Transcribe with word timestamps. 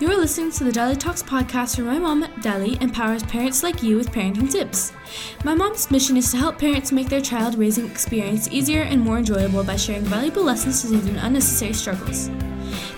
You 0.00 0.10
are 0.10 0.16
listening 0.16 0.50
to 0.52 0.64
the 0.64 0.72
Dali 0.72 0.98
Talks 0.98 1.22
podcast 1.22 1.78
where 1.78 1.86
my 1.86 1.98
mom, 1.98 2.24
Dali, 2.40 2.80
empowers 2.82 3.22
parents 3.22 3.62
like 3.62 3.82
you 3.82 3.96
with 3.96 4.10
parenting 4.10 4.50
tips. 4.50 4.92
My 5.44 5.54
mom's 5.54 5.90
mission 5.92 6.16
is 6.16 6.30
to 6.32 6.38
help 6.38 6.58
parents 6.58 6.90
make 6.90 7.08
their 7.08 7.20
child 7.20 7.56
raising 7.56 7.88
experience 7.88 8.48
easier 8.50 8.82
and 8.82 9.00
more 9.00 9.18
enjoyable 9.18 9.62
by 9.62 9.76
sharing 9.76 10.02
valuable 10.02 10.42
lessons 10.42 10.82
to 10.82 10.88
them 10.88 11.18
unnecessary 11.18 11.72
struggles. 11.72 12.28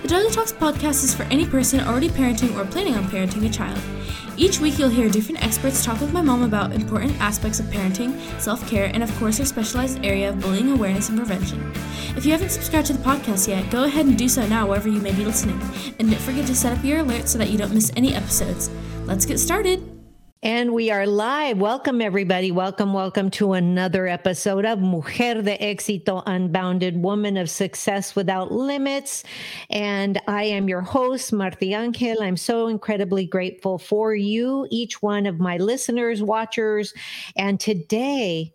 The 0.02 0.08
Dali 0.08 0.32
Talks 0.32 0.52
podcast 0.52 1.04
is 1.04 1.14
for 1.14 1.24
any 1.24 1.44
person 1.44 1.80
already 1.80 2.08
parenting 2.08 2.56
or 2.56 2.64
planning 2.64 2.94
on 2.94 3.04
parenting 3.04 3.44
a 3.44 3.50
child. 3.50 3.78
Each 4.36 4.58
week, 4.58 4.78
you'll 4.78 4.88
hear 4.88 5.08
different 5.08 5.44
experts 5.44 5.84
talk 5.84 6.00
with 6.00 6.12
my 6.12 6.20
mom 6.20 6.42
about 6.42 6.72
important 6.72 7.18
aspects 7.20 7.60
of 7.60 7.66
parenting, 7.66 8.18
self 8.40 8.68
care, 8.68 8.90
and 8.92 9.02
of 9.02 9.14
course, 9.18 9.38
her 9.38 9.44
specialized 9.44 10.04
area 10.04 10.30
of 10.30 10.40
bullying 10.40 10.72
awareness 10.72 11.08
and 11.08 11.18
prevention. 11.18 11.72
If 12.16 12.26
you 12.26 12.32
haven't 12.32 12.50
subscribed 12.50 12.88
to 12.88 12.94
the 12.94 13.04
podcast 13.04 13.46
yet, 13.46 13.70
go 13.70 13.84
ahead 13.84 14.06
and 14.06 14.18
do 14.18 14.28
so 14.28 14.46
now 14.46 14.66
wherever 14.66 14.88
you 14.88 15.00
may 15.00 15.12
be 15.12 15.24
listening. 15.24 15.60
And 16.00 16.10
don't 16.10 16.20
forget 16.20 16.46
to 16.48 16.54
set 16.54 16.76
up 16.76 16.84
your 16.84 17.04
alerts 17.04 17.28
so 17.28 17.38
that 17.38 17.50
you 17.50 17.58
don't 17.58 17.72
miss 17.72 17.92
any 17.96 18.14
episodes. 18.14 18.70
Let's 19.04 19.24
get 19.24 19.38
started. 19.38 19.93
And 20.44 20.74
we 20.74 20.90
are 20.90 21.06
live. 21.06 21.56
Welcome, 21.56 22.02
everybody. 22.02 22.52
Welcome, 22.52 22.92
welcome 22.92 23.30
to 23.30 23.54
another 23.54 24.06
episode 24.06 24.66
of 24.66 24.78
Mujer 24.78 25.40
de 25.40 25.56
Éxito 25.56 26.22
Unbounded, 26.26 27.02
Woman 27.02 27.38
of 27.38 27.48
Success 27.48 28.14
Without 28.14 28.52
Limits. 28.52 29.24
And 29.70 30.20
I 30.28 30.44
am 30.44 30.68
your 30.68 30.82
host, 30.82 31.32
Marti 31.32 31.72
Angel. 31.72 32.20
I'm 32.20 32.36
so 32.36 32.66
incredibly 32.66 33.24
grateful 33.24 33.78
for 33.78 34.14
you, 34.14 34.66
each 34.68 35.00
one 35.00 35.24
of 35.24 35.40
my 35.40 35.56
listeners, 35.56 36.22
watchers. 36.22 36.92
And 37.38 37.58
today, 37.58 38.52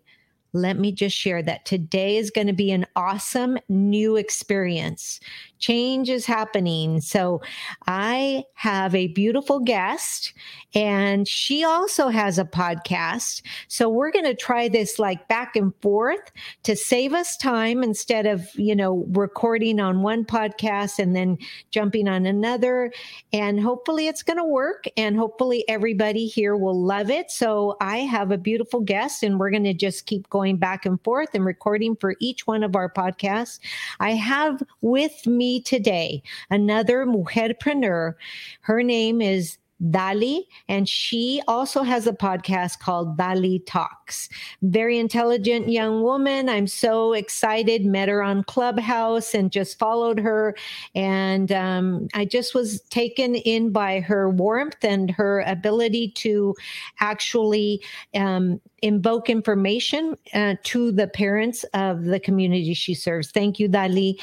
let 0.52 0.78
me 0.78 0.90
just 0.92 1.16
share 1.16 1.42
that 1.42 1.64
today 1.64 2.16
is 2.16 2.30
going 2.30 2.46
to 2.46 2.52
be 2.52 2.72
an 2.72 2.86
awesome 2.96 3.58
new 3.68 4.16
experience. 4.16 5.20
Change 5.58 6.08
is 6.08 6.26
happening. 6.26 7.00
So 7.00 7.40
I 7.86 8.44
have 8.54 8.94
a 8.94 9.08
beautiful 9.08 9.60
guest 9.60 10.32
and 10.74 11.26
she 11.26 11.64
also 11.64 12.08
has 12.08 12.38
a 12.38 12.44
podcast. 12.44 13.42
So 13.68 13.88
we're 13.88 14.12
going 14.12 14.24
to 14.24 14.34
try 14.34 14.68
this 14.68 14.98
like 14.98 15.26
back 15.28 15.56
and 15.56 15.74
forth 15.82 16.30
to 16.62 16.76
save 16.76 17.12
us 17.12 17.36
time 17.36 17.82
instead 17.82 18.26
of, 18.26 18.46
you 18.54 18.76
know, 18.76 19.04
recording 19.10 19.80
on 19.80 20.02
one 20.02 20.24
podcast 20.24 20.98
and 20.98 21.16
then 21.16 21.38
jumping 21.70 22.06
on 22.06 22.24
another. 22.24 22.92
And 23.32 23.60
hopefully 23.60 24.06
it's 24.06 24.22
going 24.22 24.36
to 24.36 24.44
work 24.44 24.84
and 24.96 25.16
hopefully 25.16 25.64
everybody 25.68 26.26
here 26.26 26.56
will 26.56 26.80
love 26.80 27.10
it. 27.10 27.30
So 27.30 27.76
I 27.80 27.98
have 27.98 28.30
a 28.30 28.38
beautiful 28.38 28.80
guest 28.80 29.22
and 29.22 29.40
we're 29.40 29.50
going 29.50 29.64
to 29.64 29.74
just 29.74 30.06
keep 30.06 30.28
going 30.30 30.56
back 30.56 30.86
and 30.86 31.02
forth 31.02 31.30
and 31.34 31.44
recording 31.44 31.96
for 31.96 32.14
each 32.20 32.46
one 32.46 32.62
of 32.62 32.76
our 32.76 32.92
podcasts. 32.92 33.58
I 33.98 34.12
have 34.12 34.62
with 34.82 35.26
me 35.26 35.60
today 35.60 36.22
another 36.50 37.06
mujerpreneur. 37.06 38.14
Her 38.60 38.82
name 38.82 39.20
is 39.20 39.58
Dali, 39.82 40.42
and 40.68 40.88
she 40.88 41.42
also 41.48 41.82
has 41.82 42.06
a 42.06 42.12
podcast 42.12 42.80
called 42.80 43.16
Dali 43.16 43.64
Talks. 43.66 44.28
Very 44.62 44.98
intelligent 44.98 45.68
young 45.68 46.02
woman. 46.02 46.48
I'm 46.48 46.66
so 46.66 47.12
excited. 47.12 47.84
Met 47.84 48.08
her 48.08 48.22
on 48.22 48.44
Clubhouse 48.44 49.34
and 49.34 49.50
just 49.50 49.78
followed 49.78 50.18
her. 50.18 50.56
And 50.94 51.50
um, 51.52 52.08
I 52.14 52.24
just 52.24 52.54
was 52.54 52.80
taken 52.90 53.34
in 53.36 53.72
by 53.72 54.00
her 54.00 54.28
warmth 54.28 54.84
and 54.84 55.10
her 55.10 55.40
ability 55.46 56.12
to 56.16 56.54
actually 57.00 57.82
um, 58.14 58.60
invoke 58.82 59.30
information 59.30 60.16
uh, 60.34 60.56
to 60.64 60.92
the 60.92 61.08
parents 61.08 61.64
of 61.74 62.04
the 62.04 62.20
community 62.20 62.74
she 62.74 62.94
serves. 62.94 63.30
Thank 63.30 63.58
you, 63.58 63.68
Dali 63.68 64.16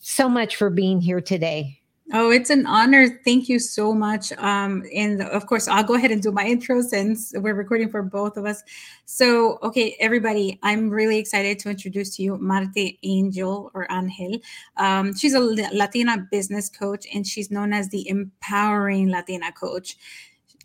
so 0.00 0.28
much 0.28 0.56
for 0.56 0.70
being 0.70 1.00
here 1.00 1.20
today. 1.20 1.79
Oh, 2.12 2.30
it's 2.30 2.50
an 2.50 2.66
honor. 2.66 3.20
Thank 3.24 3.48
you 3.48 3.60
so 3.60 3.94
much. 3.94 4.32
Um, 4.32 4.82
and 4.92 5.22
of 5.22 5.46
course, 5.46 5.68
I'll 5.68 5.84
go 5.84 5.94
ahead 5.94 6.10
and 6.10 6.20
do 6.20 6.32
my 6.32 6.44
intro 6.54 6.82
since 6.82 7.32
we're 7.36 7.54
recording 7.54 7.88
for 7.88 8.02
both 8.02 8.36
of 8.36 8.46
us. 8.46 8.64
So, 9.04 9.60
okay, 9.62 9.96
everybody, 10.00 10.58
I'm 10.64 10.90
really 10.90 11.18
excited 11.18 11.60
to 11.60 11.70
introduce 11.70 12.16
to 12.16 12.22
you 12.24 12.36
Marti 12.38 12.98
Angel 13.04 13.70
or 13.74 13.86
Angel. 13.92 14.40
Um, 14.76 15.14
she's 15.14 15.34
a 15.34 15.40
Latina 15.40 16.26
business 16.32 16.68
coach 16.68 17.06
and 17.14 17.24
she's 17.24 17.48
known 17.50 17.72
as 17.72 17.88
the 17.90 18.08
empowering 18.08 19.08
Latina 19.10 19.52
coach. 19.52 19.96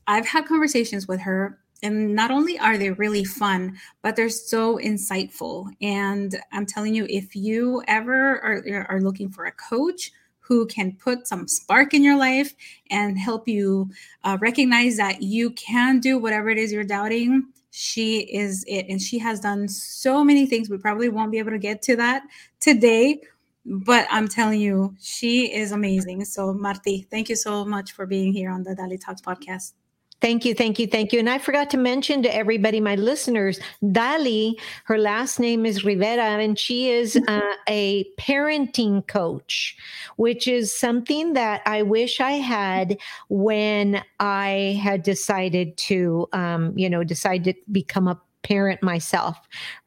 I've 0.08 0.25
had 0.25 0.47
conversations 0.47 1.08
with 1.08 1.20
her 1.22 1.59
and 1.84 2.16
not 2.16 2.31
only 2.31 2.58
are 2.58 2.78
they 2.78 2.91
really 2.91 3.25
fun 3.25 3.78
but 4.02 4.16
they're 4.16 4.30
so 4.30 4.78
insightful 4.78 5.68
and 5.81 6.40
i'm 6.53 6.66
telling 6.66 6.96
you 6.96 7.06
if 7.09 7.36
you 7.36 7.84
ever 7.90 8.40
are, 8.40 8.88
are 8.90 9.02
looking 9.02 9.30
for 9.30 9.46
a 9.46 9.52
coach 9.52 10.12
who 10.48 10.66
can 10.68 10.94
put 10.94 11.28
some 11.28 11.48
spark 11.48 11.94
in 11.94 12.04
your 12.04 12.18
life 12.18 12.54
and 12.92 13.18
help 13.18 13.48
you 13.48 13.90
uh, 14.24 14.38
recognize 14.42 14.98
that 14.98 15.22
you 15.22 15.52
can 15.52 16.00
do 16.00 16.18
whatever 16.18 16.50
it 16.50 16.58
is 16.58 16.72
you're 16.72 16.84
doubting. 16.84 17.48
She 17.72 18.20
is 18.20 18.64
it 18.68 18.86
and 18.90 19.02
she 19.02 19.20
has 19.20 19.40
done 19.40 19.68
so 19.68 20.24
many 20.24 20.46
things. 20.46 20.70
We 20.70 20.78
probably 20.78 21.10
won't 21.10 21.32
be 21.32 21.40
able 21.40 21.52
to 21.52 21.58
get 21.58 21.82
to 21.84 21.96
that 21.98 22.24
today 22.60 23.22
but 23.66 24.06
i'm 24.12 24.28
telling 24.28 24.62
you 24.62 24.96
she 25.02 25.52
is 25.52 25.72
amazing. 25.72 26.24
So 26.26 26.54
marti 26.54 27.08
thank 27.10 27.30
you 27.30 27.36
so 27.36 27.66
much 27.66 27.94
for 27.94 28.06
being 28.06 28.32
here 28.32 28.52
on 28.52 28.62
the 28.62 28.76
dali 28.76 29.04
talks 29.04 29.22
podcast 29.22 29.74
Thank 30.22 30.46
you, 30.46 30.56
thank 30.56 30.80
you, 30.80 30.88
thank 30.88 31.12
you. 31.12 31.20
And 31.20 31.30
I 31.30 31.38
forgot 31.38 31.70
to 31.72 31.78
mention 31.78 32.24
to 32.24 32.34
everybody, 32.34 32.80
my 32.80 32.96
listeners, 32.96 33.59
Dali, 33.84 34.56
her 34.86 34.98
last 34.98 35.40
name 35.40 35.66
is 35.66 35.84
Rivera, 35.84 36.24
and 36.24 36.58
she 36.58 36.90
is 36.90 37.20
uh, 37.28 37.42
a 37.68 38.06
parenting 38.18 39.06
coach, 39.08 39.78
which 40.16 40.48
is 40.48 40.74
something 40.74 41.34
that 41.34 41.62
I 41.66 41.81
wish 41.81 42.22
I 42.22 42.31
had 42.31 42.98
when 43.30 44.02
I 44.20 44.80
had 44.81 45.03
decided 45.03 45.76
to, 45.78 46.28
um, 46.32 46.76
you 46.78 46.90
know, 46.90 47.03
decide 47.03 47.44
to 47.44 47.53
become 47.72 48.08
a 48.08 48.20
parent 48.46 48.82
myself, 48.84 49.36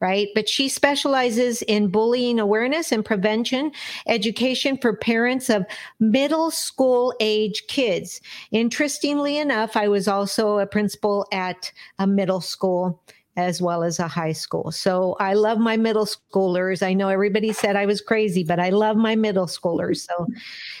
right? 0.01 0.27
But 0.35 0.49
she 0.49 0.67
specializes 0.67 1.61
in 1.63 1.87
bullying 1.87 2.39
awareness 2.39 2.91
and 2.91 3.05
prevention, 3.05 3.71
education 4.05 4.77
for 4.77 4.95
parents 4.95 5.49
of 5.49 5.65
middle 5.99 6.51
school 6.51 7.13
age 7.21 7.63
kids. 7.67 8.21
Interestingly 8.51 9.37
enough, 9.37 9.77
I 9.77 9.87
was 9.87 10.07
also 10.07 10.59
a 10.59 10.67
principal 10.67 11.25
at 11.31 11.71
a 11.97 12.05
middle 12.05 12.41
school 12.41 13.01
as 13.37 13.61
well 13.61 13.83
as 13.83 13.99
a 13.99 14.07
high 14.07 14.33
school. 14.33 14.69
So 14.71 15.15
I 15.19 15.33
love 15.33 15.59
my 15.59 15.77
middle 15.77 16.05
schoolers. 16.05 16.85
I 16.85 16.93
know 16.93 17.07
everybody 17.07 17.53
said 17.53 17.77
I 17.77 17.85
was 17.85 18.01
crazy, 18.01 18.43
but 18.43 18.59
I 18.59 18.69
love 18.69 18.97
my 18.97 19.15
middle 19.15 19.45
schoolers. 19.45 20.05
So 20.05 20.27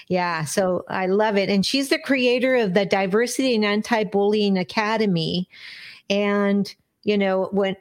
yeah, 0.09 0.43
so 0.43 0.83
I 0.89 1.05
love 1.05 1.37
it. 1.37 1.49
And 1.49 1.65
she's 1.65 1.87
the 1.87 1.99
creator 1.99 2.55
of 2.55 2.73
the 2.73 2.85
Diversity 2.85 3.55
and 3.55 3.63
Anti-Bullying 3.63 4.57
Academy. 4.57 5.47
And 6.09 6.75
you 7.03 7.17
know, 7.17 7.49
when 7.51 7.75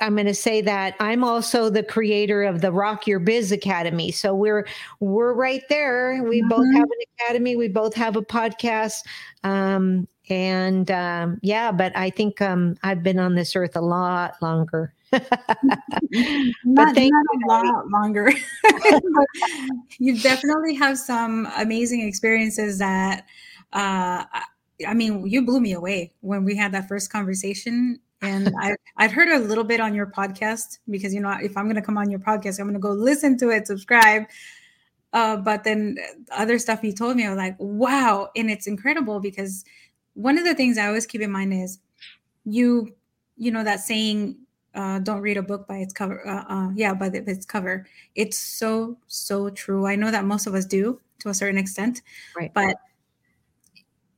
I'm 0.00 0.14
going 0.14 0.26
to 0.26 0.34
say 0.34 0.60
that 0.60 0.94
I'm 1.00 1.24
also 1.24 1.70
the 1.70 1.82
creator 1.82 2.42
of 2.42 2.60
the 2.60 2.70
Rock 2.70 3.06
Your 3.06 3.18
Biz 3.18 3.50
Academy. 3.52 4.10
So 4.10 4.34
we're 4.34 4.66
we're 5.00 5.32
right 5.32 5.62
there. 5.68 6.22
We 6.22 6.40
mm-hmm. 6.40 6.48
both 6.48 6.74
have 6.74 6.84
an 6.84 7.06
academy. 7.18 7.56
We 7.56 7.68
both 7.68 7.94
have 7.94 8.16
a 8.16 8.22
podcast. 8.22 9.04
Um, 9.42 10.06
and 10.28 10.90
um, 10.90 11.38
yeah, 11.42 11.72
but 11.72 11.96
I 11.96 12.10
think 12.10 12.42
um, 12.42 12.76
I've 12.82 13.02
been 13.02 13.18
on 13.18 13.36
this 13.36 13.56
earth 13.56 13.76
a 13.76 13.80
lot 13.80 14.34
longer. 14.42 14.92
but 15.10 15.22
not, 16.64 16.94
thank 16.94 17.12
not 17.12 17.24
you. 17.32 17.46
a 17.46 17.48
lot 17.48 17.88
longer. 17.88 18.32
you 19.98 20.20
definitely 20.20 20.74
have 20.74 20.98
some 20.98 21.48
amazing 21.56 22.06
experiences 22.06 22.78
that. 22.78 23.24
Uh, 23.72 24.24
I 24.86 24.92
mean, 24.92 25.26
you 25.26 25.44
blew 25.44 25.60
me 25.60 25.72
away 25.72 26.12
when 26.20 26.44
we 26.44 26.54
had 26.54 26.72
that 26.72 26.86
first 26.86 27.10
conversation 27.10 27.98
and 28.22 28.52
I, 28.60 28.74
I've 28.96 29.12
heard 29.12 29.28
a 29.28 29.38
little 29.38 29.64
bit 29.64 29.80
on 29.80 29.94
your 29.94 30.06
podcast 30.06 30.78
because, 30.88 31.12
you 31.14 31.20
know, 31.20 31.30
if 31.42 31.56
I'm 31.56 31.64
going 31.64 31.76
to 31.76 31.82
come 31.82 31.98
on 31.98 32.10
your 32.10 32.20
podcast, 32.20 32.58
I'm 32.58 32.66
going 32.66 32.74
to 32.74 32.80
go 32.80 32.92
listen 32.92 33.36
to 33.38 33.50
it, 33.50 33.66
subscribe. 33.66 34.24
Uh, 35.12 35.36
but 35.36 35.64
then 35.64 35.96
other 36.30 36.58
stuff 36.58 36.82
you 36.82 36.92
told 36.92 37.16
me, 37.16 37.26
I 37.26 37.30
was 37.30 37.38
like, 37.38 37.56
wow. 37.58 38.30
And 38.36 38.50
it's 38.50 38.66
incredible 38.66 39.20
because 39.20 39.64
one 40.14 40.38
of 40.38 40.44
the 40.44 40.54
things 40.54 40.78
I 40.78 40.86
always 40.86 41.06
keep 41.06 41.20
in 41.20 41.30
mind 41.30 41.52
is 41.52 41.78
you, 42.44 42.94
you 43.36 43.50
know, 43.50 43.64
that 43.64 43.80
saying, 43.80 44.36
uh, 44.74 44.98
don't 44.98 45.20
read 45.20 45.38
a 45.38 45.42
book 45.42 45.66
by 45.66 45.78
its 45.78 45.92
cover. 45.92 46.26
Uh, 46.26 46.44
uh, 46.48 46.70
yeah, 46.74 46.92
by 46.92 47.08
the, 47.08 47.18
its 47.28 47.46
cover. 47.46 47.86
It's 48.14 48.38
so, 48.38 48.98
so 49.06 49.48
true. 49.50 49.86
I 49.86 49.96
know 49.96 50.10
that 50.10 50.24
most 50.24 50.46
of 50.46 50.54
us 50.54 50.66
do 50.66 51.00
to 51.20 51.30
a 51.30 51.34
certain 51.34 51.58
extent. 51.58 52.02
Right. 52.36 52.52
But 52.52 52.76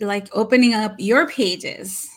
like 0.00 0.28
opening 0.32 0.74
up 0.74 0.94
your 0.98 1.28
pages 1.28 2.08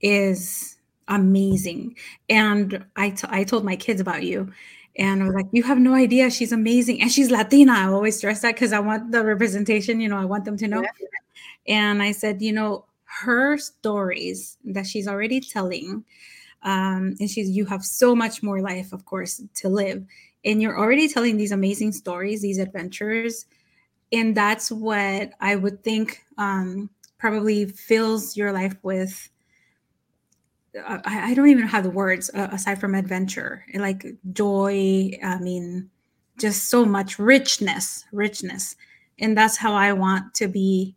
is 0.00 0.77
amazing. 1.08 1.96
And 2.28 2.84
I, 2.96 3.10
t- 3.10 3.28
I 3.30 3.44
told 3.44 3.64
my 3.64 3.76
kids 3.76 4.00
about 4.00 4.22
you. 4.22 4.52
And 4.96 5.22
I 5.22 5.26
was 5.26 5.34
like, 5.34 5.46
you 5.52 5.62
have 5.62 5.78
no 5.78 5.94
idea. 5.94 6.30
She's 6.30 6.52
amazing. 6.52 7.00
And 7.00 7.10
she's 7.10 7.30
Latina. 7.30 7.72
I 7.72 7.84
always 7.86 8.16
stress 8.16 8.42
that 8.42 8.54
because 8.54 8.72
I 8.72 8.80
want 8.80 9.12
the 9.12 9.24
representation, 9.24 10.00
you 10.00 10.08
know, 10.08 10.18
I 10.18 10.24
want 10.24 10.44
them 10.44 10.56
to 10.56 10.68
know. 10.68 10.82
Yeah. 10.82 10.90
And 11.68 12.02
I 12.02 12.12
said, 12.12 12.42
you 12.42 12.52
know, 12.52 12.84
her 13.04 13.58
stories 13.58 14.56
that 14.64 14.86
she's 14.86 15.06
already 15.06 15.40
telling, 15.40 16.04
um, 16.62 17.14
and 17.20 17.30
she's, 17.30 17.50
you 17.50 17.64
have 17.66 17.84
so 17.84 18.14
much 18.14 18.42
more 18.42 18.60
life, 18.60 18.92
of 18.92 19.04
course, 19.04 19.42
to 19.56 19.68
live. 19.68 20.04
And 20.44 20.60
you're 20.60 20.78
already 20.78 21.08
telling 21.08 21.36
these 21.36 21.52
amazing 21.52 21.92
stories, 21.92 22.42
these 22.42 22.58
adventures 22.58 23.46
and 24.12 24.34
that's 24.34 24.70
what 24.70 25.32
I 25.40 25.56
would 25.56 25.82
think 25.84 26.22
um, 26.38 26.90
probably 27.18 27.66
fills 27.66 28.36
your 28.36 28.52
life 28.52 28.76
with. 28.82 29.28
I, 30.86 31.30
I, 31.30 31.34
don't 31.34 31.48
even 31.48 31.66
have 31.66 31.84
the 31.84 31.90
words 31.90 32.30
uh, 32.34 32.48
aside 32.52 32.80
from 32.80 32.94
adventure, 32.94 33.64
like 33.74 34.06
joy. 34.32 35.10
I 35.22 35.38
mean, 35.38 35.90
just 36.38 36.68
so 36.68 36.84
much 36.84 37.18
richness, 37.18 38.04
richness, 38.12 38.76
and 39.18 39.36
that's 39.36 39.56
how 39.56 39.74
I 39.74 39.92
want 39.92 40.34
to 40.34 40.48
be. 40.48 40.94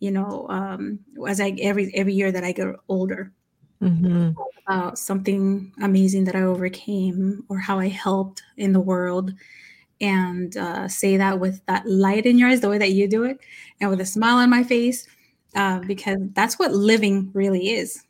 You 0.00 0.12
know, 0.12 0.46
um, 0.48 1.00
as 1.26 1.40
I 1.40 1.50
every 1.60 1.92
every 1.94 2.14
year 2.14 2.30
that 2.30 2.44
I 2.44 2.52
get 2.52 2.68
older, 2.88 3.32
mm-hmm. 3.82 4.30
about 4.66 4.98
something 4.98 5.72
amazing 5.82 6.24
that 6.24 6.36
I 6.36 6.42
overcame 6.42 7.44
or 7.48 7.58
how 7.58 7.78
I 7.78 7.88
helped 7.88 8.42
in 8.56 8.72
the 8.72 8.80
world 8.80 9.32
and 10.00 10.56
uh, 10.56 10.88
say 10.88 11.16
that 11.16 11.40
with 11.40 11.64
that 11.66 11.86
light 11.86 12.26
in 12.26 12.38
your 12.38 12.48
eyes, 12.48 12.60
the 12.60 12.68
way 12.68 12.78
that 12.78 12.92
you 12.92 13.08
do 13.08 13.24
it, 13.24 13.40
and 13.80 13.90
with 13.90 14.00
a 14.00 14.06
smile 14.06 14.36
on 14.36 14.50
my 14.50 14.62
face, 14.62 15.06
uh, 15.54 15.80
because 15.80 16.18
that's 16.34 16.58
what 16.58 16.72
living 16.72 17.30
really 17.34 17.70
is. 17.70 18.04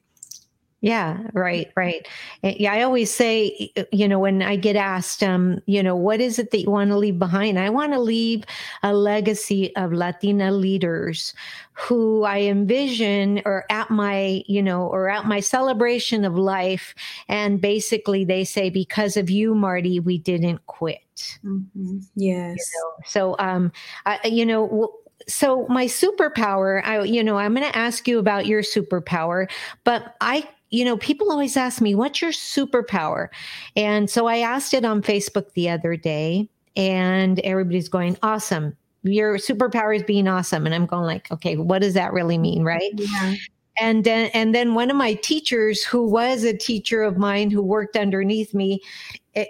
Yeah, 0.81 1.19
right, 1.33 1.73
right. 1.75 2.07
Eh, 2.45 2.55
yeah, 2.61 2.73
I 2.73 2.83
always 2.83 3.13
say, 3.13 3.73
you 3.91 4.07
know, 4.07 4.21
when 4.21 4.43
I 4.43 4.55
get 4.55 4.77
asked, 4.77 5.25
um, 5.25 5.61
you 5.67 5.83
know, 5.83 5.97
what 5.97 6.21
is 6.21 6.39
it 6.39 6.53
that 6.53 6.61
you 6.61 6.71
want 6.71 6.91
to 6.91 6.97
leave 6.97 7.19
behind? 7.19 7.59
I 7.59 7.69
want 7.69 7.93
to 7.95 7.99
leave 7.99 8.45
a 8.85 8.95
legacy 8.95 9.75
of 9.75 9.93
Latina 9.93 10.53
leaders 10.53 11.35
who 11.73 12.23
I 12.23 12.43
envision 12.43 13.43
or 13.45 13.65
at 13.71 13.91
my, 13.91 14.45
you 14.47 14.63
know, 14.63 14.87
or 14.87 15.09
at 15.09 15.25
my 15.27 15.41
celebration 15.41 16.25
of 16.25 16.39
life. 16.39 16.95
And 17.29 17.61
basically 17.61 18.25
they 18.25 18.45
say, 18.45 18.71
because 18.71 19.17
of 19.17 19.29
you, 19.29 19.57
Marti, 19.57 19.99
we 19.99 20.19
didn't 20.19 20.65
quit. 20.67 21.39
Mm-hmm. 21.45 21.99
Yes. 22.15 22.57
You 22.57 22.81
know? 22.81 22.93
So, 23.05 23.37
um, 23.41 23.73
I, 24.07 24.21
you 24.25 24.47
know, 24.47 24.93
so 25.27 25.67
my 25.69 25.85
superpower 25.85 26.81
i 26.85 27.03
you 27.03 27.23
know 27.25 27.37
i'm 27.37 27.53
going 27.53 27.67
to 27.67 27.77
ask 27.77 28.07
you 28.07 28.19
about 28.21 28.47
your 28.47 28.63
superpower 28.63 29.51
but 29.85 30.15
i 30.21 30.49
you 30.71 30.85
know, 30.85 30.97
people 30.97 31.31
always 31.31 31.57
ask 31.57 31.81
me, 31.81 31.95
what's 31.95 32.21
your 32.21 32.33
superpower? 32.33 33.29
And 33.77 34.09
so 34.11 34.27
I 34.27 34.39
asked 34.39 34.75
it 34.75 34.85
on 34.85 35.03
Facebook 35.03 35.53
the 35.55 35.71
other 35.71 35.97
day, 35.97 36.49
and 36.77 37.41
everybody's 37.41 37.89
going, 37.89 38.17
awesome. 38.23 38.77
Your 39.03 39.39
superpower 39.39 39.97
is 39.97 40.03
being 40.03 40.29
awesome. 40.29 40.67
And 40.67 40.75
I'm 40.75 40.87
going 40.87 41.07
like, 41.07 41.31
okay, 41.31 41.57
what 41.57 41.81
does 41.81 41.95
that 41.95 42.13
really 42.13 42.39
mean? 42.39 42.65
Right. 42.65 42.93
Yeah 42.97 43.35
and 43.79 44.05
then 44.05 44.31
and 44.35 44.55
then 44.55 44.75
one 44.75 44.91
of 44.91 44.97
my 44.97 45.15
teachers 45.15 45.85
who 45.85 46.05
was 46.07 46.45
a 46.45 46.57
teacher 46.57 47.03
of 47.03 47.17
mine 47.17 47.51
who 47.51 47.63
worked 47.63 47.97
underneath 47.97 48.55
me 48.55 48.81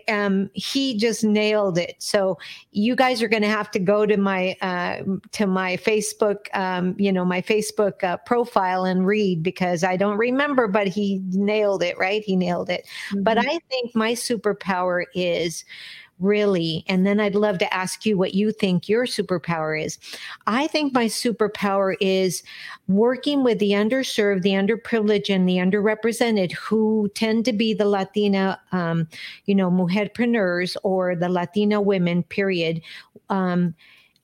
um, 0.09 0.51
he 0.55 0.97
just 0.97 1.25
nailed 1.25 1.79
it. 1.79 1.97
So 1.99 2.39
you 2.73 2.97
guys 2.97 3.23
are 3.23 3.29
going 3.29 3.43
to 3.43 3.49
have 3.49 3.71
to 3.73 3.79
go 3.79 4.07
to 4.07 4.17
my 4.17 4.57
uh, 4.61 5.03
to 5.33 5.47
my 5.47 5.77
facebook 5.77 6.55
um, 6.55 6.95
you 6.99 7.13
know 7.13 7.25
my 7.25 7.41
facebook 7.41 8.03
uh, 8.05 8.17
profile 8.19 8.85
and 8.85 9.07
read 9.07 9.43
because 9.43 9.85
i 9.85 9.97
don't 9.97 10.19
remember 10.19 10.69
but 10.69 10.87
he 10.87 11.23
nailed 11.31 11.83
it 11.83 11.97
right? 11.99 12.23
He 12.23 12.37
nailed 12.37 12.71
it. 12.71 12.87
Mm-hmm. 13.11 13.23
but 13.23 13.39
i 13.39 13.59
think 13.71 13.95
my 13.95 14.13
superpower 14.13 15.05
is 15.15 15.65
really? 16.21 16.85
And 16.89 17.07
then 17.07 17.21
I'd 17.21 17.35
love 17.35 17.59
to 17.59 17.75
ask 17.75 18.05
you 18.05 18.19
what 18.19 18.35
you 18.35 18.53
think 18.53 18.89
your 18.89 19.07
superpower 19.07 19.83
is. 19.83 19.99
I 20.47 20.67
think 20.67 20.93
my 20.93 21.07
superpower 21.07 21.95
is 22.01 22.43
working 22.89 23.45
with 23.45 23.59
the 23.59 23.73
underserved, 23.73 24.43
the 24.43 24.51
underprivileged, 24.51 25.35
and 25.35 25.49
the 25.49 25.57
underrepresented 25.57 26.53
who 26.53 27.11
tend 27.15 27.45
to 27.45 27.53
be 27.53 27.75
the 27.75 27.85
Latina, 27.85 28.61
um, 28.73 29.09
you 29.47 29.55
know, 29.55 29.71
mujerpreneurs 29.71 30.77
or 30.83 31.15
the 31.15 31.29
Latina 31.29 31.81
women, 31.81 32.23
period. 32.25 32.81
Um, 33.29 33.75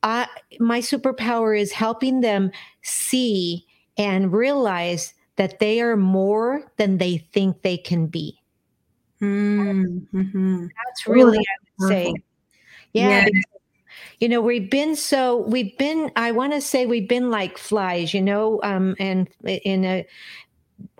I, 0.02 0.26
my 0.58 0.80
superpower 0.80 1.58
is 1.58 1.72
helping 1.72 2.20
them 2.20 2.50
see 2.82 3.66
and 3.96 4.32
realize 4.32 5.14
that 5.36 5.58
they 5.58 5.80
are 5.80 5.96
more 5.96 6.70
than 6.76 6.98
they 6.98 7.18
think 7.32 7.62
they 7.62 7.76
can 7.76 8.06
be. 8.06 8.38
Mm-hmm. 9.20 10.66
That's 10.84 11.06
really, 11.06 11.38
I 11.38 11.63
would 11.78 11.88
say, 11.88 12.14
yeah. 12.92 13.26
yeah. 13.26 13.40
You 14.20 14.28
know, 14.28 14.40
we've 14.40 14.70
been 14.70 14.96
so 14.96 15.38
we've 15.38 15.76
been. 15.76 16.10
I 16.16 16.32
want 16.32 16.52
to 16.52 16.60
say 16.60 16.86
we've 16.86 17.08
been 17.08 17.30
like 17.30 17.58
flies, 17.58 18.14
you 18.14 18.22
know, 18.22 18.60
um, 18.62 18.96
and 18.98 19.28
in 19.44 19.84
a 19.84 20.06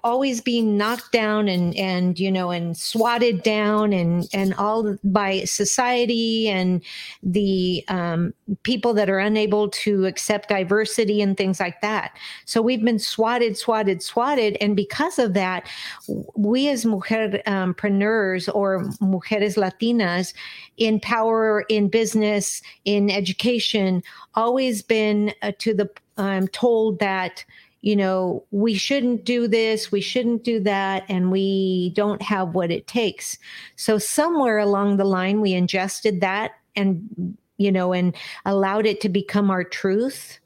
always 0.04 0.42
being 0.42 0.76
knocked 0.76 1.10
down 1.12 1.48
and 1.48 1.74
and 1.76 2.20
you 2.20 2.30
know 2.30 2.50
and 2.50 2.76
swatted 2.76 3.42
down 3.42 3.92
and 3.92 4.28
and 4.34 4.52
all 4.54 4.96
by 5.02 5.42
society 5.44 6.46
and 6.48 6.82
the 7.22 7.82
um, 7.88 8.34
people 8.62 8.92
that 8.92 9.08
are 9.08 9.18
unable 9.18 9.68
to 9.70 10.04
accept 10.04 10.50
diversity 10.50 11.22
and 11.22 11.38
things 11.38 11.58
like 11.58 11.80
that. 11.80 12.16
So 12.44 12.60
we've 12.60 12.84
been 12.84 12.98
swatted 12.98 13.56
swatted 13.56 14.02
swatted. 14.02 14.58
And 14.60 14.76
because 14.76 15.18
of 15.18 15.32
that 15.34 15.66
we 16.36 16.68
as 16.68 16.84
mujerpreneurs 16.84 18.48
um, 18.48 18.54
or 18.54 18.84
mujeres 19.00 19.56
latinas 19.56 20.34
in 20.76 21.00
power 21.00 21.64
in 21.70 21.88
business 21.88 22.60
in 22.84 23.10
education 23.10 24.02
always 24.34 24.82
been 24.82 25.32
uh, 25.40 25.52
to 25.58 25.72
the 25.72 25.88
um, 26.16 26.46
told 26.48 26.98
that 27.00 27.44
you 27.84 27.94
know, 27.94 28.42
we 28.50 28.72
shouldn't 28.72 29.26
do 29.26 29.46
this, 29.46 29.92
we 29.92 30.00
shouldn't 30.00 30.42
do 30.42 30.58
that, 30.58 31.04
and 31.10 31.30
we 31.30 31.92
don't 31.94 32.22
have 32.22 32.54
what 32.54 32.70
it 32.70 32.86
takes. 32.86 33.36
So 33.76 33.98
somewhere 33.98 34.56
along 34.56 34.96
the 34.96 35.04
line, 35.04 35.42
we 35.42 35.52
ingested 35.52 36.22
that 36.22 36.52
and, 36.74 37.36
you 37.58 37.70
know, 37.70 37.92
and 37.92 38.16
allowed 38.46 38.86
it 38.86 39.02
to 39.02 39.10
become 39.10 39.50
our 39.50 39.64
truth. 39.64 40.38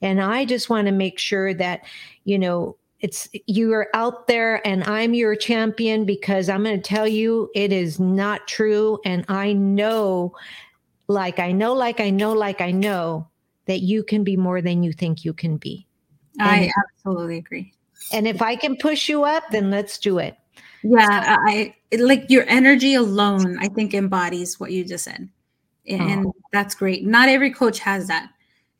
And 0.00 0.22
I 0.22 0.46
just 0.46 0.70
want 0.70 0.86
to 0.86 0.92
make 0.92 1.18
sure 1.18 1.52
that, 1.52 1.82
you 2.24 2.38
know, 2.38 2.78
it's 3.00 3.28
you 3.46 3.74
are 3.74 3.88
out 3.92 4.26
there 4.26 4.66
and 4.66 4.82
I'm 4.84 5.12
your 5.12 5.36
champion 5.36 6.06
because 6.06 6.48
I'm 6.48 6.64
going 6.64 6.80
to 6.80 6.88
tell 6.88 7.06
you 7.06 7.50
it 7.54 7.74
is 7.74 8.00
not 8.00 8.48
true. 8.48 9.00
And 9.04 9.26
I 9.28 9.52
know, 9.52 10.34
like 11.08 11.40
I 11.40 11.52
know, 11.52 11.74
like 11.74 12.00
I 12.00 12.08
know, 12.08 12.32
like 12.32 12.62
I 12.62 12.70
know 12.70 13.28
that 13.66 13.80
you 13.80 14.02
can 14.02 14.24
be 14.24 14.38
more 14.38 14.62
than 14.62 14.82
you 14.82 14.94
think 14.94 15.26
you 15.26 15.34
can 15.34 15.58
be. 15.58 15.86
I 16.40 16.72
absolutely 16.84 17.38
agree. 17.38 17.72
And 18.12 18.26
if 18.26 18.42
I 18.42 18.56
can 18.56 18.76
push 18.76 19.08
you 19.08 19.24
up, 19.24 19.44
then 19.50 19.70
let's 19.70 19.98
do 19.98 20.18
it. 20.18 20.36
Yeah, 20.82 21.36
I 21.40 21.74
like 21.98 22.30
your 22.30 22.44
energy 22.48 22.94
alone, 22.94 23.58
I 23.58 23.68
think 23.68 23.94
embodies 23.94 24.60
what 24.60 24.70
you 24.70 24.84
just 24.84 25.04
said. 25.04 25.28
And 25.88 26.26
oh. 26.26 26.34
that's 26.52 26.74
great. 26.74 27.04
Not 27.04 27.28
every 27.28 27.52
coach 27.52 27.78
has 27.80 28.08
that. 28.08 28.30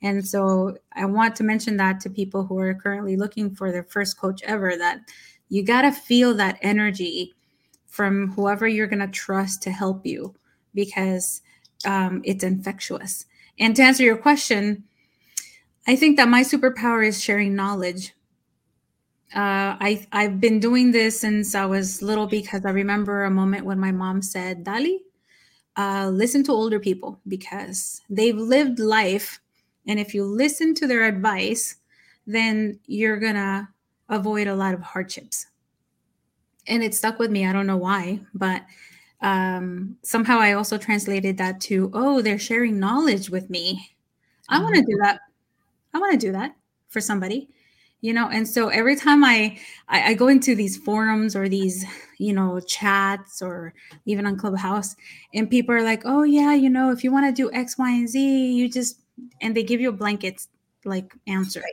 And 0.03 0.27
so 0.27 0.77
I 0.93 1.07
want 1.07 1.35
to 1.37 1.45
mention 1.45 1.77
that 1.79 2.01
to 2.01 2.11
people 2.11 2.45
who 2.45 2.59
are 2.59 2.75
currently 2.75 3.17
looking 3.17 3.55
for 3.55 3.73
their 3.73 3.85
first 3.85 4.19
coach 4.19 4.43
ever 4.45 4.77
that 4.77 5.01
you 5.49 5.65
got 5.65 5.83
to 5.83 5.93
feel 5.93 6.35
that 6.35 6.59
energy 6.63 7.33
from 7.87 8.31
whoever 8.33 8.69
you're 8.69 8.87
going 8.87 9.01
to 9.01 9.09
trust 9.09 9.63
to 9.63 9.71
help 9.71 10.05
you 10.05 10.35
because 10.75 11.41
um, 11.87 12.21
it's 12.25 12.45
infectious. 12.45 13.25
And 13.59 13.75
to 13.77 13.83
answer 13.83 14.03
your 14.03 14.19
question, 14.19 14.85
I 15.87 15.95
think 15.95 16.17
that 16.17 16.29
my 16.29 16.43
superpower 16.43 17.07
is 17.07 17.23
sharing 17.23 17.55
knowledge. 17.55 18.13
Uh, 19.35 19.79
I 19.79 20.07
I've 20.13 20.41
been 20.41 20.61
doing 20.61 20.91
this 20.93 21.21
since 21.21 21.55
I 21.55 21.67
was 21.67 22.03
little 22.03 22.27
because 22.27 22.65
I 22.65 22.71
remember 22.71 23.25
a 23.25 23.31
moment 23.31 23.65
when 23.65 23.79
my 23.79 23.93
mom 23.93 24.23
said, 24.23 24.65
"Dali, 24.65 24.99
uh, 25.77 26.11
listen 26.13 26.43
to 26.45 26.53
older 26.53 26.81
people 26.81 27.21
because 27.29 28.03
they've 28.11 28.37
lived 28.37 28.79
life, 28.79 29.41
and 29.87 30.01
if 30.01 30.15
you 30.15 30.25
listen 30.25 30.75
to 30.75 30.87
their 30.87 31.05
advice, 31.05 31.77
then 32.27 32.81
you're 32.87 33.19
gonna 33.19 33.69
avoid 34.09 34.47
a 34.49 34.57
lot 34.57 34.75
of 34.75 34.81
hardships." 34.81 35.47
And 36.69 36.83
it 36.83 36.95
stuck 36.95 37.19
with 37.19 37.31
me. 37.31 37.47
I 37.47 37.53
don't 37.53 37.67
know 37.67 37.77
why, 37.77 38.21
but 38.35 38.63
um, 39.23 39.97
somehow 40.03 40.39
I 40.39 40.53
also 40.55 40.79
translated 40.79 41.37
that 41.39 41.61
to, 41.63 41.91
"Oh, 41.95 42.23
they're 42.23 42.39
sharing 42.39 42.81
knowledge 42.81 43.31
with 43.31 43.51
me." 43.51 43.97
I 44.49 44.61
want 44.63 44.75
to 44.77 44.81
mm-hmm. 44.83 44.91
do 44.91 44.99
that 45.03 45.21
I 45.97 45.99
want 45.99 46.13
to 46.13 46.27
do 46.27 46.33
that 46.33 46.55
for 46.89 47.01
somebody, 47.01 47.49
you 48.03 48.13
know. 48.13 48.29
And 48.29 48.47
so 48.47 48.69
every 48.69 48.97
time 48.97 49.25
I, 49.25 49.59
I 49.89 50.11
I 50.11 50.15
go 50.15 50.29
into 50.29 50.55
these 50.55 50.77
forums 50.77 51.35
or 51.35 51.49
these 51.49 51.87
you 52.19 52.35
know 52.35 52.61
chats 52.61 53.41
or 53.41 53.73
even 54.05 54.27
on 54.27 54.37
Clubhouse, 54.37 54.95
and 55.33 55.49
people 55.49 55.75
are 55.75 55.83
like, 55.83 56.03
oh 56.05 56.23
yeah, 56.23 56.53
you 56.53 56.69
know, 56.69 56.91
if 56.91 57.03
you 57.03 57.11
want 57.11 57.27
to 57.27 57.33
do 57.33 57.51
X, 57.55 57.79
Y, 57.79 57.91
and 57.91 58.09
Z, 58.09 58.21
you 58.53 58.69
just 58.69 59.01
and 59.41 59.57
they 59.57 59.63
give 59.63 59.81
you 59.81 59.89
a 59.89 59.93
blanket 59.93 60.47
like 60.85 61.15
answer. 61.27 61.65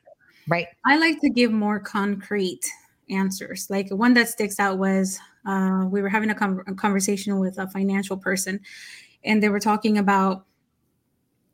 Right. 0.47 0.67
I 0.85 0.97
like 0.97 1.19
to 1.19 1.29
give 1.29 1.51
more 1.51 1.81
concrete 1.81 2.65
answers. 3.09 3.69
Like 3.69 3.89
one 3.89 4.13
that 4.13 4.29
sticks 4.29 4.57
out 4.57 4.77
was 4.77 5.19
uh, 5.45 5.85
we 5.89 6.01
were 6.01 6.09
having 6.09 6.29
a, 6.29 6.35
a 6.67 6.75
conversation 6.75 7.39
with 7.39 7.57
a 7.57 7.67
financial 7.67 8.15
person, 8.15 8.61
and 9.25 9.43
they 9.43 9.49
were 9.49 9.59
talking 9.59 9.97
about 9.97 10.45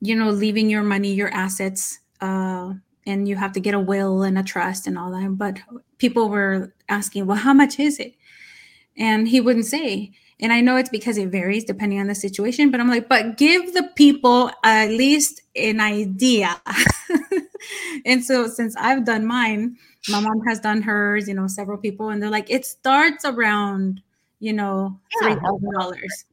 you 0.02 0.16
know 0.16 0.30
leaving 0.30 0.70
your 0.70 0.84
money, 0.84 1.14
your 1.14 1.30
assets 1.30 2.00
uh, 2.22 2.74
and 3.06 3.28
you 3.28 3.36
have 3.36 3.54
to 3.54 3.60
get 3.60 3.74
a 3.74 3.80
will 3.80 4.24
and 4.24 4.38
a 4.38 4.44
trust 4.44 4.88
and 4.88 4.98
all 4.98 5.12
that. 5.12 5.38
But 5.38 5.60
people 5.98 6.30
were 6.30 6.74
asking, 6.88 7.26
well, 7.26 7.38
how 7.38 7.54
much 7.54 7.80
is 7.80 8.00
it? 8.00 8.16
And 8.98 9.28
he 9.28 9.42
wouldn't 9.42 9.66
say. 9.66 10.12
And 10.42 10.54
I 10.54 10.62
know 10.62 10.78
it's 10.78 10.90
because 10.90 11.18
it 11.18 11.30
varies 11.30 11.66
depending 11.66 12.00
on 12.00 12.08
the 12.08 12.16
situation, 12.16 12.72
but 12.72 12.80
I'm 12.80 12.88
like, 12.88 13.10
but 13.10 13.38
give 13.38 13.74
the 13.74 13.90
people 13.96 14.52
at 14.64 14.90
least 14.90 15.42
an 15.56 15.82
idea. 15.82 16.62
and 18.06 18.24
so 18.24 18.48
since 18.48 18.76
I've 18.78 19.04
done 19.04 19.26
mine, 19.26 19.78
my 20.08 20.22
mom 20.22 20.42
has 20.48 20.62
done 20.62 20.82
hers, 20.82 21.28
you 21.28 21.34
know, 21.34 21.48
several 21.48 21.78
people, 21.78 22.10
and 22.10 22.24
they're 22.24 22.30
like, 22.30 22.50
it 22.50 22.66
starts 22.66 23.26
around, 23.26 24.02
you 24.40 24.54
know, 24.54 24.98
three 25.22 25.36
thousand 25.36 25.74
dollars. 25.78 26.26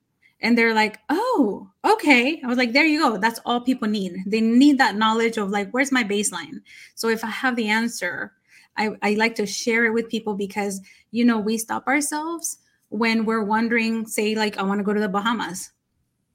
And 0.47 0.57
they're 0.57 0.75
like, 0.75 1.01
oh, 1.09 1.69
okay. 1.85 2.41
I 2.41 2.47
was 2.47 2.57
like, 2.57 2.73
there 2.73 2.87
you 2.87 3.01
go. 3.01 3.19
That's 3.19 3.41
all 3.45 3.61
people 3.61 3.89
need. 3.89 4.15
They 4.27 4.41
need 4.41 4.79
that 4.79 4.95
knowledge 4.95 5.39
of 5.39 5.51
like, 5.51 5.73
where's 5.73 5.91
my 5.91 6.05
baseline? 6.05 6.61
So 6.95 7.09
if 7.09 7.25
I 7.25 7.31
have 7.31 7.57
the 7.57 7.69
answer, 7.69 8.31
I, 8.77 8.91
I 9.03 9.15
like 9.15 9.35
to 9.35 9.45
share 9.47 9.87
it 9.87 9.93
with 9.93 10.09
people 10.09 10.35
because, 10.35 10.81
you 11.11 11.25
know, 11.25 11.41
we 11.41 11.59
stop 11.59 11.89
ourselves 11.89 12.59
when 12.91 13.25
we're 13.25 13.43
wondering, 13.43 14.07
say, 14.07 14.37
like, 14.37 14.57
I 14.57 14.63
want 14.63 14.79
to 14.79 14.85
go 14.85 14.95
to 14.95 15.01
the 15.01 15.09
Bahamas. 15.09 15.73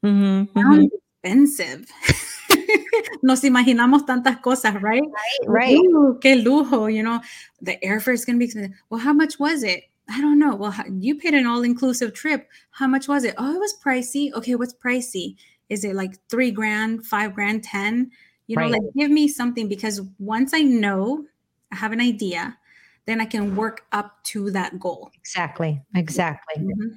Mm-hmm, 0.04 0.60
mm-hmm. 0.60 0.86
expensive. 1.24 1.86
Nos 3.24 3.44
imaginamos 3.44 4.06
tantas 4.06 4.42
cosas, 4.42 4.74
right? 4.82 5.04
Right, 5.08 5.48
right. 5.48 5.78
Ooh, 5.78 6.20
qué 6.20 6.36
lujo, 6.36 6.94
you 6.94 7.02
know, 7.02 7.22
the 7.62 7.78
airfare 7.82 8.14
is 8.14 8.26
going 8.26 8.36
to 8.36 8.40
be 8.40 8.46
expensive. 8.46 8.76
Well, 8.90 9.00
how 9.00 9.14
much 9.14 9.40
was 9.40 9.64
it? 9.64 9.86
I 10.12 10.20
don't 10.20 10.40
know. 10.40 10.56
Well, 10.56 10.74
you 10.92 11.16
paid 11.16 11.34
an 11.34 11.46
all 11.46 11.64
inclusive 11.64 12.14
trip. 12.14 12.50
How 12.72 12.88
much 12.88 13.08
was 13.08 13.24
it? 13.24 13.34
Oh, 13.38 13.56
it 13.56 13.60
was 13.60 13.78
pricey. 13.84 14.34
Okay, 14.34 14.56
what's 14.56 14.74
pricey? 14.74 15.36
Is 15.70 15.86
it 15.86 15.96
like 15.96 16.18
three 16.30 16.52
grand, 16.52 17.06
five 17.06 17.34
grand, 17.34 17.64
10? 17.64 18.12
You 18.48 18.56
know, 18.58 18.64
right. 18.64 18.72
like 18.72 18.82
give 18.98 19.10
me 19.10 19.28
something 19.30 19.70
because 19.70 20.02
once 20.20 20.54
I 20.54 20.62
know, 20.62 21.26
I 21.72 21.78
have 21.78 21.94
an 21.94 22.02
idea, 22.02 22.58
then 23.06 23.22
I 23.22 23.26
can 23.26 23.56
work 23.56 23.86
up 23.94 24.22
to 24.26 24.52
that 24.52 24.80
goal. 24.80 25.12
Exactly. 25.16 25.82
Exactly. 25.96 26.62
Mm-hmm. 26.62 26.96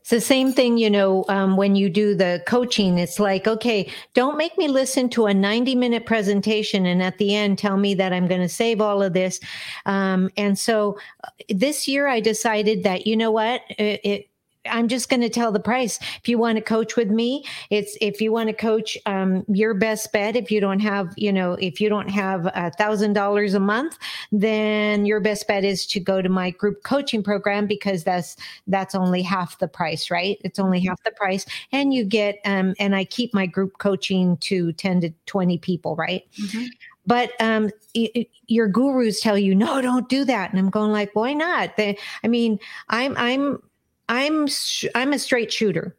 It's 0.00 0.10
the 0.10 0.20
same 0.20 0.52
thing, 0.52 0.78
you 0.78 0.88
know, 0.88 1.24
um, 1.28 1.56
when 1.56 1.76
you 1.76 1.90
do 1.90 2.14
the 2.14 2.42
coaching, 2.46 2.98
it's 2.98 3.20
like, 3.20 3.46
okay, 3.46 3.90
don't 4.14 4.38
make 4.38 4.56
me 4.56 4.68
listen 4.68 5.08
to 5.10 5.26
a 5.26 5.34
90 5.34 5.74
minute 5.74 6.06
presentation 6.06 6.86
and 6.86 7.02
at 7.02 7.18
the 7.18 7.34
end 7.34 7.58
tell 7.58 7.76
me 7.76 7.94
that 7.94 8.12
I'm 8.12 8.26
going 8.26 8.40
to 8.40 8.48
save 8.48 8.80
all 8.80 9.02
of 9.02 9.12
this. 9.12 9.38
Um, 9.86 10.30
and 10.36 10.58
so 10.58 10.98
uh, 11.24 11.30
this 11.48 11.86
year 11.86 12.08
I 12.08 12.20
decided 12.20 12.84
that, 12.84 13.06
you 13.06 13.16
know 13.16 13.30
what, 13.30 13.62
it, 13.78 14.00
it 14.04 14.27
I'm 14.70 14.88
just 14.88 15.08
going 15.08 15.20
to 15.20 15.28
tell 15.28 15.52
the 15.52 15.60
price. 15.60 15.98
If 16.20 16.28
you 16.28 16.38
want 16.38 16.56
to 16.56 16.62
coach 16.62 16.96
with 16.96 17.10
me, 17.10 17.44
it's 17.70 17.96
if 18.00 18.20
you 18.20 18.32
want 18.32 18.48
to 18.48 18.52
coach 18.52 18.96
um, 19.06 19.44
your 19.48 19.74
best 19.74 20.12
bet. 20.12 20.36
If 20.36 20.50
you 20.50 20.60
don't 20.60 20.80
have, 20.80 21.12
you 21.16 21.32
know, 21.32 21.52
if 21.54 21.80
you 21.80 21.88
don't 21.88 22.08
have 22.08 22.46
a 22.54 22.70
thousand 22.72 23.12
dollars 23.12 23.54
a 23.54 23.60
month, 23.60 23.98
then 24.32 25.06
your 25.06 25.20
best 25.20 25.46
bet 25.48 25.64
is 25.64 25.86
to 25.88 26.00
go 26.00 26.22
to 26.22 26.28
my 26.28 26.50
group 26.50 26.82
coaching 26.82 27.22
program 27.22 27.66
because 27.66 28.04
that's 28.04 28.36
that's 28.66 28.94
only 28.94 29.22
half 29.22 29.58
the 29.58 29.68
price, 29.68 30.10
right? 30.10 30.38
It's 30.44 30.58
only 30.58 30.80
half 30.80 31.02
the 31.04 31.12
price, 31.12 31.46
and 31.72 31.92
you 31.92 32.04
get 32.04 32.38
um, 32.44 32.74
and 32.78 32.94
I 32.94 33.04
keep 33.04 33.34
my 33.34 33.46
group 33.46 33.78
coaching 33.78 34.36
to 34.38 34.72
ten 34.72 35.00
to 35.00 35.10
twenty 35.26 35.58
people, 35.58 35.96
right? 35.96 36.24
Mm-hmm 36.38 36.66
but 37.08 37.32
um, 37.40 37.70
your 38.46 38.68
gurus 38.68 39.20
tell 39.20 39.38
you 39.38 39.54
no 39.54 39.80
don't 39.80 40.08
do 40.08 40.24
that 40.24 40.50
and 40.50 40.58
i'm 40.60 40.70
going 40.70 40.92
like 40.92 41.10
why 41.14 41.32
not 41.32 41.76
they, 41.76 41.98
i 42.22 42.28
mean 42.28 42.60
i'm 42.90 43.16
i'm 43.16 43.60
I'm 44.08 44.48
I'm 44.94 45.12
a 45.12 45.18
straight 45.18 45.52
shooter. 45.52 45.96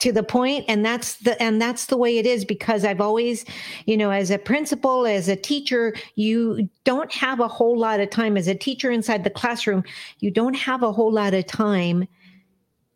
To 0.00 0.12
the 0.12 0.22
point 0.22 0.66
and 0.68 0.84
that's 0.84 1.16
the 1.16 1.40
and 1.42 1.60
that's 1.60 1.86
the 1.86 1.96
way 1.96 2.18
it 2.18 2.26
is 2.26 2.44
because 2.44 2.84
I've 2.84 3.00
always 3.00 3.46
you 3.86 3.96
know 3.96 4.10
as 4.10 4.30
a 4.30 4.38
principal 4.38 5.06
as 5.06 5.28
a 5.28 5.36
teacher 5.36 5.94
you 6.16 6.68
don't 6.84 7.10
have 7.12 7.40
a 7.40 7.48
whole 7.48 7.78
lot 7.78 8.00
of 8.00 8.10
time. 8.10 8.36
As 8.36 8.46
a 8.46 8.54
teacher 8.54 8.90
inside 8.90 9.24
the 9.24 9.30
classroom 9.30 9.84
you 10.20 10.30
don't 10.30 10.54
have 10.54 10.82
a 10.82 10.92
whole 10.92 11.12
lot 11.12 11.32
of 11.32 11.46
time 11.46 12.06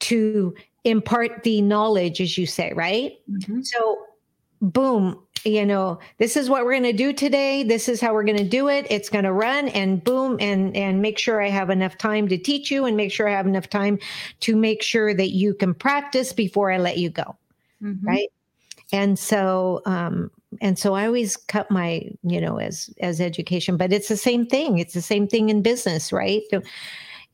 to 0.01 0.55
impart 0.85 1.43
the 1.43 1.63
knowledge 1.63 2.21
as 2.21 2.37
you 2.37 2.47
say 2.47 2.73
right? 2.75 3.19
Mm-hmm. 3.31 3.63
so 3.63 3.99
boom 4.61 5.19
you 5.45 5.65
know 5.65 5.99
this 6.19 6.37
is 6.37 6.51
what 6.51 6.65
we're 6.65 6.73
going 6.73 6.83
to 6.83 6.93
do 6.93 7.13
today. 7.13 7.63
This 7.63 7.89
is 7.89 8.01
how 8.01 8.13
we're 8.13 8.25
going 8.25 8.37
to 8.37 8.45
do 8.45 8.69
it. 8.69 8.87
It's 8.91 9.09
going 9.09 9.25
to 9.25 9.33
run 9.33 9.69
and 9.69 10.03
boom 10.05 10.37
and 10.39 10.77
and 10.77 11.01
make 11.01 11.19
sure 11.19 11.41
i 11.41 11.49
have 11.49 11.71
enough 11.71 11.97
time 11.97 12.29
to 12.29 12.37
teach 12.37 12.71
you 12.71 12.85
and 12.85 12.97
make 12.97 13.11
sure 13.11 13.27
i 13.27 13.33
have 13.33 13.47
enough 13.47 13.69
time 13.69 13.99
to 14.41 14.57
make 14.57 14.83
sure 14.83 15.15
that 15.15 15.31
you 15.31 15.55
can 15.55 15.73
practice 15.73 16.33
before 16.33 16.71
i 16.71 16.77
let 16.77 16.99
you 16.99 17.09
go 17.09 17.37
mm-hmm. 17.83 18.07
right? 18.07 18.29
And 18.93 19.19
so 19.19 19.83
um 19.87 20.31
and 20.61 20.79
so 20.79 20.95
i 20.95 21.07
always 21.07 21.37
cut 21.37 21.71
my 21.71 22.03
you 22.23 22.41
know 22.41 22.59
as 22.59 22.91
as 23.01 23.21
education 23.21 23.77
but 23.77 23.93
it's 23.93 24.09
the 24.09 24.17
same 24.17 24.47
thing. 24.47 24.79
It's 24.79 24.95
the 24.95 25.03
same 25.03 25.27
thing 25.27 25.49
in 25.49 25.63
business 25.63 26.13
right 26.13 26.43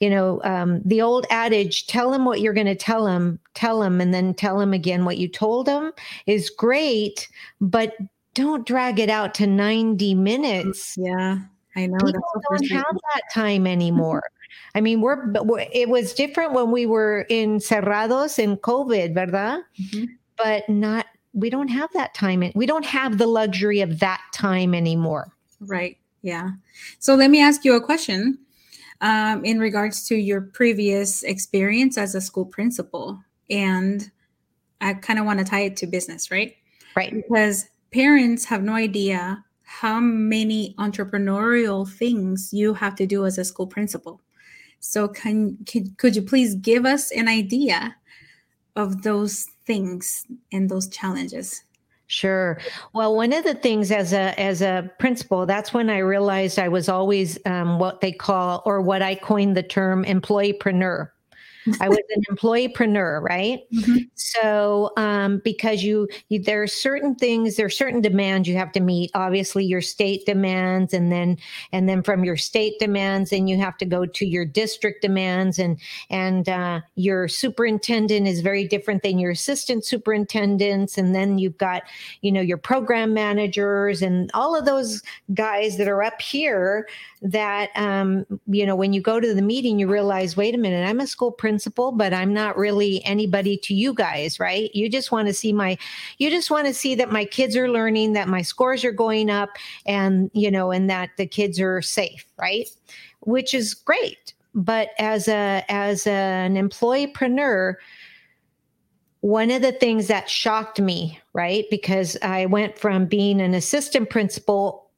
you 0.01 0.11
know 0.11 0.41
um, 0.45 0.81
the 0.85 1.01
old 1.01 1.27
adage 1.31 1.87
tell 1.87 2.11
them 2.11 2.25
what 2.25 2.41
you're 2.41 2.55
going 2.55 2.67
to 2.67 2.75
tell 2.75 3.05
them 3.05 3.39
tell 3.55 3.81
them 3.81 4.01
and 4.01 4.13
then 4.13 4.35
tell 4.35 4.59
them 4.59 4.73
again 4.73 5.05
what 5.05 5.19
you 5.19 5.29
told 5.29 5.67
them 5.67 5.93
is 6.27 6.51
great 6.51 7.29
but 7.61 7.97
don't 8.35 8.67
drag 8.67 8.99
it 8.99 9.09
out 9.09 9.35
to 9.35 9.47
90 9.47 10.15
minutes 10.15 10.97
yeah 10.99 11.39
i 11.77 11.87
know 11.87 11.97
people 12.05 12.43
don't 12.51 12.71
have 12.71 12.97
that 13.15 13.23
time 13.33 13.67
anymore 13.67 14.23
I 14.75 14.83
mean, 14.83 15.01
we're, 15.01 15.33
it 15.73 15.89
was 15.89 16.13
different 16.13 16.53
when 16.53 16.71
we 16.71 16.85
were 16.85 17.25
in 17.31 17.61
cerrados 17.61 18.39
in 18.39 18.59
COVID, 18.59 19.15
¿verdad? 19.15 19.63
Mm-hmm. 19.81 20.05
But 20.37 20.69
not, 20.69 21.07
we 21.33 21.49
don't 21.49 21.69
have 21.69 21.91
that 21.95 22.13
time. 22.13 22.53
We 22.55 22.67
don't 22.67 22.85
have 22.85 23.17
the 23.17 23.27
luxury 23.27 23.81
of 23.81 24.01
that 24.01 24.21
time 24.35 24.75
anymore. 24.75 25.33
Right. 25.61 25.97
Yeah. 26.21 26.51
So 26.99 27.15
let 27.15 27.31
me 27.31 27.41
ask 27.41 27.65
you 27.65 27.75
a 27.75 27.81
question 27.81 28.39
um, 29.01 29.45
in 29.45 29.59
regards 29.59 30.07
to 30.09 30.17
your 30.17 30.41
previous 30.41 31.23
experience 31.23 31.99
as 31.99 32.15
a 32.15 32.21
school 32.21 32.47
principal. 32.47 33.21
And 33.51 34.11
I 34.81 34.95
kind 34.95 35.19
of 35.19 35.27
want 35.27 35.39
to 35.39 35.45
tie 35.45 35.61
it 35.61 35.77
to 35.79 35.87
business, 35.87 36.31
right? 36.31 36.57
Right. 36.95 37.13
Because 37.13 37.67
parents 37.93 38.45
have 38.47 38.63
no 38.63 38.75
idea 38.75 39.45
how 39.63 40.01
many 40.01 40.75
entrepreneurial 40.79 41.89
things 41.91 42.51
you 42.53 42.75
have 42.75 42.95
to 42.97 43.07
do 43.07 43.27
as 43.27 43.39
a 43.39 43.45
school 43.45 43.67
principal. 43.67 44.21
So 44.81 45.09
can, 45.09 45.59
can 45.67 45.95
could 45.97 46.15
you 46.15 46.23
please 46.23 46.55
give 46.55 46.87
us 46.87 47.11
an 47.11 47.29
idea 47.29 47.97
of 48.77 49.03
those 49.03 49.47
things 49.67 50.27
and 50.53 50.71
those 50.71 50.89
challenges? 50.89 51.65
Sure. 52.09 52.59
Well, 52.93 53.17
one 53.17 53.33
of 53.33 53.43
the 53.43 53.55
things 53.55 53.91
as 53.91 54.13
a 54.13 54.39
as 54.39 54.63
a 54.63 54.91
principal, 55.01 55.45
that's 55.45 55.75
when 55.75 55.91
I 55.91 55.99
realized 55.99 56.59
I 56.59 56.69
was 56.69 56.89
always 56.89 57.37
um, 57.47 57.79
what 57.81 58.01
they 58.01 58.13
call 58.13 58.63
or 58.65 58.81
what 58.81 59.03
I 59.03 59.17
coined 59.17 59.57
the 59.57 59.63
term 59.65 60.05
employeepreneur. 60.05 61.09
I 61.81 61.89
was 61.89 61.99
an 62.15 62.23
employeepreneur, 62.31 63.23
right? 63.23 63.61
Mm-hmm. 63.73 63.97
So, 64.15 64.93
um, 64.97 65.41
because 65.45 65.83
you, 65.83 66.09
you, 66.29 66.43
there 66.43 66.63
are 66.63 66.67
certain 66.67 67.15
things, 67.15 67.57
there 67.57 67.67
are 67.67 67.71
certain 67.71 68.01
demands 68.01 68.49
you 68.49 68.57
have 68.57 68.73
to 68.73 68.81
meet. 68.81 69.11
Obviously, 69.15 69.65
your 69.65 69.81
state 69.81 70.27
demands, 70.27 70.95
and 70.95 71.11
then, 71.11 71.39
and 71.73 71.89
then 71.89 72.03
from 72.03 72.25
your 72.25 72.37
state 72.37 72.79
demands, 72.79 73.31
then 73.31 73.47
you 73.47 73.57
have 73.59 73.77
to 73.79 73.85
go 73.85 74.07
to 74.07 74.27
your 74.27 74.45
district 74.45 75.03
demands, 75.03 75.59
and 75.59 75.79
and 76.11 76.49
uh, 76.49 76.81
your 76.95 77.29
superintendent 77.29 78.27
is 78.27 78.41
very 78.41 78.67
different 78.67 79.03
than 79.03 79.19
your 79.19 79.31
assistant 79.31 79.85
superintendents, 79.85 80.99
and 80.99 81.15
then 81.15 81.39
you've 81.39 81.59
got, 81.59 81.83
you 82.21 82.31
know, 82.31 82.41
your 82.41 82.59
program 82.59 83.15
managers 83.15 84.03
and 84.03 84.31
all 84.35 84.57
of 84.57 84.65
those 84.65 85.03
guys 85.35 85.77
that 85.77 85.89
are 85.89 86.03
up 86.03 86.21
here 86.21 86.87
that 87.23 87.71
um, 87.75 88.25
you 88.47 88.67
know 88.67 88.77
when 88.77 88.93
you 88.93 89.01
go 89.01 89.19
to 89.19 89.35
the 89.35 89.43
meeting 89.43 89.79
you 89.79 89.91
realize 89.91 90.37
wait 90.37 90.55
a 90.55 90.59
minute 90.59 90.87
i'm 90.87 91.01
a 91.01 91.07
school 91.07 91.33
principal 91.33 91.56
but 91.93 92.13
i'm 92.13 92.33
not 92.33 92.57
really 92.57 93.05
anybody 93.05 93.57
to 93.57 93.75
you 93.75 93.93
guys 93.95 94.39
right 94.41 94.75
you 94.75 94.89
just 94.89 95.13
want 95.13 95.27
to 95.29 95.35
see 95.35 95.53
my 95.53 95.77
you 96.19 96.31
just 96.31 96.51
want 96.51 96.67
to 96.67 96.75
see 96.75 96.95
that 96.95 97.13
my 97.13 97.25
kids 97.25 97.57
are 97.57 97.71
learning 97.71 98.13
that 98.13 98.29
my 98.29 98.43
scores 98.43 98.85
are 98.85 98.93
going 98.93 99.31
up 99.31 99.51
and 99.87 100.31
you 100.35 100.51
know 100.51 100.71
and 100.71 100.89
that 100.91 101.11
the 101.17 101.27
kids 101.27 101.61
are 101.61 101.81
safe 101.83 102.25
right 102.39 102.69
which 103.21 103.55
is 103.55 103.75
great 103.75 104.35
but 104.55 104.91
as 104.99 105.29
a 105.29 105.65
as 105.69 106.07
a, 106.07 106.11
an 106.11 106.55
employeepreneur 106.55 107.75
one 109.27 109.51
of 109.51 109.61
the 109.61 109.73
things 109.73 110.07
that 110.07 110.31
shocked 110.31 110.81
me, 110.81 111.19
right? 111.33 111.65
Because 111.69 112.17
I 112.23 112.47
went 112.47 112.79
from 112.79 113.07
being 113.07 113.41
an 113.41 113.55
assistant 113.55 114.09
principal 114.09 114.89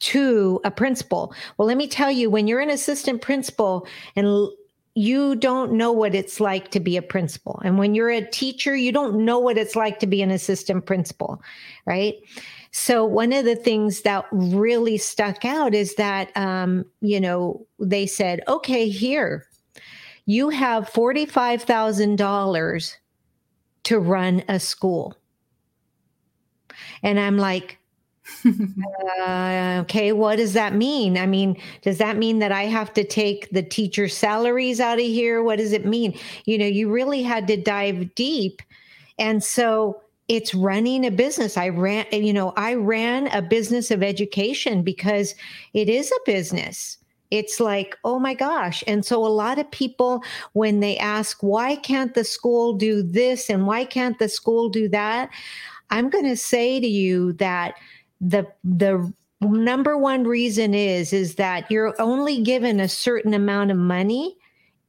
to 0.00 0.60
a 0.64 0.70
principal. 0.70 1.34
Well, 1.56 1.66
let 1.66 1.78
me 1.78 1.88
tell 1.88 2.10
you, 2.10 2.28
when 2.28 2.46
you're 2.46 2.60
an 2.60 2.68
assistant 2.68 3.22
principal 3.22 3.86
and 4.16 4.48
you 4.94 5.34
don't 5.34 5.72
know 5.72 5.90
what 5.90 6.14
it's 6.14 6.38
like 6.38 6.70
to 6.70 6.78
be 6.78 6.96
a 6.96 7.02
principal. 7.02 7.60
And 7.64 7.78
when 7.78 7.94
you're 7.94 8.10
a 8.10 8.30
teacher, 8.30 8.76
you 8.76 8.92
don't 8.92 9.24
know 9.24 9.40
what 9.40 9.58
it's 9.58 9.74
like 9.74 9.98
to 10.00 10.06
be 10.06 10.22
an 10.22 10.30
assistant 10.30 10.86
principal, 10.86 11.42
right? 11.84 12.14
So, 12.70 13.04
one 13.04 13.32
of 13.32 13.44
the 13.44 13.56
things 13.56 14.02
that 14.02 14.26
really 14.30 14.98
stuck 14.98 15.44
out 15.44 15.74
is 15.74 15.96
that, 15.96 16.30
um, 16.36 16.84
you 17.00 17.20
know, 17.20 17.66
they 17.78 18.06
said, 18.06 18.40
okay, 18.46 18.88
here, 18.88 19.46
you 20.26 20.48
have 20.48 20.90
$45,000 20.90 22.96
to 23.84 23.98
run 23.98 24.42
a 24.48 24.58
school. 24.58 25.14
And 27.02 27.20
I'm 27.20 27.36
like, 27.36 27.78
uh, 28.46 29.78
okay, 29.82 30.12
what 30.12 30.36
does 30.36 30.52
that 30.54 30.74
mean? 30.74 31.18
I 31.18 31.26
mean, 31.26 31.60
does 31.82 31.98
that 31.98 32.16
mean 32.16 32.38
that 32.38 32.52
I 32.52 32.64
have 32.64 32.92
to 32.94 33.04
take 33.04 33.50
the 33.50 33.62
teacher 33.62 34.08
salaries 34.08 34.80
out 34.80 34.98
of 34.98 35.04
here? 35.04 35.42
What 35.42 35.58
does 35.58 35.72
it 35.72 35.86
mean? 35.86 36.18
You 36.44 36.58
know, 36.58 36.66
you 36.66 36.90
really 36.90 37.22
had 37.22 37.46
to 37.48 37.56
dive 37.56 38.14
deep. 38.14 38.62
And 39.18 39.42
so 39.42 40.00
it's 40.28 40.54
running 40.54 41.04
a 41.04 41.10
business. 41.10 41.56
I 41.56 41.68
ran, 41.68 42.06
you 42.12 42.32
know, 42.32 42.52
I 42.56 42.74
ran 42.74 43.26
a 43.28 43.42
business 43.42 43.90
of 43.90 44.02
education 44.02 44.82
because 44.82 45.34
it 45.74 45.88
is 45.88 46.10
a 46.10 46.20
business. 46.24 46.98
It's 47.30 47.58
like, 47.60 47.96
oh 48.04 48.18
my 48.18 48.32
gosh. 48.32 48.84
And 48.86 49.04
so 49.04 49.24
a 49.24 49.28
lot 49.28 49.58
of 49.58 49.70
people, 49.70 50.22
when 50.52 50.80
they 50.80 50.96
ask, 50.98 51.42
why 51.42 51.76
can't 51.76 52.14
the 52.14 52.24
school 52.24 52.74
do 52.74 53.02
this 53.02 53.50
and 53.50 53.66
why 53.66 53.84
can't 53.84 54.18
the 54.18 54.28
school 54.28 54.68
do 54.68 54.88
that? 54.90 55.30
I'm 55.90 56.10
going 56.10 56.26
to 56.26 56.36
say 56.36 56.80
to 56.80 56.86
you 56.86 57.32
that 57.34 57.74
the, 58.20 58.46
the, 58.62 59.12
number 59.40 59.98
one 59.98 60.24
reason 60.24 60.72
is 60.72 61.12
is 61.12 61.34
that 61.34 61.70
you're 61.70 61.94
only 62.00 62.40
given 62.40 62.80
a 62.80 62.88
certain 62.88 63.34
amount 63.34 63.70
of 63.70 63.76
money 63.76 64.38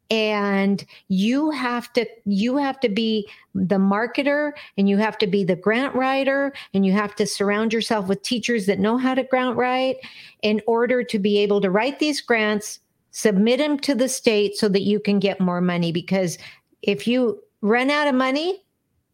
and 0.09 0.85
you 1.09 1.49
have 1.49 1.91
to 1.91 2.05
you 2.25 2.55
have 2.55 2.79
to 2.79 2.87
be 2.87 3.27
the 3.53 3.75
marketer 3.75 4.53
and 4.77 4.87
you 4.87 4.95
have 4.95 5.17
to 5.17 5.27
be 5.27 5.43
the 5.43 5.57
grant 5.57 5.93
writer 5.93 6.53
and 6.73 6.85
you 6.85 6.93
have 6.93 7.15
to 7.15 7.27
surround 7.27 7.73
yourself 7.73 8.07
with 8.07 8.21
teachers 8.21 8.65
that 8.65 8.79
know 8.79 8.97
how 8.97 9.13
to 9.13 9.23
grant 9.23 9.57
write 9.57 9.97
in 10.41 10.61
order 10.67 11.03
to 11.03 11.19
be 11.19 11.37
able 11.39 11.59
to 11.59 11.69
write 11.69 11.99
these 11.99 12.21
grants 12.21 12.79
submit 13.15 13.59
them 13.59 13.79
to 13.79 13.95
the 13.95 14.09
state 14.09 14.57
so 14.57 14.67
that 14.67 14.81
you 14.81 14.99
can 14.99 15.19
get 15.19 15.39
more 15.39 15.61
money. 15.61 15.93
Because 15.93 16.37
if 16.81 17.07
you 17.07 17.41
run 17.61 17.89
out 17.89 18.09
of 18.09 18.13
money 18.13 18.61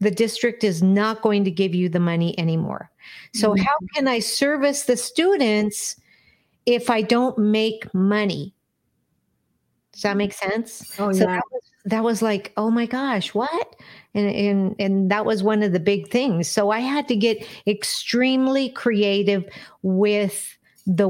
the 0.02 0.10
district 0.10 0.64
is 0.64 0.82
not 0.82 1.22
going 1.22 1.44
to 1.44 1.50
give 1.50 1.74
you 1.74 1.88
the 1.88 2.00
money 2.00 2.38
anymore 2.38 2.90
so 3.34 3.50
mm-hmm. 3.50 3.62
how 3.62 3.76
can 3.94 4.08
i 4.08 4.18
service 4.18 4.84
the 4.84 4.96
students 4.96 5.96
if 6.66 6.90
i 6.90 7.02
don't 7.02 7.38
make 7.38 7.92
money 7.94 8.54
does 9.92 10.02
that 10.02 10.16
make 10.16 10.32
sense? 10.32 10.90
Oh, 10.98 11.12
so 11.12 11.24
yeah. 11.24 11.36
That 11.36 11.42
was, 11.52 11.62
that 11.84 12.04
was 12.04 12.22
like, 12.22 12.52
oh 12.56 12.70
my 12.70 12.86
gosh, 12.86 13.34
what? 13.34 13.76
And, 14.14 14.30
and 14.30 14.76
and 14.78 15.10
that 15.10 15.26
was 15.26 15.42
one 15.42 15.62
of 15.62 15.72
the 15.72 15.80
big 15.80 16.10
things. 16.10 16.48
So 16.48 16.70
I 16.70 16.80
had 16.80 17.08
to 17.08 17.16
get 17.16 17.46
extremely 17.66 18.70
creative 18.70 19.44
with 19.82 20.56
the 20.86 21.08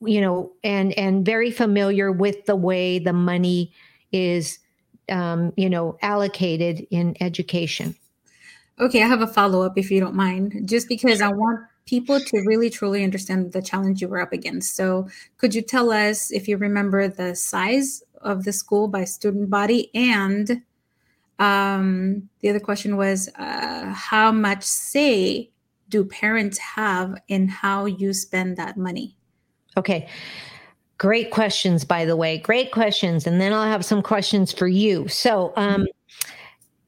you 0.00 0.20
know 0.20 0.52
and 0.64 0.92
and 0.98 1.24
very 1.24 1.50
familiar 1.50 2.10
with 2.10 2.44
the 2.46 2.56
way 2.56 2.98
the 2.98 3.12
money 3.12 3.72
is 4.10 4.58
um, 5.10 5.52
you 5.56 5.68
know 5.68 5.98
allocated 6.00 6.86
in 6.90 7.16
education. 7.20 7.94
Okay, 8.82 9.00
I 9.00 9.06
have 9.06 9.22
a 9.22 9.28
follow 9.28 9.62
up 9.62 9.78
if 9.78 9.92
you 9.92 10.00
don't 10.00 10.16
mind, 10.16 10.62
just 10.64 10.88
because 10.88 11.20
I 11.20 11.28
want 11.28 11.60
people 11.86 12.18
to 12.18 12.44
really 12.46 12.68
truly 12.68 13.04
understand 13.04 13.52
the 13.52 13.62
challenge 13.62 14.02
you 14.02 14.08
were 14.08 14.20
up 14.20 14.32
against. 14.32 14.74
So, 14.74 15.08
could 15.38 15.54
you 15.54 15.62
tell 15.62 15.92
us 15.92 16.32
if 16.32 16.48
you 16.48 16.56
remember 16.56 17.06
the 17.06 17.36
size 17.36 18.02
of 18.22 18.42
the 18.42 18.52
school 18.52 18.88
by 18.88 19.04
student 19.04 19.50
body? 19.50 19.88
And 19.94 20.62
um, 21.38 22.28
the 22.40 22.50
other 22.50 22.58
question 22.58 22.96
was 22.96 23.28
uh, 23.38 23.92
how 23.94 24.32
much 24.32 24.64
say 24.64 25.50
do 25.88 26.04
parents 26.04 26.58
have 26.58 27.14
in 27.28 27.46
how 27.46 27.84
you 27.84 28.12
spend 28.12 28.56
that 28.56 28.76
money? 28.76 29.16
Okay. 29.76 30.08
Great 30.98 31.30
questions 31.30 31.84
by 31.84 32.04
the 32.04 32.16
way. 32.16 32.38
Great 32.38 32.72
questions. 32.72 33.26
And 33.26 33.40
then 33.40 33.52
i'll 33.52 33.64
have 33.64 33.84
some 33.84 34.02
questions 34.02 34.52
for 34.52 34.68
you. 34.68 35.08
So 35.08 35.52
um, 35.56 35.86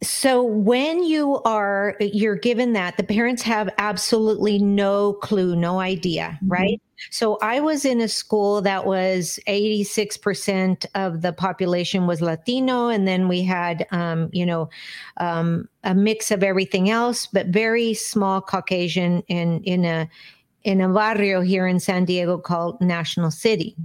so 0.05 0.43
when 0.43 1.03
you 1.03 1.41
are 1.45 1.97
you're 2.01 2.37
given 2.37 2.73
that 2.75 2.97
the 2.97 3.03
parents 3.03 3.43
have 3.43 3.69
absolutely 3.79 4.59
no 4.59 5.15
clue 5.15 5.57
no 5.57 5.81
idea 5.81 6.37
mm-hmm. 6.37 6.49
right 6.49 6.83
so 7.11 7.39
i 7.43 7.59
was 7.61 7.85
in 7.85 8.01
a 8.01 8.09
school 8.09 8.61
that 8.61 8.87
was 8.87 9.39
86% 9.49 10.87
of 10.95 11.23
the 11.23 11.33
population 11.33 12.07
was 12.07 12.21
latino 12.21 12.89
and 12.89 13.09
then 13.09 13.29
we 13.29 13.43
had 13.43 13.87
um, 13.91 14.29
you 14.33 14.47
know 14.47 14.69
um, 15.17 15.69
a 15.83 15.95
mix 15.95 16.31
of 16.31 16.43
everything 16.43 16.91
else 16.91 17.27
but 17.27 17.47
very 17.49 17.95
small 17.95 18.41
caucasian 18.41 19.23
in 19.29 19.63
in 19.65 19.85
a 19.85 20.09
in 20.63 20.81
a 20.81 20.89
barrio 20.89 21.41
here 21.41 21.67
in 21.67 21.81
san 21.81 22.05
diego 22.05 22.39
called 22.39 22.81
national 22.81 23.31
city 23.31 23.77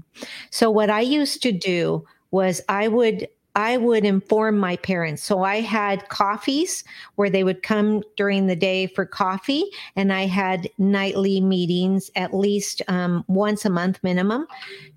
so 0.49 0.69
what 0.69 0.89
i 0.89 1.01
used 1.01 1.41
to 1.41 1.51
do 1.51 2.05
was 2.31 2.61
i 2.69 2.87
would 2.87 3.27
I 3.55 3.77
would 3.77 4.05
inform 4.05 4.57
my 4.57 4.75
parents. 4.77 5.23
So 5.23 5.43
I 5.43 5.61
had 5.61 6.07
coffees 6.09 6.83
where 7.15 7.29
they 7.29 7.43
would 7.43 7.63
come 7.63 8.03
during 8.15 8.47
the 8.47 8.55
day 8.55 8.87
for 8.87 9.05
coffee, 9.05 9.65
and 9.95 10.13
I 10.13 10.27
had 10.27 10.69
nightly 10.77 11.41
meetings 11.41 12.11
at 12.15 12.33
least 12.33 12.81
um, 12.87 13.25
once 13.27 13.65
a 13.65 13.69
month 13.69 13.99
minimum 14.03 14.45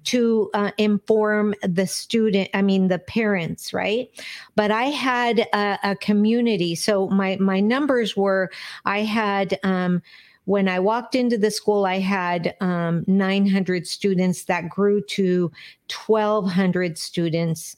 to 0.05 0.51
uh, 0.55 0.71
inform 0.79 1.55
the 1.63 1.87
student, 1.87 2.51
I 2.53 2.63
mean, 2.63 2.89
the 2.89 2.99
parents, 2.99 3.73
right? 3.73 4.09
But 4.55 4.71
I 4.71 4.85
had 4.85 5.41
a, 5.53 5.79
a 5.83 5.97
community. 5.97 6.75
So 6.75 7.09
my, 7.09 7.37
my 7.41 7.61
numbers 7.61 8.17
were 8.17 8.51
I 8.85 9.01
had, 9.01 9.59
um, 9.63 10.03
when 10.45 10.69
I 10.69 10.81
walked 10.81 11.15
into 11.15 11.39
the 11.39 11.53
school, 11.53 11.87
I 11.87 12.01
had 12.01 12.57
um, 12.61 13.05
900 13.07 13.87
students 13.87 14.45
that 14.45 14.69
grew 14.69 15.01
to 15.03 15.53
1,200 15.89 16.99
students 16.99 17.77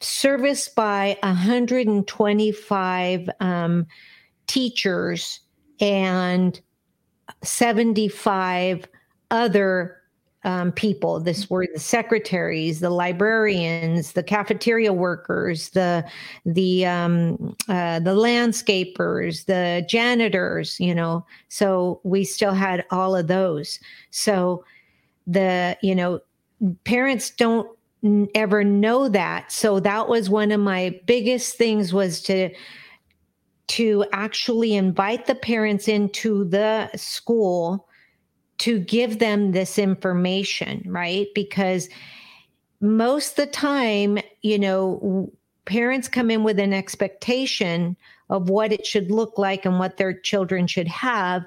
serviced 0.00 0.74
by 0.74 1.16
125 1.22 3.30
um, 3.40 3.86
teachers 4.46 5.40
and 5.80 6.60
75 7.42 8.86
other 9.30 9.96
um, 10.42 10.72
people. 10.72 11.20
This 11.20 11.50
were 11.50 11.66
the 11.72 11.78
secretaries, 11.78 12.80
the 12.80 12.90
librarians, 12.90 14.12
the 14.12 14.22
cafeteria 14.22 14.92
workers, 14.92 15.70
the 15.70 16.04
the 16.46 16.86
um, 16.86 17.56
uh, 17.68 18.00
the 18.00 18.14
landscapers, 18.14 19.44
the 19.44 19.84
janitors. 19.86 20.80
You 20.80 20.94
know, 20.94 21.26
so 21.48 22.00
we 22.04 22.24
still 22.24 22.54
had 22.54 22.84
all 22.90 23.14
of 23.14 23.26
those. 23.26 23.78
So 24.10 24.64
the 25.26 25.76
you 25.82 25.94
know 25.94 26.20
parents 26.84 27.30
don't 27.30 27.68
ever 28.34 28.64
know 28.64 29.08
that. 29.08 29.52
So 29.52 29.80
that 29.80 30.08
was 30.08 30.30
one 30.30 30.52
of 30.52 30.60
my 30.60 30.98
biggest 31.06 31.56
things 31.56 31.92
was 31.92 32.22
to 32.22 32.50
to 33.68 34.04
actually 34.12 34.74
invite 34.74 35.26
the 35.26 35.34
parents 35.34 35.86
into 35.86 36.44
the 36.44 36.90
school 36.96 37.86
to 38.58 38.80
give 38.80 39.20
them 39.20 39.52
this 39.52 39.78
information 39.78 40.82
right? 40.86 41.28
Because 41.34 41.88
most 42.80 43.36
the 43.36 43.46
time 43.46 44.18
you 44.42 44.58
know 44.58 45.30
parents 45.66 46.08
come 46.08 46.30
in 46.30 46.42
with 46.42 46.58
an 46.58 46.72
expectation 46.72 47.96
of 48.30 48.48
what 48.48 48.72
it 48.72 48.86
should 48.86 49.10
look 49.10 49.36
like 49.36 49.66
and 49.66 49.78
what 49.78 49.98
their 49.98 50.14
children 50.14 50.66
should 50.66 50.88
have. 50.88 51.44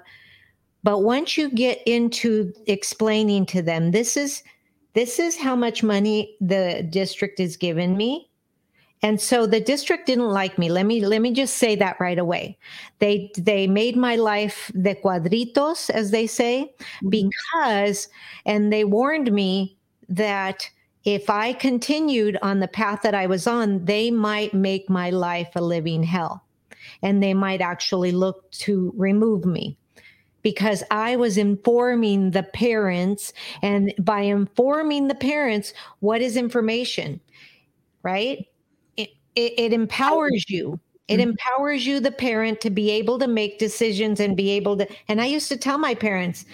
But 0.83 0.99
once 0.99 1.37
you 1.37 1.49
get 1.49 1.81
into 1.87 2.53
explaining 2.67 3.47
to 3.47 3.63
them 3.63 3.89
this 3.89 4.15
is 4.15 4.43
this 4.93 5.19
is 5.19 5.38
how 5.38 5.56
much 5.56 5.84
money 5.84 6.36
the 6.39 6.86
district 6.89 7.39
is 7.39 7.58
giving 7.58 7.97
me. 7.97 8.29
And 9.01 9.19
so 9.19 9.45
the 9.45 9.60
district 9.60 10.06
didn't 10.06 10.29
like 10.29 10.58
me. 10.58 10.69
Let 10.69 10.86
me 10.86 11.06
let 11.06 11.21
me 11.21 11.34
just 11.34 11.58
say 11.58 11.75
that 11.75 11.99
right 11.99 12.17
away. 12.17 12.58
They 12.99 13.32
they 13.38 13.67
made 13.67 13.97
my 13.97 14.15
life 14.15 14.71
de 14.82 14.95
cuadritos 14.95 15.89
as 15.89 16.12
they 16.12 16.25
say 16.25 16.73
mm-hmm. 16.79 17.10
because 17.10 18.08
and 18.45 18.71
they 18.71 18.86
warned 18.86 19.32
me 19.32 19.77
that 20.08 20.69
if 21.03 21.29
i 21.29 21.51
continued 21.51 22.38
on 22.41 22.60
the 22.62 22.67
path 22.67 23.01
that 23.01 23.13
i 23.15 23.25
was 23.25 23.45
on 23.45 23.84
they 23.86 24.10
might 24.10 24.53
make 24.53 24.89
my 24.89 25.10
life 25.10 25.49
a 25.56 25.62
living 25.62 26.03
hell. 26.03 26.43
And 27.01 27.21
they 27.21 27.34
might 27.34 27.60
actually 27.60 28.13
look 28.13 28.49
to 28.51 28.93
remove 28.95 29.43
me 29.43 29.77
because 30.43 30.84
I 30.91 31.15
was 31.15 31.38
informing 31.38 32.32
the 32.32 32.43
parents. 32.43 33.34
And 33.62 33.93
by 33.97 34.21
informing 34.21 35.08
the 35.08 35.15
parents, 35.15 35.73
what 35.99 36.21
is 36.21 36.38
information? 36.38 37.19
Right? 38.03 38.45
It, 38.97 39.10
it, 39.36 39.53
it 39.58 39.73
empowers 39.73 40.45
you. 40.49 40.79
It 41.08 41.17
mm-hmm. 41.17 41.32
empowers 41.32 41.86
you, 41.86 41.99
the 41.99 42.12
parent, 42.12 42.62
to 42.62 42.69
be 42.69 42.91
able 42.91 43.19
to 43.19 43.27
make 43.27 43.60
decisions 43.60 44.19
and 44.19 44.38
be 44.38 44.51
able 44.51 44.77
to. 44.77 44.88
And 45.08 45.19
I 45.19 45.25
used 45.25 45.49
to 45.49 45.58
tell 45.58 45.77
my 45.77 45.95
parents, 45.95 46.45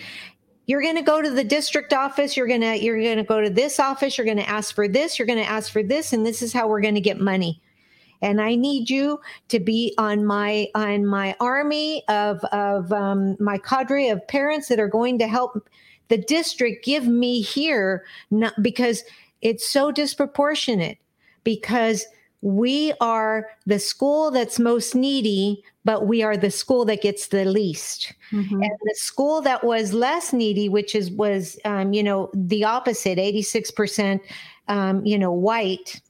you're 0.65 0.81
going 0.81 0.95
to 0.95 1.01
go 1.01 1.19
to 1.19 1.31
the 1.31 1.43
district 1.43 1.93
office 1.93 2.37
you're 2.37 2.45
going 2.45 2.61
to 2.61 2.79
you're 2.79 3.01
going 3.01 3.17
to 3.17 3.23
go 3.23 3.41
to 3.41 3.49
this 3.49 3.79
office 3.79 4.19
you're 4.19 4.25
going 4.25 4.37
to 4.37 4.47
ask 4.47 4.75
for 4.75 4.87
this 4.87 5.17
you're 5.17 5.25
going 5.25 5.39
to 5.39 5.49
ask 5.49 5.71
for 5.71 5.81
this 5.81 6.13
and 6.13 6.23
this 6.23 6.43
is 6.43 6.53
how 6.53 6.67
we're 6.67 6.79
going 6.79 6.93
to 6.93 7.01
get 7.01 7.19
money 7.19 7.59
and 8.21 8.41
I 8.41 8.55
need 8.55 8.89
you 8.89 9.19
to 9.49 9.59
be 9.59 9.93
on 9.97 10.25
my 10.25 10.67
on 10.75 11.05
my 11.05 11.35
army 11.39 12.03
of 12.07 12.43
of 12.45 12.91
um, 12.91 13.37
my 13.39 13.57
cadre 13.57 14.09
of 14.09 14.27
parents 14.27 14.67
that 14.67 14.79
are 14.79 14.87
going 14.87 15.19
to 15.19 15.27
help 15.27 15.69
the 16.09 16.17
district 16.17 16.83
give 16.83 17.07
me 17.07 17.41
here, 17.41 18.03
not 18.31 18.53
because 18.61 19.03
it's 19.41 19.69
so 19.69 19.91
disproportionate. 19.91 20.97
Because 21.43 22.05
we 22.41 22.93
are 23.01 23.49
the 23.65 23.79
school 23.79 24.31
that's 24.31 24.59
most 24.59 24.95
needy, 24.95 25.63
but 25.83 26.07
we 26.07 26.21
are 26.21 26.37
the 26.37 26.51
school 26.51 26.85
that 26.85 27.01
gets 27.01 27.27
the 27.27 27.45
least. 27.45 28.13
Mm-hmm. 28.31 28.61
And 28.61 28.71
the 28.83 28.95
school 28.95 29.41
that 29.41 29.63
was 29.63 29.93
less 29.93 30.33
needy, 30.33 30.69
which 30.69 30.95
is 30.95 31.11
was 31.11 31.57
um, 31.65 31.93
you 31.93 32.03
know 32.03 32.29
the 32.33 32.65
opposite, 32.65 33.17
eighty 33.17 33.41
six 33.41 33.71
percent, 33.71 34.21
um, 34.67 35.05
you 35.05 35.17
know, 35.17 35.31
white. 35.31 36.01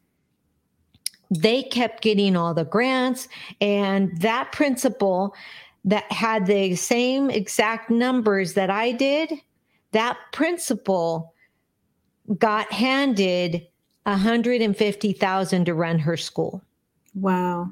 They 1.29 1.63
kept 1.63 2.01
getting 2.01 2.35
all 2.35 2.53
the 2.53 2.65
grants, 2.65 3.27
and 3.61 4.15
that 4.19 4.51
principal 4.51 5.35
that 5.85 6.11
had 6.11 6.45
the 6.45 6.75
same 6.75 7.29
exact 7.29 7.89
numbers 7.89 8.53
that 8.53 8.69
I 8.69 8.91
did, 8.91 9.33
that 9.91 10.17
principal 10.31 11.33
got 12.37 12.71
handed 12.71 13.65
150,000 14.03 15.65
to 15.65 15.73
run 15.73 15.99
her 15.99 16.17
school. 16.17 16.61
Wow. 17.15 17.71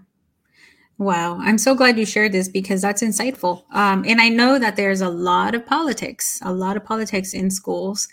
Wow. 0.97 1.37
I'm 1.39 1.57
so 1.57 1.75
glad 1.75 1.99
you 1.99 2.05
shared 2.05 2.31
this 2.31 2.47
because 2.49 2.81
that's 2.81 3.03
insightful. 3.03 3.63
Um, 3.71 4.03
and 4.07 4.19
I 4.19 4.29
know 4.29 4.57
that 4.57 4.75
there's 4.75 5.01
a 5.01 5.09
lot 5.09 5.53
of 5.53 5.65
politics, 5.65 6.39
a 6.43 6.53
lot 6.53 6.75
of 6.75 6.83
politics 6.83 7.33
in 7.33 7.51
schools. 7.51 8.07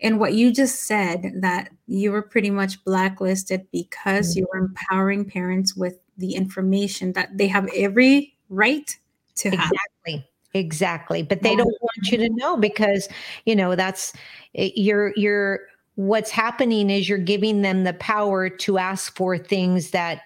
And 0.00 0.20
what 0.20 0.34
you 0.34 0.52
just 0.52 0.84
said 0.84 1.32
that 1.40 1.70
you 1.86 2.12
were 2.12 2.22
pretty 2.22 2.50
much 2.50 2.84
blacklisted 2.84 3.66
because 3.72 4.30
mm-hmm. 4.30 4.40
you 4.40 4.48
were 4.52 4.58
empowering 4.58 5.24
parents 5.24 5.74
with 5.74 5.98
the 6.18 6.34
information 6.34 7.12
that 7.14 7.36
they 7.36 7.48
have 7.48 7.68
every 7.74 8.34
right 8.48 8.96
to 9.36 9.48
exactly. 9.48 9.56
have. 9.56 9.70
Exactly. 10.06 10.30
Exactly. 10.54 11.22
But 11.22 11.42
they 11.42 11.54
don't 11.54 11.66
want 11.66 12.10
you 12.10 12.16
to 12.18 12.30
know 12.30 12.56
because, 12.56 13.08
you 13.44 13.54
know, 13.54 13.74
that's 13.74 14.14
eh, 14.54 14.70
you're 14.74 15.12
you're 15.16 15.60
what's 15.96 16.30
happening 16.30 16.88
is 16.88 17.08
you're 17.08 17.18
giving 17.18 17.62
them 17.62 17.84
the 17.84 17.92
power 17.94 18.48
to 18.48 18.78
ask 18.78 19.14
for 19.14 19.36
things 19.36 19.90
that 19.90 20.22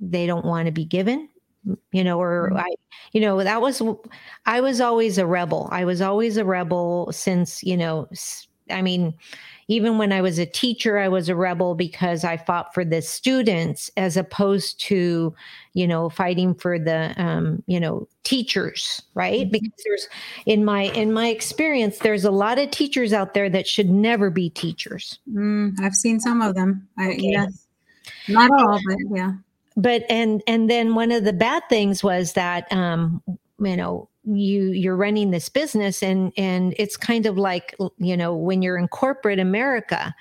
they 0.00 0.26
don't 0.26 0.44
want 0.44 0.66
to 0.66 0.72
be 0.72 0.84
given 0.84 1.28
you 1.92 2.04
know 2.04 2.20
or 2.20 2.50
mm-hmm. 2.50 2.58
i 2.58 2.74
you 3.12 3.20
know 3.20 3.42
that 3.42 3.60
was 3.60 3.82
i 4.46 4.60
was 4.60 4.80
always 4.80 5.18
a 5.18 5.26
rebel 5.26 5.68
i 5.72 5.84
was 5.84 6.00
always 6.00 6.36
a 6.36 6.44
rebel 6.44 7.08
since 7.12 7.62
you 7.62 7.76
know 7.76 8.08
i 8.70 8.82
mean 8.82 9.14
even 9.68 9.98
when 9.98 10.12
i 10.12 10.20
was 10.20 10.38
a 10.38 10.46
teacher 10.46 10.98
i 10.98 11.08
was 11.08 11.28
a 11.28 11.36
rebel 11.36 11.74
because 11.74 12.24
i 12.24 12.36
fought 12.36 12.72
for 12.72 12.84
the 12.84 13.02
students 13.02 13.90
as 13.96 14.16
opposed 14.16 14.78
to 14.80 15.34
you 15.74 15.86
know 15.86 16.08
fighting 16.08 16.54
for 16.54 16.78
the 16.78 17.12
um, 17.16 17.62
you 17.66 17.80
know 17.80 18.06
teachers 18.24 19.02
right 19.14 19.42
mm-hmm. 19.42 19.52
because 19.52 19.82
there's 19.84 20.08
in 20.46 20.64
my 20.64 20.84
in 20.92 21.12
my 21.12 21.28
experience 21.28 21.98
there's 21.98 22.24
a 22.24 22.30
lot 22.30 22.58
of 22.58 22.70
teachers 22.70 23.12
out 23.12 23.34
there 23.34 23.48
that 23.48 23.66
should 23.66 23.90
never 23.90 24.30
be 24.30 24.50
teachers 24.50 25.18
mm, 25.32 25.72
i've 25.80 25.94
seen 25.94 26.20
some 26.20 26.42
of 26.42 26.54
them 26.54 26.86
I, 26.98 27.08
okay. 27.08 27.18
yes 27.20 27.66
not 28.28 28.50
all 28.50 28.78
but 28.86 28.98
yeah 29.10 29.32
but 29.76 30.04
and 30.08 30.42
and 30.46 30.70
then 30.70 30.94
one 30.94 31.12
of 31.12 31.24
the 31.24 31.32
bad 31.32 31.62
things 31.68 32.02
was 32.02 32.32
that 32.32 32.70
um 32.72 33.22
you 33.60 33.76
know 33.76 34.08
you 34.24 34.70
you're 34.70 34.96
running 34.96 35.30
this 35.30 35.48
business 35.48 36.02
and 36.02 36.32
and 36.36 36.74
it's 36.78 36.96
kind 36.96 37.26
of 37.26 37.38
like 37.38 37.76
you 37.98 38.16
know 38.16 38.34
when 38.34 38.62
you're 38.62 38.76
in 38.76 38.88
corporate 38.88 39.38
america 39.38 40.14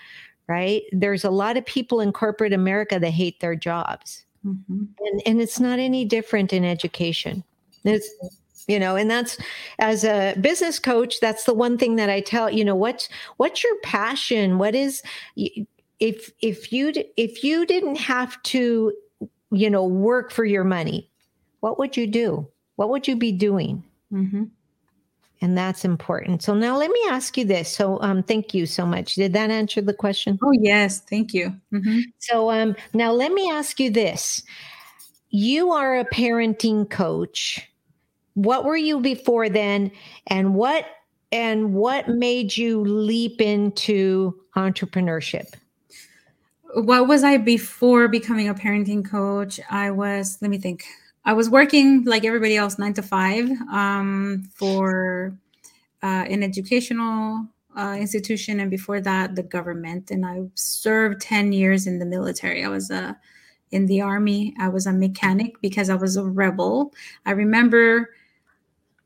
right? 0.47 0.83
There's 0.91 1.23
a 1.23 1.29
lot 1.31 1.57
of 1.57 1.65
people 1.65 1.99
in 2.01 2.11
corporate 2.11 2.53
america 2.53 2.99
that 2.99 3.11
hate 3.11 3.39
their 3.39 3.55
jobs. 3.55 4.23
Mm-hmm. 4.45 4.83
and 4.99 5.21
and 5.25 5.41
it's 5.41 5.59
not 5.59 5.79
any 5.79 6.05
different 6.05 6.53
in 6.53 6.63
education. 6.63 7.43
It's 7.83 8.07
you 8.67 8.79
know 8.79 8.95
and 8.95 9.09
that's 9.09 9.37
as 9.79 10.03
a 10.03 10.35
business 10.39 10.77
coach 10.77 11.19
that's 11.19 11.43
the 11.43 11.53
one 11.53 11.77
thing 11.77 11.97
that 11.97 12.09
i 12.09 12.19
tell 12.19 12.49
you 12.49 12.65
know 12.65 12.75
what's 12.75 13.09
what's 13.37 13.63
your 13.63 13.75
passion? 13.81 14.59
What 14.59 14.75
is 14.75 15.01
if 15.99 16.31
if 16.41 16.71
you 16.71 16.93
if 17.17 17.43
you 17.43 17.65
didn't 17.65 17.97
have 17.97 18.41
to 18.43 18.93
you 19.51 19.69
know 19.69 19.85
work 19.85 20.31
for 20.31 20.45
your 20.45 20.63
money 20.63 21.09
what 21.59 21.77
would 21.79 21.95
you 21.95 22.07
do 22.07 22.47
what 22.75 22.89
would 22.89 23.07
you 23.07 23.15
be 23.15 23.31
doing 23.31 23.83
Mm-hmm. 24.15 24.43
And 25.41 25.57
that's 25.57 25.83
important. 25.83 26.41
So 26.41 26.53
now 26.53 26.77
let 26.77 26.89
me 26.89 26.99
ask 27.09 27.37
you 27.37 27.45
this. 27.45 27.69
So 27.69 27.99
um, 28.01 28.23
thank 28.23 28.53
you 28.53 28.65
so 28.65 28.85
much. 28.85 29.15
Did 29.15 29.33
that 29.33 29.51
answer 29.51 29.81
the 29.81 29.93
question? 29.93 30.39
Oh 30.41 30.53
yes, 30.53 31.01
thank 31.01 31.33
you. 31.33 31.53
Mm-hmm. 31.73 31.99
So 32.19 32.49
um, 32.51 32.75
now 32.93 33.11
let 33.11 33.33
me 33.33 33.51
ask 33.51 33.79
you 33.79 33.89
this. 33.89 34.41
You 35.29 35.71
are 35.71 35.99
a 35.99 36.05
parenting 36.05 36.89
coach. 36.89 37.69
What 38.35 38.65
were 38.65 38.77
you 38.77 39.01
before 39.01 39.49
then? 39.49 39.91
And 40.27 40.55
what 40.55 40.85
and 41.31 41.73
what 41.73 42.07
made 42.07 42.55
you 42.55 42.81
leap 42.81 43.41
into 43.41 44.39
entrepreneurship? 44.55 45.53
What 46.75 47.07
was 47.07 47.23
I 47.23 47.37
before 47.37 48.09
becoming 48.09 48.49
a 48.49 48.53
parenting 48.53 49.09
coach? 49.09 49.61
I 49.69 49.91
was, 49.91 50.37
let 50.41 50.51
me 50.51 50.57
think. 50.57 50.83
I 51.23 51.31
was 51.31 51.49
working 51.49 52.03
like 52.03 52.25
everybody 52.25 52.57
else, 52.57 52.77
nine 52.77 52.93
to 52.95 53.01
five, 53.01 53.49
um, 53.71 54.49
for 54.53 55.33
uh, 56.03 56.25
an 56.29 56.43
educational 56.43 57.47
uh, 57.77 57.95
institution, 57.97 58.59
and 58.59 58.69
before 58.69 58.99
that, 59.01 59.35
the 59.35 59.43
government. 59.43 60.11
And 60.11 60.25
I 60.25 60.43
served 60.55 61.21
ten 61.21 61.53
years 61.53 61.87
in 61.87 61.97
the 61.97 62.05
military. 62.05 62.65
I 62.65 62.67
was 62.67 62.91
a 62.91 62.95
uh, 62.95 63.13
in 63.71 63.85
the 63.85 64.01
army. 64.01 64.53
I 64.59 64.67
was 64.67 64.85
a 64.85 64.93
mechanic 64.93 65.59
because 65.61 65.89
I 65.89 65.95
was 65.95 66.17
a 66.17 66.23
rebel. 66.23 66.93
I 67.25 67.31
remember 67.31 68.09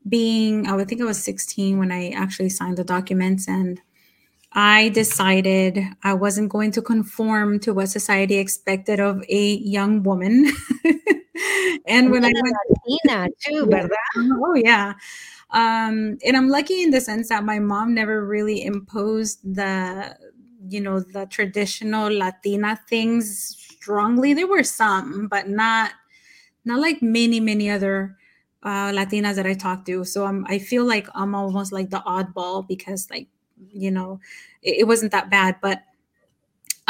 being, 0.08 0.66
I 0.66 0.74
would 0.74 0.88
think 0.88 1.00
I 1.00 1.04
was 1.04 1.22
16 1.22 1.78
when 1.78 1.92
I 1.92 2.10
actually 2.10 2.48
signed 2.48 2.78
the 2.78 2.84
documents, 2.84 3.46
and 3.48 3.80
I 4.52 4.88
decided 4.90 5.80
I 6.02 6.14
wasn't 6.14 6.50
going 6.50 6.72
to 6.72 6.82
conform 6.82 7.60
to 7.60 7.72
what 7.72 7.88
society 7.88 8.36
expected 8.36 8.98
of 8.98 9.22
a 9.28 9.54
young 9.56 10.02
woman. 10.02 10.50
and 11.86 12.10
when 12.10 12.24
I 12.24 12.32
went 12.34 12.56
Latina 12.68 13.28
too, 13.40 13.66
¿verdad? 13.66 13.90
Oh 14.42 14.54
yeah. 14.54 14.94
Um, 15.50 16.18
and 16.24 16.36
I'm 16.36 16.48
lucky 16.48 16.82
in 16.82 16.90
the 16.90 17.00
sense 17.00 17.28
that 17.28 17.44
my 17.44 17.58
mom 17.58 17.94
never 17.94 18.24
really 18.24 18.64
imposed 18.64 19.40
the, 19.44 20.16
you 20.68 20.80
know, 20.80 21.00
the 21.00 21.26
traditional 21.26 22.08
Latina 22.12 22.80
things 22.88 23.56
strongly. 23.70 24.34
There 24.34 24.46
were 24.48 24.64
some, 24.64 25.28
but 25.28 25.48
not 25.48 25.92
not 26.64 26.80
like 26.80 27.02
many, 27.02 27.40
many 27.40 27.70
other 27.70 28.16
uh, 28.62 28.90
Latinas 28.92 29.36
that 29.36 29.46
I 29.46 29.54
talked 29.54 29.86
to. 29.86 30.04
So 30.04 30.26
I'm, 30.26 30.44
I 30.48 30.58
feel 30.58 30.84
like 30.84 31.08
I'm 31.14 31.34
almost 31.34 31.72
like 31.72 31.90
the 31.90 32.00
oddball 32.00 32.66
because 32.66 33.08
like, 33.10 33.28
you 33.72 33.90
know, 33.90 34.20
it, 34.62 34.80
it 34.80 34.84
wasn't 34.84 35.12
that 35.12 35.30
bad. 35.30 35.56
But 35.60 35.82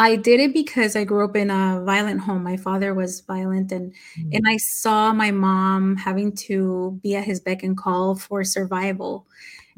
I 0.00 0.16
did 0.16 0.40
it 0.40 0.54
because 0.54 0.96
I 0.96 1.04
grew 1.04 1.24
up 1.26 1.36
in 1.36 1.50
a 1.50 1.82
violent 1.84 2.20
home. 2.20 2.42
My 2.42 2.56
father 2.56 2.94
was 2.94 3.20
violent 3.20 3.70
and 3.70 3.92
mm-hmm. 3.92 4.30
and 4.32 4.46
I 4.48 4.56
saw 4.56 5.12
my 5.12 5.30
mom 5.30 5.96
having 5.96 6.32
to 6.48 6.98
be 7.02 7.14
at 7.16 7.24
his 7.24 7.38
beck 7.38 7.62
and 7.62 7.76
call 7.76 8.14
for 8.14 8.42
survival. 8.42 9.26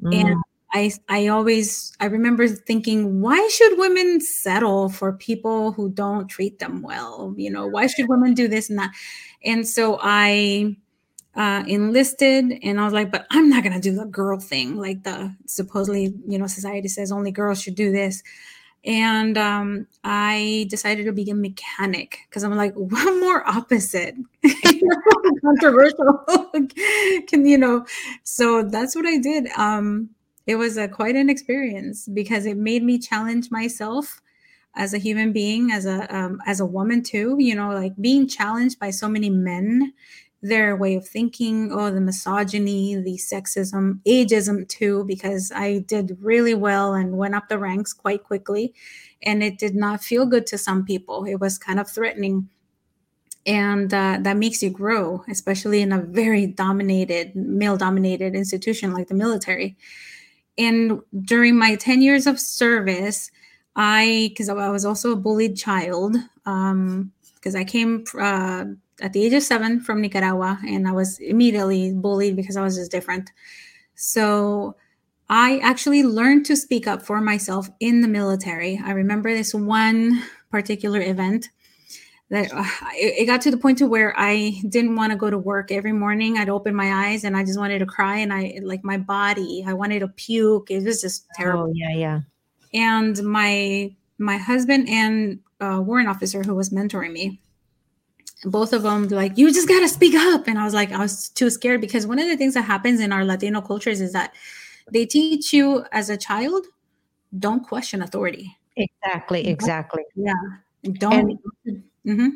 Mm-hmm. 0.00 0.26
And 0.26 0.42
I 0.72 0.92
I 1.08 1.26
always 1.26 1.92
I 1.98 2.04
remember 2.06 2.46
thinking, 2.46 3.20
why 3.20 3.48
should 3.48 3.78
women 3.78 4.20
settle 4.20 4.90
for 4.90 5.12
people 5.12 5.72
who 5.72 5.90
don't 5.90 6.28
treat 6.28 6.60
them 6.60 6.82
well? 6.82 7.34
You 7.36 7.50
know, 7.50 7.66
why 7.66 7.88
should 7.88 8.08
women 8.08 8.32
do 8.32 8.46
this 8.46 8.70
and 8.70 8.78
that? 8.78 8.92
And 9.44 9.66
so 9.66 9.98
I 10.00 10.76
uh, 11.34 11.64
enlisted 11.66 12.58
and 12.62 12.80
I 12.80 12.84
was 12.84 12.92
like, 12.92 13.10
but 13.10 13.26
I'm 13.30 13.48
not 13.48 13.62
gonna 13.64 13.80
do 13.80 13.94
the 13.94 14.04
girl 14.04 14.38
thing, 14.38 14.76
like 14.76 15.02
the 15.04 15.34
supposedly, 15.46 16.14
you 16.26 16.38
know, 16.38 16.46
society 16.46 16.88
says 16.88 17.12
only 17.12 17.30
girls 17.30 17.62
should 17.62 17.74
do 17.74 17.90
this 17.92 18.22
and 18.84 19.38
um, 19.38 19.86
I 20.02 20.66
decided 20.68 21.04
to 21.04 21.12
be 21.12 21.30
a 21.30 21.34
mechanic 21.34 22.18
because 22.28 22.42
I'm 22.42 22.54
like, 22.56 22.74
what 22.76 23.20
more 23.20 23.46
opposite? 23.48 24.16
Controversial, 25.44 26.24
can 27.28 27.46
you 27.46 27.58
know? 27.58 27.86
So 28.24 28.62
that's 28.62 28.94
what 28.96 29.06
I 29.06 29.18
did. 29.18 29.48
Um, 29.56 30.10
it 30.46 30.56
was 30.56 30.76
a, 30.76 30.88
quite 30.88 31.14
an 31.14 31.30
experience 31.30 32.08
because 32.08 32.46
it 32.46 32.56
made 32.56 32.82
me 32.82 32.98
challenge 32.98 33.50
myself 33.50 34.20
as 34.74 34.94
a 34.94 34.98
human 34.98 35.32
being, 35.32 35.70
as 35.70 35.86
a 35.86 36.12
um, 36.14 36.40
as 36.46 36.58
a 36.58 36.66
woman 36.66 37.02
too. 37.02 37.36
You 37.38 37.54
know, 37.54 37.70
like 37.70 37.92
being 38.00 38.26
challenged 38.26 38.78
by 38.80 38.90
so 38.90 39.08
many 39.08 39.30
men 39.30 39.92
their 40.42 40.76
way 40.76 40.96
of 40.96 41.06
thinking, 41.06 41.70
oh, 41.72 41.90
the 41.90 42.00
misogyny, 42.00 42.96
the 42.96 43.16
sexism, 43.16 44.00
ageism 44.04 44.68
too, 44.68 45.04
because 45.04 45.52
I 45.54 45.78
did 45.78 46.18
really 46.20 46.54
well 46.54 46.94
and 46.94 47.16
went 47.16 47.36
up 47.36 47.48
the 47.48 47.58
ranks 47.58 47.92
quite 47.92 48.24
quickly. 48.24 48.74
And 49.22 49.42
it 49.42 49.58
did 49.58 49.76
not 49.76 50.02
feel 50.02 50.26
good 50.26 50.46
to 50.48 50.58
some 50.58 50.84
people. 50.84 51.24
It 51.24 51.36
was 51.36 51.58
kind 51.58 51.78
of 51.78 51.88
threatening. 51.88 52.48
And 53.46 53.94
uh, 53.94 54.18
that 54.22 54.36
makes 54.36 54.62
you 54.62 54.70
grow, 54.70 55.24
especially 55.28 55.80
in 55.80 55.92
a 55.92 56.00
very 56.00 56.46
dominated, 56.46 57.36
male 57.36 57.76
dominated 57.76 58.34
institution 58.34 58.92
like 58.92 59.06
the 59.06 59.14
military. 59.14 59.76
And 60.58 61.00
during 61.22 61.56
my 61.56 61.76
10 61.76 62.02
years 62.02 62.26
of 62.26 62.40
service, 62.40 63.30
I, 63.76 64.28
because 64.30 64.48
I 64.48 64.68
was 64.70 64.84
also 64.84 65.12
a 65.12 65.16
bullied 65.16 65.56
child, 65.56 66.16
um, 66.46 67.12
because 67.36 67.54
I 67.54 67.64
came 67.64 68.04
uh, 68.20 68.66
at 69.02 69.12
the 69.12 69.24
age 69.24 69.32
of 69.32 69.42
seven 69.42 69.80
from 69.80 70.00
Nicaragua, 70.00 70.58
and 70.66 70.88
I 70.88 70.92
was 70.92 71.18
immediately 71.18 71.92
bullied 71.92 72.36
because 72.36 72.56
I 72.56 72.62
was 72.62 72.76
just 72.76 72.90
different. 72.90 73.30
So 73.94 74.76
I 75.28 75.58
actually 75.58 76.02
learned 76.02 76.46
to 76.46 76.56
speak 76.56 76.86
up 76.86 77.02
for 77.02 77.20
myself 77.20 77.68
in 77.80 78.00
the 78.00 78.08
military. 78.08 78.80
I 78.82 78.92
remember 78.92 79.34
this 79.34 79.54
one 79.54 80.22
particular 80.50 81.00
event 81.00 81.48
that 82.30 82.52
uh, 82.52 82.64
it, 82.94 83.22
it 83.22 83.26
got 83.26 83.42
to 83.42 83.50
the 83.50 83.56
point 83.56 83.78
to 83.78 83.86
where 83.86 84.14
I 84.18 84.60
didn't 84.68 84.96
want 84.96 85.12
to 85.12 85.18
go 85.18 85.30
to 85.30 85.38
work 85.38 85.70
every 85.70 85.92
morning. 85.92 86.38
I'd 86.38 86.48
open 86.48 86.74
my 86.74 87.08
eyes 87.08 87.24
and 87.24 87.36
I 87.36 87.44
just 87.44 87.58
wanted 87.58 87.80
to 87.80 87.86
cry, 87.86 88.18
and 88.18 88.32
I 88.32 88.60
like 88.62 88.84
my 88.84 88.98
body. 88.98 89.64
I 89.66 89.74
wanted 89.74 90.00
to 90.00 90.08
puke. 90.08 90.70
It 90.70 90.84
was 90.84 91.00
just 91.00 91.26
terrible. 91.34 91.64
Oh 91.64 91.72
yeah, 91.74 91.94
yeah. 91.94 92.20
And 92.72 93.22
my 93.22 93.94
my 94.18 94.38
husband 94.38 94.88
and 94.88 95.40
uh, 95.60 95.80
warrant 95.84 96.08
officer 96.08 96.42
who 96.42 96.54
was 96.54 96.70
mentoring 96.70 97.12
me, 97.12 97.40
both 98.44 98.72
of 98.72 98.82
them 98.82 99.08
like, 99.08 99.38
"You 99.38 99.52
just 99.52 99.68
gotta 99.68 99.88
speak 99.88 100.14
up," 100.14 100.48
and 100.48 100.58
I 100.58 100.64
was 100.64 100.74
like, 100.74 100.92
I 100.92 100.98
was 100.98 101.28
too 101.30 101.50
scared 101.50 101.80
because 101.80 102.06
one 102.06 102.18
of 102.18 102.28
the 102.28 102.36
things 102.36 102.54
that 102.54 102.62
happens 102.62 103.00
in 103.00 103.12
our 103.12 103.24
Latino 103.24 103.60
cultures 103.60 104.00
is 104.00 104.12
that 104.12 104.34
they 104.90 105.06
teach 105.06 105.52
you 105.52 105.84
as 105.92 106.10
a 106.10 106.16
child, 106.16 106.66
don't 107.38 107.66
question 107.66 108.02
authority. 108.02 108.56
Exactly, 108.76 109.46
exactly. 109.46 110.02
Yeah, 110.16 110.32
don't. 110.94 111.38
And, 111.66 111.82
mm-hmm. 112.06 112.28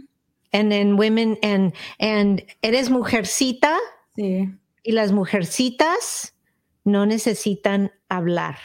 and 0.52 0.72
then 0.72 0.96
women 0.96 1.36
and 1.42 1.72
and 1.98 2.42
eres 2.62 2.88
mujercita. 2.88 3.76
Sí. 4.18 4.52
Y 4.86 4.92
las 4.92 5.10
mujercitas 5.10 6.30
no 6.84 7.04
necesitan 7.04 7.90
hablar. 8.10 8.56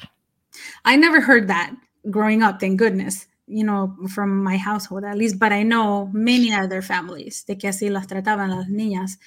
I 0.86 0.95
never 0.95 1.21
heard 1.21 1.47
that 1.47 1.73
growing 2.10 2.43
up, 2.43 2.60
thank 2.60 2.77
goodness, 2.77 3.27
you 3.51 3.63
know, 3.63 3.95
from 4.09 4.43
my 4.43 4.57
household 4.57 5.03
at 5.03 5.17
least, 5.17 5.37
but 5.37 5.51
I 5.51 5.63
know 5.63 6.09
many 6.13 6.53
other 6.53 6.81
families 6.81 7.43
de 7.43 7.57
que 7.57 7.69
así 7.69 7.89
las 7.91 8.07
trataban 8.07 8.49
las 8.49 8.67
niñas. 8.67 9.17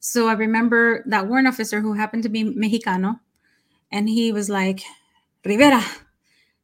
So 0.00 0.28
I 0.28 0.32
remember 0.32 1.04
that 1.06 1.28
warrant 1.28 1.48
officer 1.48 1.80
who 1.80 1.92
happened 1.92 2.22
to 2.22 2.28
be 2.28 2.44
Mexicano, 2.44 3.20
and 3.90 4.08
he 4.08 4.32
was 4.32 4.48
like, 4.48 4.80
Rivera, 5.44 5.84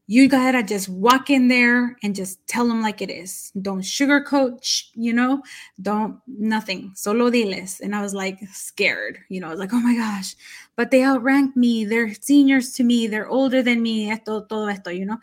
you 0.06 0.28
gotta 0.28 0.62
just 0.62 0.88
walk 0.88 1.30
in 1.30 1.48
there 1.48 1.96
and 2.02 2.14
just 2.14 2.46
tell 2.46 2.68
them 2.68 2.82
like 2.82 3.00
it 3.00 3.10
is. 3.10 3.50
Don't 3.62 3.80
sugarcoat, 3.80 4.84
you 4.94 5.14
know, 5.14 5.42
don't 5.80 6.20
nothing. 6.26 6.92
Solo 6.94 7.30
diles. 7.30 7.80
And 7.80 7.94
I 7.96 8.02
was 8.02 8.12
like 8.12 8.38
scared, 8.52 9.18
you 9.30 9.40
know, 9.40 9.46
I 9.46 9.50
was 9.50 9.58
like, 9.58 9.72
oh 9.72 9.80
my 9.80 9.96
gosh, 9.96 10.36
but 10.76 10.90
they 10.90 11.02
outrank 11.04 11.56
me. 11.56 11.86
They're 11.86 12.12
seniors 12.12 12.72
to 12.74 12.84
me. 12.84 13.06
They're 13.06 13.28
older 13.28 13.62
than 13.62 13.82
me. 13.82 14.10
Esto, 14.10 14.42
todo 14.42 14.66
esto, 14.66 14.90
you 14.90 15.06
know. 15.06 15.18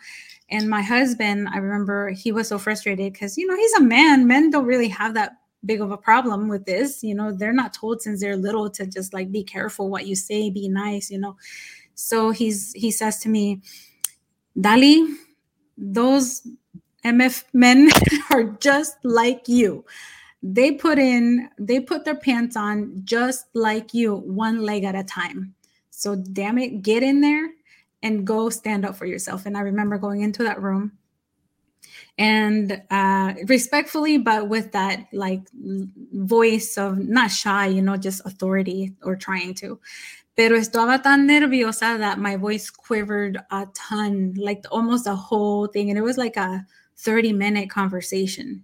And 0.50 0.68
my 0.68 0.82
husband, 0.82 1.48
I 1.54 1.58
remember 1.58 2.10
he 2.10 2.32
was 2.32 2.48
so 2.48 2.58
frustrated 2.58 3.14
because, 3.14 3.38
you 3.38 3.46
know, 3.46 3.56
he's 3.56 3.74
a 3.74 3.82
man. 3.82 4.28
Men 4.28 4.50
don't 4.50 4.66
really 4.66 4.90
have 4.90 5.14
that 5.14 5.34
big 5.64 5.80
of 5.80 5.92
a 5.92 5.98
problem 5.98 6.48
with 6.48 6.66
this. 6.66 7.04
You 7.04 7.14
know, 7.14 7.32
they're 7.32 7.54
not 7.54 7.74
told 7.74 8.02
since 8.02 8.20
they're 8.20 8.36
little 8.36 8.70
to 8.72 8.88
just 8.88 9.14
like 9.14 9.32
be 9.32 9.44
careful 9.44 9.90
what 9.90 10.08
you 10.08 10.16
say, 10.16 10.50
be 10.50 10.68
nice, 10.68 11.12
you 11.12 11.20
know. 11.20 11.38
So 11.94 12.32
he's 12.32 12.74
he 12.74 12.90
says 12.90 13.20
to 13.20 13.30
me, 13.30 13.62
Dali, 14.58 15.16
those 15.78 16.48
MF 17.04 17.44
men 17.54 17.90
are 18.30 18.44
just 18.44 18.98
like 19.04 19.48
you. 19.48 19.86
They 20.44 20.72
put 20.72 20.98
in, 20.98 21.50
they 21.60 21.80
put 21.80 22.04
their 22.04 22.16
pants 22.16 22.56
on 22.56 23.02
just 23.04 23.46
like 23.54 23.94
you, 23.94 24.16
one 24.16 24.62
leg 24.62 24.84
at 24.84 24.96
a 24.96 25.04
time. 25.04 25.54
So 25.90 26.16
damn 26.16 26.58
it, 26.58 26.82
get 26.82 27.04
in 27.04 27.22
there 27.22 27.50
and 28.02 28.26
go 28.26 28.50
stand 28.50 28.86
up 28.86 28.96
for 28.96 29.06
yourself. 29.06 29.46
And 29.46 29.56
I 29.56 29.62
remember 29.62 29.98
going 29.98 30.22
into 30.22 30.44
that 30.44 30.62
room 30.62 30.94
and 32.18 32.82
uh, 32.90 33.34
respectfully, 33.48 34.18
but 34.18 34.48
with 34.48 34.72
that 34.72 35.06
like 35.14 35.42
voice 36.14 36.78
of 36.78 36.98
not 36.98 37.32
shy, 37.32 37.68
you 37.68 37.82
know, 37.82 37.98
just 37.98 38.26
authority 38.26 38.94
or 39.04 39.16
trying 39.16 39.54
to. 39.56 39.80
Pero 40.36 40.58
estaba 40.58 41.02
tan 41.04 41.28
nerviosa 41.28 41.98
that 42.00 42.18
my 42.18 42.38
voice 42.38 42.70
quivered 42.70 43.38
a 43.52 43.68
ton, 43.74 44.34
like 44.38 44.64
almost 44.72 45.06
a 45.08 45.16
whole 45.16 45.68
thing. 45.68 45.90
And 45.90 45.98
it 45.98 46.04
was 46.04 46.18
like 46.18 46.38
a 46.38 46.66
30 46.98 47.34
minute 47.34 47.70
conversation. 47.70 48.64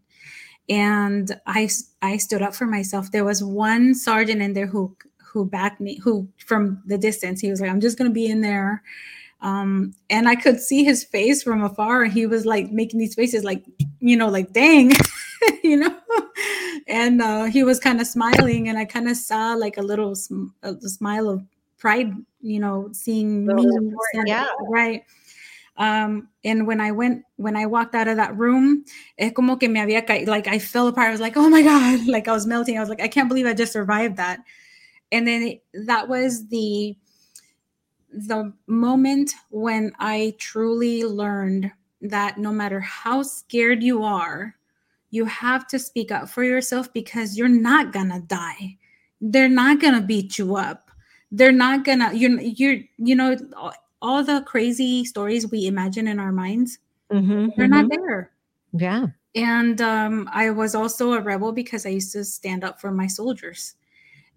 And 0.69 1.39
I, 1.45 1.69
I 2.01 2.17
stood 2.17 2.41
up 2.41 2.55
for 2.55 2.65
myself. 2.65 3.11
There 3.11 3.25
was 3.25 3.43
one 3.43 3.95
sergeant 3.95 4.41
in 4.41 4.53
there 4.53 4.67
who, 4.67 4.95
who 5.17 5.45
backed 5.45 5.81
me, 5.81 5.97
who 5.97 6.27
from 6.45 6.81
the 6.85 6.97
distance, 6.97 7.41
he 7.41 7.49
was 7.49 7.61
like, 7.61 7.69
I'm 7.69 7.81
just 7.81 7.97
going 7.97 8.09
to 8.09 8.13
be 8.13 8.27
in 8.27 8.41
there. 8.41 8.83
Um, 9.41 9.93
and 10.09 10.27
I 10.27 10.35
could 10.35 10.59
see 10.59 10.83
his 10.83 11.03
face 11.03 11.43
from 11.43 11.63
afar. 11.63 12.03
And 12.03 12.13
he 12.13 12.25
was 12.25 12.45
like 12.45 12.71
making 12.71 12.99
these 12.99 13.15
faces 13.15 13.43
like, 13.43 13.63
you 13.99 14.17
know, 14.17 14.29
like, 14.29 14.51
dang, 14.53 14.91
you 15.63 15.77
know? 15.77 15.95
and 16.87 17.21
uh, 17.21 17.43
he 17.45 17.63
was 17.63 17.79
kind 17.79 18.01
of 18.01 18.07
smiling. 18.07 18.69
And 18.69 18.77
I 18.77 18.85
kind 18.85 19.07
of 19.07 19.17
saw 19.17 19.53
like 19.53 19.77
a 19.77 19.81
little 19.81 20.15
sm- 20.15 20.47
a 20.63 20.75
smile 20.81 21.29
of 21.29 21.43
pride, 21.77 22.13
you 22.41 22.59
know, 22.59 22.89
seeing 22.91 23.45
me. 23.45 23.67
Yeah. 24.25 24.47
Right. 24.69 25.03
Um, 25.77 26.29
and 26.43 26.65
when 26.65 26.81
I 26.81 26.91
went, 26.91 27.23
when 27.35 27.55
I 27.55 27.67
walked 27.67 27.93
out 27.93 28.07
of 28.07 28.17
that 28.17 28.35
room, 28.35 28.83
es 29.17 29.31
como 29.33 29.57
que 29.57 29.69
me 29.69 29.79
había 29.79 30.05
caído, 30.05 30.27
like 30.27 30.47
I 30.47 30.57
fell 30.57 30.87
apart. 30.87 31.09
I 31.09 31.11
was 31.11 31.21
like, 31.21 31.37
oh 31.37 31.49
my 31.49 31.61
God, 31.61 31.99
like 32.07 32.27
I 32.27 32.31
was 32.31 32.47
melting. 32.47 32.77
I 32.77 32.81
was 32.81 32.89
like, 32.89 33.01
I 33.01 33.07
can't 33.07 33.29
believe 33.29 33.45
I 33.45 33.53
just 33.53 33.73
survived 33.73 34.17
that. 34.17 34.39
And 35.11 35.27
then 35.27 35.41
it, 35.43 35.63
that 35.85 36.07
was 36.07 36.47
the, 36.47 36.97
the 38.11 38.53
moment 38.65 39.31
when 39.49 39.91
I 39.99 40.35
truly 40.39 41.03
learned 41.03 41.71
that 42.01 42.37
no 42.37 42.51
matter 42.51 42.79
how 42.79 43.21
scared 43.21 43.83
you 43.83 44.03
are, 44.03 44.55
you 45.09 45.25
have 45.25 45.67
to 45.67 45.79
speak 45.79 46.11
up 46.11 46.27
for 46.27 46.43
yourself 46.43 46.91
because 46.91 47.37
you're 47.37 47.47
not 47.47 47.93
gonna 47.93 48.19
die. 48.21 48.77
They're 49.21 49.47
not 49.47 49.79
gonna 49.79 50.01
beat 50.01 50.37
you 50.37 50.55
up 50.55 50.86
they're 51.31 51.51
not 51.51 51.83
gonna 51.83 52.13
you 52.13 52.39
you're 52.39 52.79
you 52.97 53.15
know 53.15 53.35
all 54.01 54.23
the 54.23 54.41
crazy 54.41 55.03
stories 55.03 55.49
we 55.49 55.67
imagine 55.67 56.07
in 56.07 56.19
our 56.19 56.31
minds 56.31 56.79
mm-hmm, 57.11 57.47
they're 57.55 57.67
mm-hmm. 57.67 57.87
not 57.87 57.89
there 57.89 58.31
yeah 58.73 59.07
and 59.35 59.81
um, 59.81 60.29
i 60.33 60.49
was 60.49 60.75
also 60.75 61.13
a 61.13 61.21
rebel 61.21 61.51
because 61.51 61.85
i 61.85 61.89
used 61.89 62.11
to 62.11 62.23
stand 62.23 62.63
up 62.63 62.79
for 62.79 62.91
my 62.91 63.07
soldiers 63.07 63.75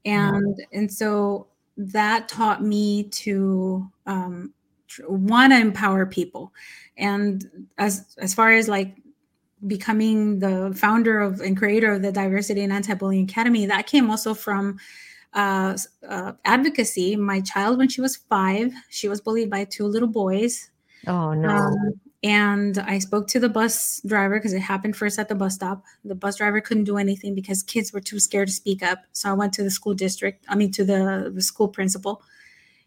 and 0.04 0.56
mm-hmm. 0.56 0.78
and 0.78 0.92
so 0.92 1.46
that 1.76 2.28
taught 2.28 2.62
me 2.62 3.04
to 3.04 3.88
um, 4.06 4.52
want 5.08 5.52
to 5.52 5.58
empower 5.58 6.04
people 6.04 6.52
and 6.96 7.68
as 7.78 8.16
as 8.18 8.34
far 8.34 8.52
as 8.52 8.68
like 8.68 8.96
becoming 9.66 10.38
the 10.38 10.72
founder 10.74 11.20
of 11.20 11.40
and 11.40 11.56
creator 11.56 11.92
of 11.92 12.02
the 12.02 12.10
diversity 12.10 12.62
and 12.62 12.72
anti-bullying 12.72 13.24
academy 13.24 13.66
that 13.66 13.86
came 13.86 14.10
also 14.10 14.34
from 14.34 14.78
uh, 15.34 15.76
uh, 16.08 16.32
advocacy. 16.44 17.16
My 17.16 17.40
child, 17.40 17.78
when 17.78 17.88
she 17.88 18.00
was 18.00 18.16
five, 18.16 18.72
she 18.88 19.08
was 19.08 19.20
bullied 19.20 19.50
by 19.50 19.64
two 19.64 19.86
little 19.86 20.08
boys. 20.08 20.70
Oh 21.06 21.32
no. 21.34 21.48
Um, 21.48 22.00
and 22.22 22.78
I 22.78 22.98
spoke 22.98 23.28
to 23.28 23.40
the 23.40 23.48
bus 23.48 24.00
driver 24.04 24.38
because 24.38 24.52
it 24.52 24.60
happened 24.60 24.94
first 24.94 25.18
at 25.18 25.28
the 25.28 25.34
bus 25.34 25.54
stop. 25.54 25.82
The 26.04 26.14
bus 26.14 26.36
driver 26.36 26.60
couldn't 26.60 26.84
do 26.84 26.98
anything 26.98 27.34
because 27.34 27.62
kids 27.62 27.92
were 27.92 28.00
too 28.00 28.20
scared 28.20 28.48
to 28.48 28.54
speak 28.54 28.82
up. 28.82 28.98
So 29.12 29.30
I 29.30 29.32
went 29.32 29.54
to 29.54 29.62
the 29.62 29.70
school 29.70 29.94
district, 29.94 30.44
I 30.48 30.54
mean, 30.54 30.70
to 30.72 30.84
the, 30.84 31.32
the 31.34 31.40
school 31.40 31.68
principal. 31.68 32.22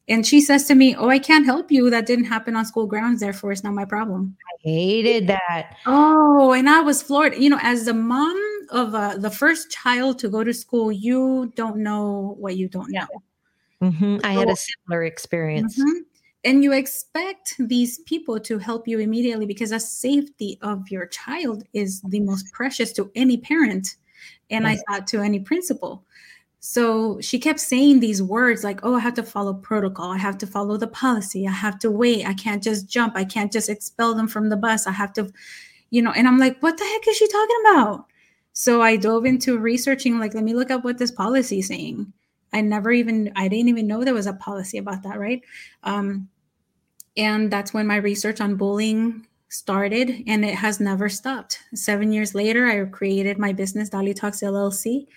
And 0.08 0.28
she 0.28 0.40
says 0.42 0.66
to 0.68 0.76
me, 0.76 0.96
Oh, 0.96 1.10
I 1.10 1.18
can't 1.18 1.46
help 1.46 1.72
you. 1.72 1.90
That 1.90 2.06
didn't 2.06 2.26
happen 2.26 2.56
on 2.56 2.66
school 2.66 2.86
grounds. 2.86 3.22
Therefore, 3.22 3.52
it's 3.52 3.64
not 3.64 3.74
my 3.74 3.86
problem. 3.86 4.36
I 4.42 4.70
hated 4.70 5.28
that. 5.28 5.78
Oh, 5.86 6.52
and 6.52 6.70
I 6.70 6.82
was 6.82 7.02
floored. 7.02 7.36
You 7.36 7.50
know, 7.50 7.60
as 7.62 7.86
the 7.86 7.94
mom 7.94 8.38
of 8.74 8.96
uh, 8.96 9.16
the 9.18 9.30
first 9.30 9.72
child 9.72 10.20
to 10.20 10.30
go 10.30 10.44
to 10.44 10.54
school, 10.54 10.92
you 10.92 11.54
don't 11.56 11.78
know 11.78 12.36
what 12.40 12.58
you 12.58 12.68
don't 12.68 12.92
know. 12.92 13.08
Mm-hmm. 13.82 14.18
I 14.24 14.34
had 14.34 14.50
a 14.50 14.56
similar 14.56 15.04
experience. 15.04 15.80
Mm-hmm. 15.80 16.00
And 16.46 16.64
you 16.64 16.74
expect 16.74 17.56
these 17.58 18.00
people 18.00 18.40
to 18.42 18.58
help 18.58 18.88
you 18.88 19.00
immediately 19.00 19.46
because 19.46 19.70
the 19.70 19.80
safety 19.80 20.58
of 20.62 20.90
your 20.90 21.06
child 21.06 21.64
is 21.72 22.02
the 22.02 22.20
most 22.20 22.52
precious 22.52 22.92
to 22.94 23.10
any 23.16 23.38
parent. 23.38 23.96
And 24.50 24.68
I 24.68 24.78
thought 24.88 25.08
to 25.08 25.22
any 25.22 25.40
principal. 25.40 26.04
So 26.60 27.20
she 27.22 27.40
kept 27.40 27.60
saying 27.60 28.00
these 28.00 28.22
words 28.22 28.64
like, 28.64 28.82
oh, 28.84 28.96
I 28.96 29.00
have 29.00 29.14
to 29.16 29.24
follow 29.24 29.54
protocol. 29.54 30.12
I 30.12 30.18
have 30.18 30.38
to 30.40 30.48
follow 30.48 30.78
the 30.78 30.88
policy. 30.88 31.48
I 31.48 31.52
have 31.52 31.80
to 31.80 31.92
wait. 31.92 32.26
I 32.26 32.34
can't 32.34 32.64
just 32.64 32.90
jump. 32.90 33.16
I 33.16 33.24
can't 33.26 33.52
just 33.52 33.70
expel 33.70 34.14
them 34.14 34.28
from 34.28 34.50
the 34.50 34.58
bus. 34.58 34.88
I 34.88 34.92
have 34.92 35.14
to, 35.14 35.32
you 35.92 36.02
know, 36.02 36.12
and 36.12 36.28
I'm 36.28 36.40
like, 36.40 36.62
what 36.62 36.78
the 36.78 36.86
heck 36.86 37.08
is 37.08 37.18
she 37.18 37.28
talking 37.28 37.58
about? 37.66 38.06
So 38.54 38.82
I 38.82 38.96
dove 38.98 39.26
into 39.26 39.58
researching, 39.58 40.20
like, 40.20 40.36
let 40.36 40.44
me 40.44 40.54
look 40.54 40.72
up 40.72 40.84
what 40.84 41.00
this 41.00 41.12
policy 41.12 41.60
is 41.60 41.68
saying. 41.68 42.14
I 42.54 42.62
never 42.62 42.92
even, 42.92 43.32
I 43.36 43.48
didn't 43.48 43.70
even 43.70 43.88
know 43.88 44.04
there 44.04 44.14
was 44.14 44.28
a 44.28 44.34
policy 44.34 44.78
about 44.78 45.02
that, 45.04 45.20
right? 45.20 45.42
Um, 45.84 46.30
and 47.18 47.52
that's 47.52 47.74
when 47.74 47.88
my 47.88 47.96
research 47.96 48.42
on 48.42 48.56
bullying 48.56 49.26
started, 49.50 50.24
and 50.28 50.46
it 50.46 50.56
has 50.56 50.80
never 50.80 51.10
stopped. 51.10 51.60
Seven 51.74 52.12
years 52.12 52.36
later, 52.36 52.68
I 52.68 52.86
created 52.86 53.38
my 53.38 53.54
business, 53.54 53.90
Dali 53.90 54.16
Talks 54.16 54.42
LLC. 54.42 55.08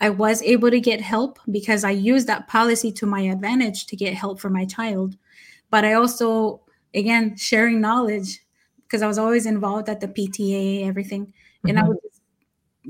I 0.00 0.10
was 0.10 0.42
able 0.42 0.70
to 0.70 0.80
get 0.80 1.00
help 1.00 1.38
because 1.50 1.84
I 1.84 1.90
used 1.90 2.26
that 2.26 2.48
policy 2.48 2.90
to 2.92 3.06
my 3.06 3.20
advantage 3.20 3.86
to 3.86 3.96
get 3.96 4.14
help 4.14 4.40
for 4.40 4.50
my 4.50 4.64
child. 4.64 5.16
But 5.70 5.84
I 5.84 5.94
also, 5.94 6.60
again, 6.94 7.36
sharing 7.36 7.80
knowledge 7.80 8.40
because 8.82 9.02
I 9.02 9.06
was 9.06 9.18
always 9.18 9.46
involved 9.46 9.88
at 9.88 10.00
the 10.00 10.08
PTA, 10.08 10.86
everything. 10.86 11.26
Mm-hmm. 11.26 11.68
And 11.68 11.78
I 11.78 11.82
mm-hmm. 11.82 11.88
would 11.90 12.11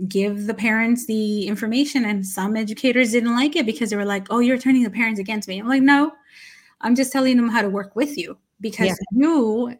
give 0.09 0.47
the 0.47 0.55
parents 0.55 1.07
the 1.07 1.47
information 1.47 2.05
and 2.05 2.27
some 2.27 2.57
educators 2.57 3.13
didn't 3.13 3.35
like 3.35 3.57
it 3.57 3.67
because 3.67 3.91
they 3.91 3.97
were 3.97 4.05
like 4.05 4.27
oh 4.31 4.39
you're 4.39 4.59
turning 4.59 4.83
the 4.83 4.91
parents 4.91 5.21
against 5.21 5.49
me 5.49 5.59
i'm 5.59 5.69
like 5.69 5.83
no 5.83 6.11
i'm 6.81 6.95
just 6.95 7.13
telling 7.13 7.37
them 7.37 7.49
how 7.49 7.61
to 7.61 7.69
work 7.69 7.95
with 7.95 8.17
you 8.17 8.37
because 8.61 8.89
yeah. 8.89 8.95
you 9.13 9.77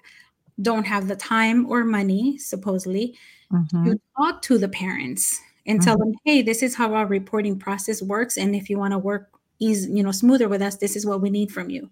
don't 0.61 0.85
have 0.87 1.09
the 1.09 1.17
time 1.17 1.67
or 1.71 1.83
money 1.83 2.37
supposedly 2.37 3.17
mm-hmm. 3.53 3.85
to 3.87 4.01
talk 4.17 4.43
to 4.43 4.59
the 4.59 4.69
parents 4.69 5.41
and 5.67 5.79
mm-hmm. 5.79 5.85
tell 5.85 5.99
them, 5.99 6.13
hey, 6.25 6.43
this 6.43 6.63
is 6.63 6.75
how 6.75 6.95
our 6.95 7.07
reporting 7.07 7.59
process 7.59 8.03
works. 8.03 8.37
And 8.37 8.55
if 8.55 8.69
you 8.69 8.79
want 8.79 8.93
to 8.93 8.99
work 8.99 9.31
easy, 9.59 9.93
you 9.93 10.03
know, 10.03 10.13
smoother 10.13 10.49
with 10.49 10.63
us, 10.63 10.77
this 10.77 10.97
is 10.97 11.07
what 11.07 11.21
we 11.21 11.31
need 11.31 11.53
from 11.53 11.71
you. 11.71 11.91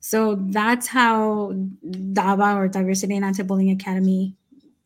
So 0.00 0.36
that's 0.48 0.88
how 0.88 1.52
DABA 1.86 2.56
or 2.56 2.68
Diversity 2.68 3.14
and 3.14 3.24
Anti-Bullying 3.24 3.70
Academy 3.70 4.34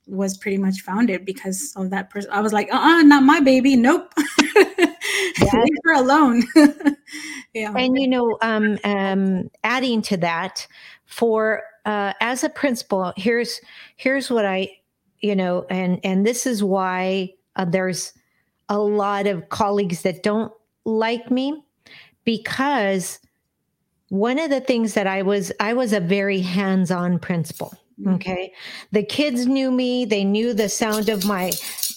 was 0.07 0.37
pretty 0.37 0.59
much 0.59 0.81
founded 0.81 1.25
because 1.25 1.73
of 1.77 1.91
that 1.91 2.11
person. 2.11 2.31
I 2.31 2.41
was 2.41 2.53
like, 2.53 2.73
uh-uh, 2.73 3.03
not 3.03 3.25
my 3.25 3.41
baby. 3.41 3.77
Nope. 3.77 4.13
Leave 4.57 5.79
her 5.85 5.95
alone. 5.95 6.43
yeah. 7.55 7.73
And 7.77 7.99
you 7.99 8.09
know, 8.09 8.39
um, 8.43 8.79
um, 8.85 9.51
adding 9.65 10.03
to 10.03 10.17
that, 10.19 10.67
for 11.05 11.63
uh, 11.85 12.13
as 12.21 12.45
a 12.45 12.49
principal, 12.49 13.13
here's 13.17 13.61
here's 13.97 14.31
what 14.31 14.45
I, 14.45 14.71
you 15.21 15.37
know, 15.37 15.67
and 15.71 16.01
and 16.05 16.27
this 16.27 16.47
is 16.47 16.63
why 16.63 17.35
uh, 17.57 17.65
there's 17.65 18.13
a 18.69 18.79
lot 18.79 19.27
of 19.27 19.49
colleagues 19.49 20.03
that 20.03 20.23
don't 20.23 20.53
like 20.85 21.31
me 21.31 21.63
because 22.25 23.21
one 24.09 24.39
of 24.39 24.51
the 24.51 24.61
things 24.61 24.95
that 24.95 25.07
I 25.07 25.23
was 25.23 25.53
I 25.61 25.75
was 25.75 25.93
a 25.93 26.01
very 26.01 26.41
hands-on 26.41 27.19
principal. 27.19 27.75
Mm-hmm. 28.01 28.15
Okay. 28.15 28.53
The 28.93 29.03
kids 29.03 29.47
knew 29.47 29.71
me. 29.71 30.05
They 30.05 30.25
knew 30.25 30.53
the 30.53 30.69
sound 30.69 31.09
of 31.09 31.25
my, 31.25 31.53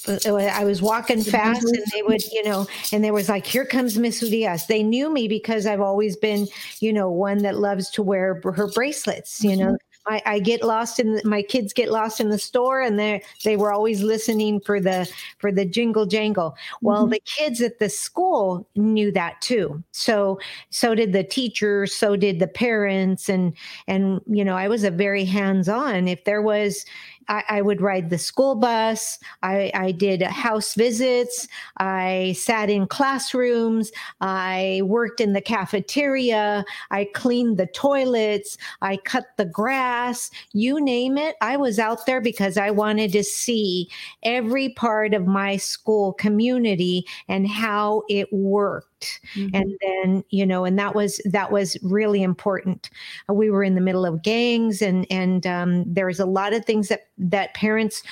uh, 0.08 0.36
I 0.36 0.64
was 0.64 0.82
walking 0.82 1.22
fast 1.22 1.64
and 1.64 1.84
they 1.94 2.02
would, 2.04 2.24
you 2.32 2.44
know, 2.44 2.68
and 2.94 3.04
there 3.04 3.14
was 3.14 3.28
like, 3.28 3.46
here 3.46 3.66
comes 3.66 3.98
Miss 3.98 4.22
Urias. 4.22 4.66
They 4.68 4.82
knew 4.82 5.12
me 5.12 5.28
because 5.28 5.66
I've 5.66 5.82
always 5.82 6.16
been, 6.16 6.48
you 6.80 6.94
know, 6.94 7.10
one 7.10 7.40
that 7.40 7.58
loves 7.58 7.90
to 7.92 8.04
wear 8.04 8.40
her 8.44 8.72
bracelets, 8.72 9.44
you 9.44 9.58
know, 9.58 9.78
I, 10.10 10.22
I 10.26 10.40
get 10.40 10.64
lost 10.64 11.00
in 11.00 11.14
the, 11.14 11.22
my 11.24 11.42
kids 11.42 11.72
get 11.72 11.92
lost 11.92 12.20
in 12.20 12.30
the 12.30 12.40
store 12.40 12.82
and 12.82 12.98
they 12.98 13.24
they 13.44 13.56
were 13.56 13.72
always 13.72 14.02
listening 14.02 14.60
for 14.62 14.80
the 14.80 15.10
for 15.38 15.52
the 15.52 15.66
jingle 15.66 16.06
jangle. 16.06 16.56
Well, 16.82 17.04
mm-hmm. 17.04 17.12
the 17.12 17.22
kids 17.26 17.62
at 17.62 17.80
the 17.80 17.90
school 17.90 18.68
knew 18.76 19.12
that 19.12 19.40
too. 19.42 19.84
So 19.92 20.40
so 20.70 20.96
did 20.96 21.14
the 21.14 21.24
teachers, 21.24 21.94
so 21.94 22.16
did 22.16 22.40
the 22.40 22.48
parents 22.48 23.30
and 23.30 23.54
and 23.88 24.22
you 24.28 24.44
know, 24.44 24.56
I 24.56 24.68
was 24.68 24.84
a 24.84 24.92
very 24.92 25.26
hands-on. 25.26 26.08
If 26.08 26.24
there 26.24 26.42
was 26.42 26.86
I, 27.30 27.44
I 27.48 27.62
would 27.62 27.80
ride 27.80 28.10
the 28.10 28.18
school 28.18 28.56
bus. 28.56 29.20
I, 29.44 29.72
I 29.74 29.92
did 29.92 30.22
house 30.24 30.74
visits. 30.74 31.48
I 31.78 32.36
sat 32.38 32.70
in 32.70 32.88
classrooms. 32.88 33.92
I 34.20 34.82
worked 34.84 35.22
in 35.22 35.34
the 35.34 35.42
cafeteria. 35.42 36.66
I 36.92 37.06
cleaned 37.14 37.58
the 37.58 37.68
toilets. 37.68 38.58
I 38.82 38.98
cut 38.98 39.26
the 39.38 39.46
grass. 39.46 40.32
You 40.52 40.82
name 40.82 41.18
it. 41.18 41.36
I 41.42 41.56
was 41.56 41.80
out 41.80 42.06
there 42.06 42.20
because 42.20 42.58
I 42.58 42.72
wanted 42.72 43.12
to 43.14 43.24
see 43.24 43.90
every 44.24 44.70
part 44.70 45.14
of 45.14 45.28
my 45.28 45.58
school 45.58 46.14
community 46.14 47.06
and 47.28 47.48
how 47.48 48.04
it 48.10 48.34
worked. 48.34 48.89
Mm-hmm. 49.36 49.56
And 49.56 49.78
then, 49.82 50.24
you 50.30 50.46
know, 50.46 50.66
and 50.66 50.78
that 50.80 50.96
was 50.96 51.22
that 51.26 51.52
was 51.52 51.78
really 51.82 52.24
important. 52.24 52.90
Uh, 53.30 53.34
we 53.34 53.50
were 53.50 53.64
in 53.64 53.76
the 53.76 53.82
middle 53.82 54.06
of 54.06 54.24
gangs 54.24 54.82
and 54.82 55.06
and 55.10 55.46
um, 55.46 55.84
there's 55.88 56.20
a 56.20 56.26
lot 56.26 56.54
of 56.54 56.66
things 56.66 56.88
that 56.90 57.08
that 57.18 57.54
parents 57.54 58.04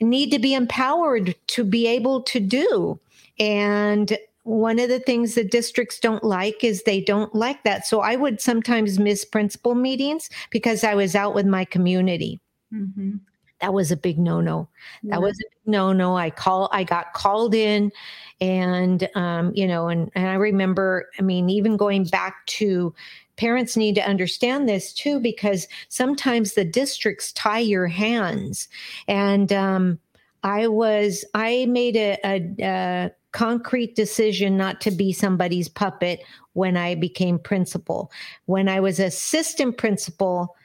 need 0.00 0.30
to 0.30 0.38
be 0.38 0.54
empowered 0.54 1.34
to 1.48 1.64
be 1.64 1.86
able 1.86 2.22
to 2.22 2.40
do. 2.40 2.98
And 3.38 4.16
one 4.44 4.78
of 4.78 4.88
the 4.88 5.00
things 5.00 5.34
the 5.34 5.44
districts 5.44 6.00
don't 6.00 6.24
like 6.24 6.64
is 6.64 6.82
they 6.82 7.00
don't 7.00 7.34
like 7.34 7.62
that. 7.64 7.86
So 7.86 8.00
I 8.00 8.16
would 8.16 8.40
sometimes 8.40 8.98
miss 8.98 9.24
principal 9.24 9.74
meetings 9.74 10.30
because 10.50 10.82
I 10.82 10.94
was 10.94 11.14
out 11.14 11.34
with 11.34 11.46
my 11.46 11.64
community. 11.64 12.40
Mm-hmm 12.72 13.16
that 13.60 13.74
was 13.74 13.90
a 13.90 13.96
big 13.96 14.18
no-no. 14.18 14.68
That 15.04 15.20
was 15.20 15.38
a 15.38 15.70
no-no. 15.70 16.16
I 16.16 16.30
call 16.30 16.68
I 16.72 16.84
got 16.84 17.12
called 17.12 17.54
in 17.54 17.92
and 18.40 19.08
um, 19.14 19.52
you 19.54 19.66
know, 19.66 19.88
and, 19.88 20.10
and 20.14 20.28
I 20.28 20.34
remember, 20.34 21.10
I 21.18 21.22
mean, 21.22 21.50
even 21.50 21.76
going 21.76 22.04
back 22.04 22.46
to 22.46 22.94
parents 23.36 23.76
need 23.76 23.94
to 23.94 24.06
understand 24.06 24.68
this 24.68 24.92
too, 24.92 25.18
because 25.18 25.66
sometimes 25.88 26.54
the 26.54 26.64
districts 26.64 27.32
tie 27.32 27.58
your 27.58 27.86
hands. 27.86 28.68
And 29.08 29.52
um, 29.52 29.98
I 30.42 30.68
was 30.68 31.24
I 31.34 31.66
made 31.66 31.96
a, 31.96 32.18
a, 32.24 32.54
a 32.60 33.10
concrete 33.32 33.94
decision 33.94 34.56
not 34.56 34.80
to 34.82 34.90
be 34.90 35.12
somebody's 35.12 35.68
puppet 35.68 36.20
when 36.54 36.76
I 36.76 36.94
became 36.94 37.38
principal. 37.38 38.10
When 38.46 38.68
I 38.68 38.80
was 38.80 38.98
assistant 38.98 39.78
principal, 39.78 40.56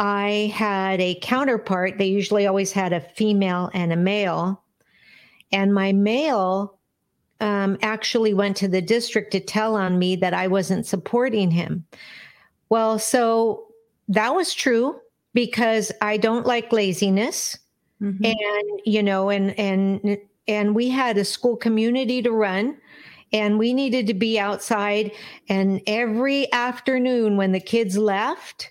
I 0.00 0.50
had 0.54 0.98
a 0.98 1.18
counterpart. 1.20 1.98
They 1.98 2.06
usually 2.06 2.46
always 2.46 2.72
had 2.72 2.94
a 2.94 3.02
female 3.02 3.70
and 3.74 3.92
a 3.92 3.96
male. 3.96 4.64
And 5.52 5.74
my 5.74 5.92
male 5.92 6.78
um, 7.40 7.76
actually 7.82 8.32
went 8.32 8.56
to 8.58 8.68
the 8.68 8.80
district 8.80 9.30
to 9.32 9.40
tell 9.40 9.76
on 9.76 9.98
me 9.98 10.16
that 10.16 10.32
I 10.32 10.46
wasn't 10.46 10.86
supporting 10.86 11.50
him. 11.50 11.84
Well, 12.70 12.98
so 12.98 13.66
that 14.08 14.34
was 14.34 14.54
true 14.54 14.98
because 15.34 15.92
I 16.00 16.16
don't 16.16 16.46
like 16.46 16.72
laziness. 16.72 17.58
Mm-hmm. 18.00 18.24
And, 18.24 18.80
you 18.86 19.02
know, 19.02 19.28
and, 19.28 19.58
and, 19.58 20.16
and 20.48 20.74
we 20.74 20.88
had 20.88 21.18
a 21.18 21.26
school 21.26 21.56
community 21.56 22.22
to 22.22 22.32
run 22.32 22.78
and 23.34 23.58
we 23.58 23.74
needed 23.74 24.06
to 24.06 24.14
be 24.14 24.38
outside. 24.38 25.12
And 25.50 25.82
every 25.86 26.50
afternoon 26.52 27.36
when 27.36 27.52
the 27.52 27.60
kids 27.60 27.98
left, 27.98 28.69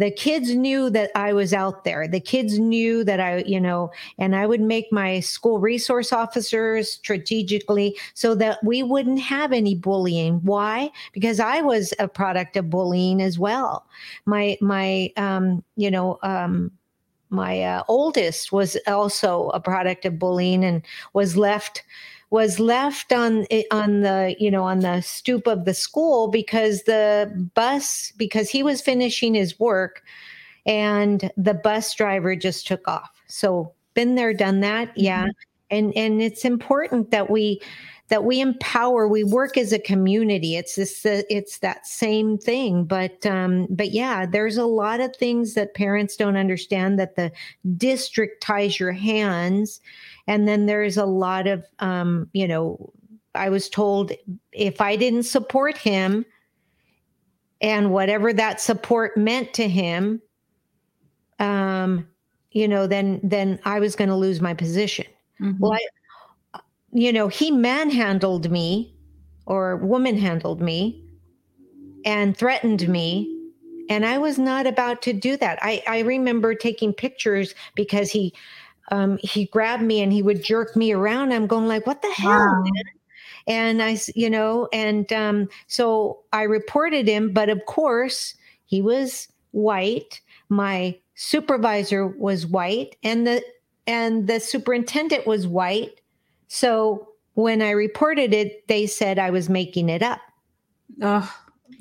the 0.00 0.10
kids 0.10 0.54
knew 0.54 0.88
that 0.88 1.10
I 1.14 1.34
was 1.34 1.52
out 1.52 1.84
there. 1.84 2.08
The 2.08 2.20
kids 2.20 2.58
knew 2.58 3.04
that 3.04 3.20
I, 3.20 3.44
you 3.46 3.60
know, 3.60 3.90
and 4.18 4.34
I 4.34 4.46
would 4.46 4.62
make 4.62 4.90
my 4.90 5.20
school 5.20 5.58
resource 5.58 6.10
officers 6.10 6.90
strategically 6.90 7.94
so 8.14 8.34
that 8.36 8.64
we 8.64 8.82
wouldn't 8.82 9.20
have 9.20 9.52
any 9.52 9.74
bullying. 9.74 10.40
Why? 10.42 10.90
Because 11.12 11.38
I 11.38 11.60
was 11.60 11.92
a 11.98 12.08
product 12.08 12.56
of 12.56 12.70
bullying 12.70 13.20
as 13.20 13.38
well. 13.38 13.84
My, 14.24 14.56
my, 14.62 15.12
um, 15.18 15.62
you 15.76 15.90
know, 15.90 16.18
um, 16.22 16.70
my 17.28 17.62
uh, 17.62 17.82
oldest 17.86 18.52
was 18.52 18.78
also 18.86 19.50
a 19.50 19.60
product 19.60 20.06
of 20.06 20.18
bullying 20.18 20.64
and 20.64 20.80
was 21.12 21.36
left 21.36 21.82
was 22.30 22.60
left 22.60 23.12
on 23.12 23.44
on 23.72 24.00
the 24.00 24.36
you 24.38 24.50
know 24.50 24.62
on 24.62 24.80
the 24.80 25.00
stoop 25.00 25.46
of 25.46 25.64
the 25.64 25.74
school 25.74 26.28
because 26.28 26.84
the 26.84 27.50
bus 27.54 28.12
because 28.16 28.48
he 28.48 28.62
was 28.62 28.80
finishing 28.80 29.34
his 29.34 29.58
work 29.58 30.02
and 30.64 31.30
the 31.36 31.54
bus 31.54 31.92
driver 31.94 32.36
just 32.36 32.66
took 32.66 32.86
off. 32.86 33.10
So 33.26 33.72
been 33.94 34.14
there 34.14 34.32
done 34.32 34.60
that 34.60 34.96
yeah. 34.96 35.22
Mm-hmm. 35.22 35.30
and 35.70 35.96
and 35.96 36.22
it's 36.22 36.44
important 36.44 37.10
that 37.10 37.30
we 37.30 37.60
that 38.08 38.24
we 38.24 38.40
empower 38.40 39.08
we 39.08 39.24
work 39.24 39.56
as 39.56 39.72
a 39.72 39.78
community. 39.78 40.56
It's 40.56 40.76
this 40.76 41.04
uh, 41.04 41.22
it's 41.28 41.58
that 41.58 41.84
same 41.84 42.38
thing 42.38 42.84
but 42.84 43.26
um 43.26 43.66
but 43.70 43.90
yeah 43.90 44.24
there's 44.24 44.56
a 44.56 44.66
lot 44.66 45.00
of 45.00 45.16
things 45.16 45.54
that 45.54 45.74
parents 45.74 46.16
don't 46.16 46.36
understand 46.36 46.96
that 47.00 47.16
the 47.16 47.32
district 47.76 48.40
ties 48.40 48.78
your 48.78 48.92
hands 48.92 49.80
and 50.30 50.48
then 50.48 50.64
there's 50.64 50.96
a 50.96 51.04
lot 51.04 51.46
of 51.46 51.64
um 51.80 52.28
you 52.32 52.48
know 52.48 52.90
i 53.34 53.50
was 53.50 53.68
told 53.68 54.12
if 54.52 54.80
i 54.80 54.96
didn't 54.96 55.24
support 55.24 55.76
him 55.76 56.24
and 57.60 57.92
whatever 57.92 58.32
that 58.32 58.60
support 58.60 59.16
meant 59.16 59.52
to 59.52 59.68
him 59.68 60.22
um 61.38 62.06
you 62.52 62.66
know 62.66 62.86
then 62.86 63.20
then 63.22 63.60
i 63.64 63.78
was 63.78 63.94
going 63.94 64.08
to 64.08 64.16
lose 64.16 64.40
my 64.40 64.54
position 64.54 65.06
mm-hmm. 65.40 65.58
well 65.58 65.74
i 65.74 65.80
you 66.92 67.12
know, 67.12 67.28
he 67.28 67.50
manhandled 67.50 68.50
me 68.50 68.94
or 69.46 69.76
woman 69.76 70.16
handled 70.16 70.60
me 70.60 71.04
and 72.04 72.36
threatened 72.36 72.88
me. 72.88 73.36
And 73.88 74.06
I 74.06 74.18
was 74.18 74.38
not 74.38 74.66
about 74.66 75.02
to 75.02 75.12
do 75.12 75.36
that. 75.38 75.58
I, 75.62 75.82
I 75.86 76.00
remember 76.00 76.54
taking 76.54 76.92
pictures 76.92 77.54
because 77.74 78.10
he 78.10 78.32
um, 78.90 79.18
he 79.22 79.46
grabbed 79.46 79.82
me 79.82 80.00
and 80.02 80.12
he 80.12 80.22
would 80.22 80.42
jerk 80.42 80.76
me 80.76 80.92
around. 80.92 81.32
I'm 81.32 81.46
going 81.46 81.68
like, 81.68 81.86
what 81.86 82.02
the 82.02 82.10
hell? 82.10 82.30
Wow. 82.30 82.64
And 83.46 83.82
I, 83.82 83.98
you 84.14 84.30
know, 84.30 84.68
and 84.72 85.10
um, 85.12 85.48
so 85.66 86.20
I 86.32 86.42
reported 86.42 87.08
him, 87.08 87.32
but 87.32 87.48
of 87.48 87.64
course 87.66 88.34
he 88.66 88.82
was 88.82 89.28
white. 89.52 90.20
My 90.48 90.98
supervisor 91.14 92.06
was 92.06 92.46
white, 92.46 92.96
and 93.02 93.26
the 93.26 93.42
and 93.86 94.26
the 94.26 94.40
superintendent 94.40 95.26
was 95.26 95.46
white 95.46 96.00
so 96.52 97.08
when 97.34 97.62
I 97.62 97.70
reported 97.70 98.34
it, 98.34 98.66
they 98.66 98.88
said 98.88 99.20
I 99.20 99.30
was 99.30 99.48
making 99.48 99.88
it 99.88 100.02
up. 100.02 100.20
Oh, 101.00 101.32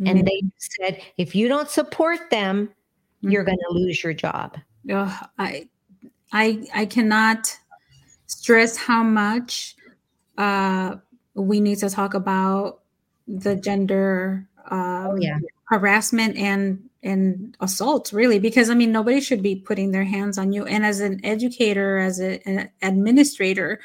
and 0.06 0.26
they 0.26 0.44
said, 0.58 1.02
if 1.18 1.34
you 1.34 1.48
don't 1.48 1.70
support 1.70 2.30
them, 2.30 2.68
mm-hmm. 2.68 3.32
you're 3.32 3.44
going 3.44 3.58
to 3.58 3.74
lose 3.74 4.04
your 4.04 4.14
job. 4.14 4.58
Oh, 4.92 5.20
I, 5.40 5.68
I, 6.32 6.68
I 6.74 6.86
cannot 6.86 7.58
stress 8.28 8.78
how 8.78 9.04
much 9.04 9.76
uh, 10.38 10.96
we 11.34 11.60
need 11.60 11.80
to 11.80 11.90
talk 11.90 12.14
about 12.14 12.82
the 13.28 13.56
gender 13.56 14.48
um, 14.70 15.08
oh, 15.08 15.16
yeah. 15.20 15.38
harassment 15.66 16.38
and 16.38 16.84
and 17.02 17.56
assault 17.62 18.12
really 18.12 18.40
because 18.40 18.70
i 18.70 18.74
mean 18.74 18.92
nobody 18.92 19.22
should 19.22 19.42
be 19.42 19.56
putting 19.56 19.92
their 19.92 20.04
hands 20.04 20.38
on 20.38 20.52
you. 20.52 20.66
And 20.66 20.86
as 20.86 21.00
an 21.00 21.22
educator 21.24 21.98
as 21.98 22.20
a, 22.20 22.42
an 22.48 22.70
administrator 22.82 23.80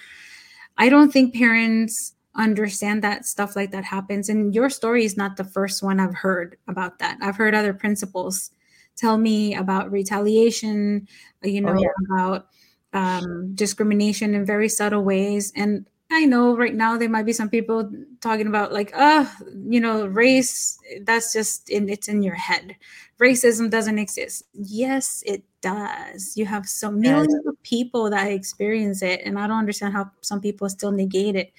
i 0.78 0.88
don't 0.88 1.12
think 1.12 1.34
parents 1.34 2.14
understand 2.36 3.02
that 3.02 3.24
stuff 3.24 3.54
like 3.54 3.70
that 3.70 3.84
happens. 3.84 4.28
And 4.28 4.54
your 4.54 4.68
story 4.68 5.04
is 5.04 5.16
not 5.16 5.36
the 5.36 5.44
first 5.44 5.82
one 5.82 6.00
i've 6.00 6.14
heard 6.14 6.56
about 6.66 6.98
that. 6.98 7.18
I've 7.20 7.36
heard 7.36 7.54
other 7.54 7.74
principals 7.74 8.50
tell 8.96 9.18
me 9.18 9.54
about 9.54 9.90
retaliation 9.90 11.06
you 11.42 11.62
oh, 11.66 11.72
know 11.72 11.78
oh, 11.78 11.82
yeah. 11.82 12.14
about 12.14 12.48
um, 12.92 13.54
discrimination 13.54 14.34
in 14.34 14.46
very 14.46 14.68
subtle 14.68 15.02
ways 15.02 15.52
and 15.56 15.86
I 16.10 16.26
know 16.26 16.56
right 16.56 16.74
now 16.74 16.96
there 16.96 17.08
might 17.08 17.26
be 17.26 17.32
some 17.32 17.48
people 17.48 17.90
talking 18.20 18.46
about 18.46 18.72
like, 18.72 18.92
oh, 18.94 19.30
you 19.68 19.80
know, 19.80 20.06
race, 20.06 20.78
that's 21.02 21.32
just 21.32 21.70
in 21.70 21.88
it's 21.88 22.08
in 22.08 22.22
your 22.22 22.34
head. 22.34 22.76
Racism 23.20 23.70
doesn't 23.70 23.98
exist. 23.98 24.44
Yes, 24.52 25.22
it 25.26 25.42
does. 25.60 26.36
You 26.36 26.46
have 26.46 26.66
so 26.66 26.90
millions 26.90 27.34
of 27.46 27.60
people 27.62 28.10
that 28.10 28.30
experience 28.30 29.02
it. 29.02 29.22
And 29.24 29.38
I 29.38 29.46
don't 29.46 29.58
understand 29.58 29.94
how 29.94 30.10
some 30.20 30.40
people 30.40 30.68
still 30.68 30.92
negate 30.92 31.36
it. 31.36 31.52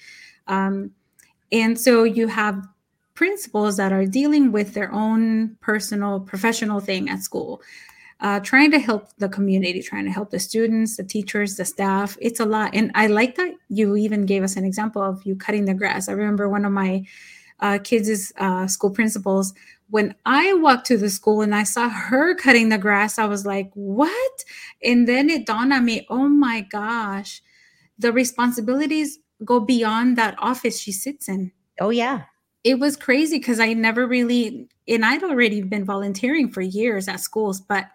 Um, 0.46 0.92
and 1.52 1.78
so 1.78 2.04
you 2.04 2.28
have 2.28 2.66
principals 3.16 3.76
that 3.76 3.92
are 3.92 4.06
dealing 4.06 4.52
with 4.52 4.74
their 4.74 4.92
own 4.92 5.56
personal 5.60 6.20
professional 6.20 6.78
thing 6.78 7.08
at 7.08 7.20
school 7.20 7.60
uh, 8.20 8.40
trying 8.40 8.70
to 8.70 8.78
help 8.78 9.08
the 9.18 9.28
community, 9.28 9.82
trying 9.82 10.04
to 10.04 10.10
help 10.10 10.30
the 10.30 10.38
students, 10.38 10.96
the 10.96 11.04
teachers, 11.04 11.56
the 11.56 11.64
staff. 11.64 12.16
It's 12.20 12.40
a 12.40 12.46
lot. 12.46 12.74
And 12.74 12.90
I 12.94 13.08
like 13.08 13.34
that 13.36 13.54
you 13.68 13.96
even 13.96 14.26
gave 14.26 14.42
us 14.42 14.56
an 14.56 14.64
example 14.64 15.02
of 15.02 15.24
you 15.24 15.36
cutting 15.36 15.66
the 15.66 15.74
grass. 15.74 16.08
I 16.08 16.12
remember 16.12 16.48
one 16.48 16.64
of 16.64 16.72
my 16.72 17.04
uh, 17.60 17.78
kids' 17.82 18.32
uh, 18.38 18.66
school 18.66 18.90
principals. 18.90 19.52
When 19.90 20.14
I 20.24 20.54
walked 20.54 20.86
to 20.86 20.96
the 20.96 21.10
school 21.10 21.42
and 21.42 21.54
I 21.54 21.64
saw 21.64 21.88
her 21.88 22.34
cutting 22.34 22.70
the 22.70 22.78
grass, 22.78 23.18
I 23.18 23.26
was 23.26 23.44
like, 23.44 23.70
what? 23.74 24.44
And 24.82 25.06
then 25.06 25.28
it 25.28 25.46
dawned 25.46 25.72
on 25.72 25.84
me, 25.84 26.06
oh 26.08 26.28
my 26.28 26.62
gosh, 26.62 27.42
the 27.98 28.12
responsibilities 28.12 29.18
go 29.44 29.60
beyond 29.60 30.16
that 30.16 30.34
office 30.38 30.80
she 30.80 30.92
sits 30.92 31.28
in. 31.28 31.52
Oh, 31.78 31.90
yeah. 31.90 32.22
It 32.66 32.80
was 32.80 32.96
crazy 32.96 33.38
because 33.38 33.60
I 33.60 33.74
never 33.74 34.08
really, 34.08 34.66
and 34.88 35.04
I'd 35.04 35.22
already 35.22 35.62
been 35.62 35.84
volunteering 35.84 36.50
for 36.50 36.62
years 36.62 37.06
at 37.06 37.20
schools, 37.20 37.60
but 37.60 37.86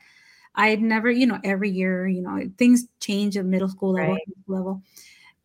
I 0.56 0.70
had 0.70 0.82
never, 0.82 1.12
you 1.12 1.28
know, 1.28 1.40
every 1.44 1.70
year, 1.70 2.08
you 2.08 2.22
know, 2.22 2.40
things 2.58 2.88
change 3.02 3.36
at 3.36 3.44
middle 3.44 3.68
school 3.68 3.92
level, 3.92 4.14
right. 4.14 4.22
level. 4.48 4.82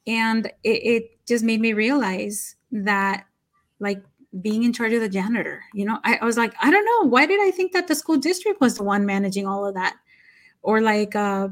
And 0.07 0.47
it, 0.63 0.69
it, 0.69 1.11
just 1.27 1.43
made 1.43 1.61
me 1.61 1.73
realize 1.73 2.55
that 2.71 3.27
like 3.81 4.01
being 4.41 4.63
in 4.63 4.73
charge 4.73 4.93
of 4.93 5.01
the 5.01 5.09
janitor, 5.09 5.61
you 5.75 5.85
know, 5.85 5.99
I, 6.05 6.19
I, 6.23 6.25
was 6.25 6.37
like, 6.37 6.55
I 6.63 6.71
don't 6.71 6.85
know, 6.85 7.09
why 7.09 7.27
did 7.27 7.41
I 7.41 7.51
think 7.51 7.73
that 7.73 7.89
the 7.89 7.97
school 7.97 8.17
district 8.17 8.61
was 8.61 8.77
the 8.77 8.85
one 8.85 9.05
managing 9.05 9.45
all 9.45 9.67
of 9.67 9.75
that? 9.75 9.97
Or 10.63 10.81
like, 10.81 11.17
uh, 11.17 11.49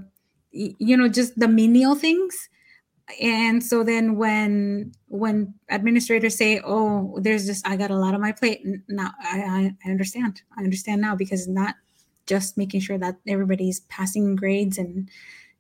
you 0.53 0.97
know, 0.97 1.09
just 1.09 1.37
the 1.37 1.49
menial 1.49 1.97
things. 1.97 2.49
And 3.21 3.63
so 3.63 3.85
then 3.85 4.17
when 4.17 4.93
when 5.09 5.55
administrators 5.69 6.37
say, 6.37 6.61
"Oh, 6.65 7.19
there's 7.21 7.47
just 7.47 7.67
I 7.69 7.77
got 7.77 7.91
a 7.91 7.97
lot 7.97 8.15
on 8.15 8.21
my 8.21 8.33
plate," 8.33 8.63
now 8.89 9.11
I, 9.21 9.75
I 9.85 9.91
understand. 9.91 10.41
I 10.57 10.63
understand 10.63 11.03
now 11.03 11.15
because 11.15 11.47
not 11.47 11.75
just 12.27 12.57
making 12.57 12.81
sure 12.81 12.99
that 12.99 13.17
everybody's 13.29 13.81
passing 13.81 14.37
grades 14.37 14.79
and 14.79 15.11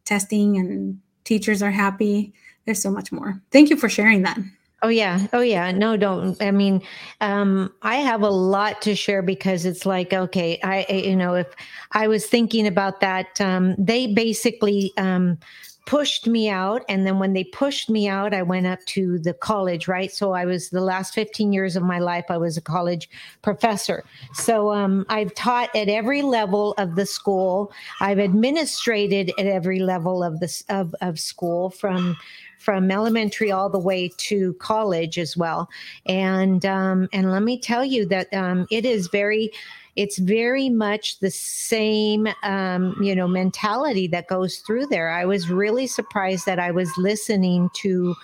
testing 0.04 0.56
and 0.56 1.00
teachers 1.24 1.62
are 1.62 1.70
happy. 1.70 2.32
There's 2.64 2.82
so 2.82 2.90
much 2.90 3.12
more. 3.12 3.42
Thank 3.50 3.68
you 3.68 3.76
for 3.76 3.88
sharing 3.90 4.22
that. 4.22 4.38
Oh 4.82 4.88
yeah. 4.88 5.26
Oh 5.32 5.40
yeah. 5.40 5.70
No, 5.72 5.96
don't. 5.96 6.40
I 6.42 6.50
mean, 6.50 6.82
um, 7.22 7.72
I 7.80 7.96
have 7.96 8.20
a 8.20 8.28
lot 8.28 8.82
to 8.82 8.94
share 8.94 9.22
because 9.22 9.64
it's 9.64 9.86
like, 9.86 10.12
okay, 10.12 10.58
I, 10.62 10.84
you 10.92 11.16
know, 11.16 11.34
if 11.34 11.46
I 11.92 12.06
was 12.06 12.26
thinking 12.26 12.66
about 12.66 13.00
that, 13.00 13.40
um, 13.40 13.74
they 13.78 14.12
basically, 14.12 14.92
um, 14.98 15.38
pushed 15.86 16.26
me 16.26 16.48
out. 16.48 16.82
And 16.88 17.06
then 17.06 17.18
when 17.18 17.32
they 17.32 17.44
pushed 17.44 17.90
me 17.90 18.08
out, 18.08 18.32
I 18.32 18.42
went 18.42 18.66
up 18.66 18.84
to 18.86 19.18
the 19.18 19.34
college, 19.34 19.86
right? 19.86 20.10
So 20.10 20.32
I 20.32 20.44
was 20.44 20.70
the 20.70 20.80
last 20.80 21.14
15 21.14 21.52
years 21.52 21.76
of 21.76 21.82
my 21.82 21.98
life, 21.98 22.24
I 22.28 22.38
was 22.38 22.56
a 22.56 22.62
college 22.62 23.08
professor. 23.42 24.04
So 24.32 24.72
um, 24.72 25.04
I've 25.08 25.34
taught 25.34 25.74
at 25.76 25.88
every 25.88 26.22
level 26.22 26.72
of 26.78 26.96
the 26.96 27.06
school. 27.06 27.72
I've 28.00 28.18
administrated 28.18 29.32
at 29.38 29.46
every 29.46 29.80
level 29.80 30.22
of 30.22 30.40
this 30.40 30.64
of, 30.68 30.94
of 31.00 31.18
school 31.18 31.70
from 31.70 32.16
from 32.58 32.90
elementary 32.90 33.52
all 33.52 33.68
the 33.68 33.78
way 33.78 34.10
to 34.16 34.54
college 34.54 35.18
as 35.18 35.36
well. 35.36 35.68
And 36.06 36.64
um, 36.64 37.08
and 37.12 37.30
let 37.30 37.42
me 37.42 37.58
tell 37.58 37.84
you 37.84 38.06
that 38.06 38.32
um, 38.32 38.66
it 38.70 38.86
is 38.86 39.08
very 39.08 39.50
it's 39.96 40.18
very 40.18 40.68
much 40.68 41.18
the 41.20 41.30
same 41.30 42.28
um, 42.42 42.96
you 43.00 43.14
know 43.14 43.28
mentality 43.28 44.06
that 44.08 44.28
goes 44.28 44.58
through 44.58 44.86
there. 44.86 45.10
I 45.10 45.24
was 45.24 45.50
really 45.50 45.86
surprised 45.86 46.46
that 46.46 46.58
i 46.58 46.70
was 46.70 46.90
listening 46.96 47.70
to 47.74 48.14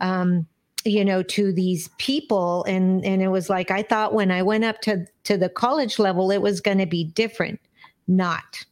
um, 0.00 0.46
you 0.84 1.04
know 1.04 1.22
to 1.22 1.52
these 1.52 1.88
people 1.98 2.64
and 2.64 3.04
and 3.04 3.22
it 3.22 3.28
was 3.28 3.48
like 3.48 3.70
i 3.70 3.82
thought 3.82 4.12
when 4.12 4.30
i 4.30 4.42
went 4.42 4.64
up 4.64 4.80
to 4.82 5.06
to 5.24 5.38
the 5.38 5.48
college 5.48 5.98
level 5.98 6.30
it 6.30 6.42
was 6.42 6.60
going 6.60 6.78
to 6.78 6.86
be 6.86 7.04
different. 7.04 7.60
Not. 8.06 8.64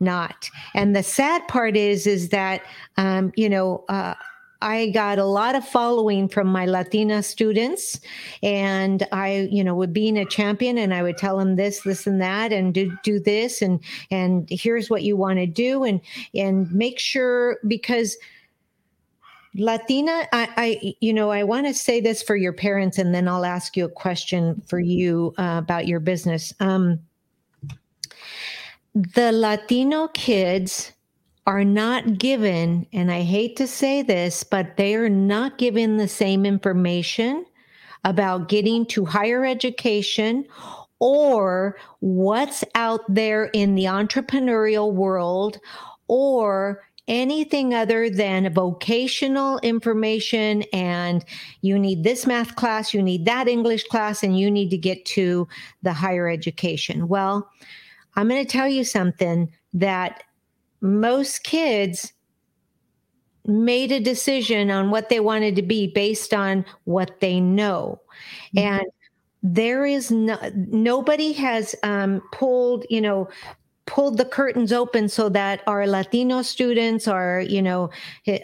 Not. 0.00 0.48
And 0.74 0.96
the 0.96 1.02
sad 1.02 1.46
part 1.46 1.76
is 1.76 2.06
is 2.06 2.30
that 2.30 2.62
um, 2.96 3.32
you 3.36 3.48
know 3.48 3.84
uh, 3.88 4.14
I 4.62 4.90
got 4.90 5.18
a 5.18 5.24
lot 5.24 5.54
of 5.54 5.66
following 5.66 6.28
from 6.28 6.46
my 6.48 6.66
Latina 6.66 7.22
students, 7.22 8.00
and 8.42 9.06
I, 9.12 9.48
you 9.50 9.64
know, 9.64 9.74
would 9.74 9.92
being 9.92 10.18
a 10.18 10.24
champion, 10.24 10.78
and 10.78 10.92
I 10.92 11.02
would 11.02 11.16
tell 11.16 11.38
them 11.38 11.56
this, 11.56 11.80
this, 11.80 12.06
and 12.06 12.20
that, 12.20 12.52
and 12.52 12.74
do 12.74 12.96
do 13.02 13.20
this, 13.20 13.62
and 13.62 13.80
and 14.10 14.48
here's 14.50 14.90
what 14.90 15.02
you 15.02 15.16
want 15.16 15.38
to 15.38 15.46
do, 15.46 15.84
and 15.84 16.00
and 16.34 16.70
make 16.72 16.98
sure 16.98 17.58
because 17.66 18.16
Latina, 19.54 20.28
I, 20.32 20.48
I, 20.56 20.94
you 21.00 21.12
know, 21.12 21.30
I 21.30 21.42
want 21.42 21.66
to 21.66 21.74
say 21.74 22.00
this 22.00 22.22
for 22.22 22.36
your 22.36 22.52
parents, 22.52 22.98
and 22.98 23.14
then 23.14 23.26
I'll 23.26 23.44
ask 23.44 23.76
you 23.76 23.84
a 23.84 23.90
question 23.90 24.62
for 24.66 24.78
you 24.78 25.34
uh, 25.38 25.56
about 25.58 25.88
your 25.88 26.00
business. 26.00 26.54
Um, 26.60 27.00
the 28.94 29.32
Latino 29.32 30.08
kids 30.08 30.92
are 31.46 31.64
not 31.64 32.18
given, 32.18 32.86
and 32.92 33.10
I 33.10 33.22
hate 33.22 33.56
to 33.56 33.66
say 33.66 34.02
this, 34.02 34.44
but 34.44 34.76
they 34.76 34.94
are 34.94 35.08
not 35.08 35.58
given 35.58 35.96
the 35.96 36.08
same 36.08 36.44
information 36.44 37.46
about 38.04 38.48
getting 38.48 38.86
to 38.86 39.04
higher 39.04 39.44
education 39.44 40.46
or 41.00 41.76
what's 42.00 42.62
out 42.74 43.00
there 43.08 43.46
in 43.46 43.74
the 43.74 43.84
entrepreneurial 43.84 44.92
world 44.92 45.58
or 46.08 46.82
anything 47.08 47.74
other 47.74 48.08
than 48.08 48.52
vocational 48.52 49.58
information 49.60 50.62
and 50.72 51.24
you 51.60 51.78
need 51.78 52.04
this 52.04 52.26
math 52.26 52.54
class, 52.54 52.94
you 52.94 53.02
need 53.02 53.24
that 53.24 53.48
English 53.48 53.84
class, 53.84 54.22
and 54.22 54.38
you 54.38 54.50
need 54.50 54.70
to 54.70 54.78
get 54.78 55.04
to 55.04 55.48
the 55.82 55.92
higher 55.92 56.28
education. 56.28 57.08
Well, 57.08 57.50
I'm 58.14 58.28
going 58.28 58.44
to 58.44 58.50
tell 58.50 58.68
you 58.68 58.84
something 58.84 59.50
that 59.72 60.22
most 60.80 61.44
kids 61.44 62.12
made 63.46 63.90
a 63.90 64.00
decision 64.00 64.70
on 64.70 64.90
what 64.90 65.08
they 65.08 65.20
wanted 65.20 65.56
to 65.56 65.62
be 65.62 65.86
based 65.86 66.34
on 66.34 66.64
what 66.84 67.20
they 67.20 67.40
know. 67.40 68.00
Mm-hmm. 68.54 68.58
And 68.58 68.86
there 69.42 69.86
is 69.86 70.10
no, 70.10 70.38
nobody 70.54 71.32
has 71.32 71.74
um, 71.82 72.20
pulled, 72.32 72.84
you 72.90 73.00
know, 73.00 73.28
pulled 73.86 74.18
the 74.18 74.24
curtains 74.24 74.72
open 74.72 75.08
so 75.08 75.28
that 75.28 75.62
our 75.66 75.84
Latino 75.84 76.42
students 76.42 77.08
are, 77.08 77.40
you 77.40 77.60
know, 77.60 77.90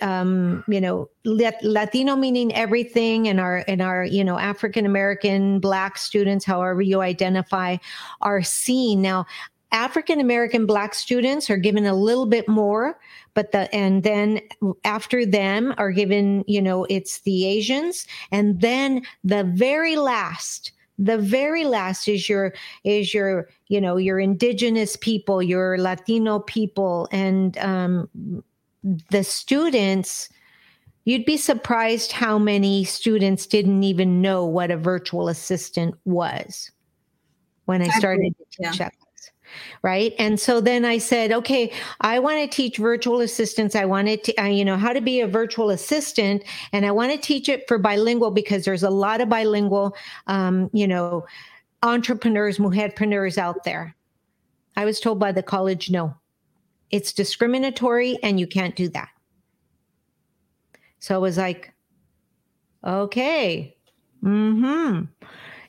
um, 0.01 0.64
you 0.66 0.80
know, 0.80 1.09
Latino 1.24 2.16
meaning 2.16 2.53
everything, 2.53 3.28
and 3.28 3.39
our 3.39 3.64
and 3.68 3.80
our, 3.80 4.05
you 4.05 4.24
know, 4.24 4.39
African 4.39 4.87
American, 4.87 5.61
Black 5.61 5.99
students, 5.99 6.45
however 6.45 6.82
you 6.82 7.01
identify, 7.01 7.76
are 8.22 8.43
seen 8.43 9.03
now. 9.03 9.24
African 9.73 10.21
American 10.21 10.67
Black 10.67 10.95
students 10.95 11.51
are 11.51 11.57
given 11.57 11.87
a 11.87 11.95
little 11.95 12.27
bit 12.27 12.49
more, 12.49 12.99
but 13.35 13.53
the 13.53 13.73
and 13.75 14.03
then 14.03 14.41
after 14.85 15.27
them 15.27 15.75
are 15.77 15.91
given, 15.91 16.45
you 16.47 16.62
know, 16.62 16.85
it's 16.85 17.21
the 17.21 17.47
Asians, 17.47 18.07
and 18.31 18.61
then 18.61 19.03
the 19.25 19.45
very 19.45 19.97
last 19.97 20.73
the 20.99 21.19
very 21.19 21.64
last 21.64 22.09
is 22.09 22.29
your 22.29 22.55
is 22.85 23.12
your 23.12 23.49
you 23.69 23.81
know 23.81 23.97
your 23.97 24.19
indigenous 24.19 24.97
people 24.97 25.43
your 25.43 25.77
latino 25.79 26.39
people. 26.39 27.09
And 27.11 27.59
um, 27.59 28.09
the 29.11 29.25
students 29.25 30.29
you'd 31.05 31.25
be 31.25 31.37
surprised 31.37 32.12
how 32.12 32.39
many 32.39 32.85
students 32.85 33.47
didn't 33.47 33.83
even 33.83 34.21
know 34.21 34.45
what 34.45 34.71
a 34.71 34.77
virtual 34.77 35.29
assistant 35.29 35.95
was 36.05 36.71
when 37.64 37.83
i 37.83 37.89
started 37.89 38.35
to 38.39 38.45
teach 38.51 38.81
yeah 38.81 38.91
right 39.82 40.14
and 40.18 40.38
so 40.38 40.61
then 40.61 40.84
i 40.84 40.99
said 40.99 41.32
okay 41.32 41.72
i 42.01 42.18
want 42.18 42.38
to 42.38 42.47
teach 42.47 42.76
virtual 42.76 43.20
assistants 43.20 43.74
i 43.74 43.84
wanted 43.84 44.22
to 44.24 44.34
uh, 44.40 44.47
you 44.47 44.64
know 44.64 44.76
how 44.76 44.92
to 44.92 45.01
be 45.01 45.20
a 45.20 45.26
virtual 45.26 45.70
assistant 45.70 46.42
and 46.72 46.86
i 46.86 46.90
want 46.90 47.12
to 47.12 47.18
teach 47.18 47.49
it 47.49 47.66
for 47.68 47.78
bilingual 47.78 48.30
because 48.30 48.64
there's 48.64 48.82
a 48.82 48.90
lot 48.90 49.20
of 49.20 49.28
bilingual 49.28 49.94
um, 50.26 50.70
you 50.72 50.86
know 50.86 51.24
entrepreneurs, 51.82 52.59
mujerpreneurs 52.59 53.38
out 53.38 53.64
there. 53.64 53.94
I 54.76 54.84
was 54.84 55.01
told 55.01 55.18
by 55.18 55.32
the 55.32 55.42
college, 55.42 55.90
no, 55.90 56.14
it's 56.90 57.12
discriminatory 57.12 58.18
and 58.22 58.38
you 58.38 58.47
can't 58.47 58.76
do 58.76 58.88
that. 58.90 59.09
So 60.99 61.14
I 61.14 61.18
was 61.18 61.38
like, 61.38 61.72
okay, 62.84 63.76
hmm. 64.20 65.03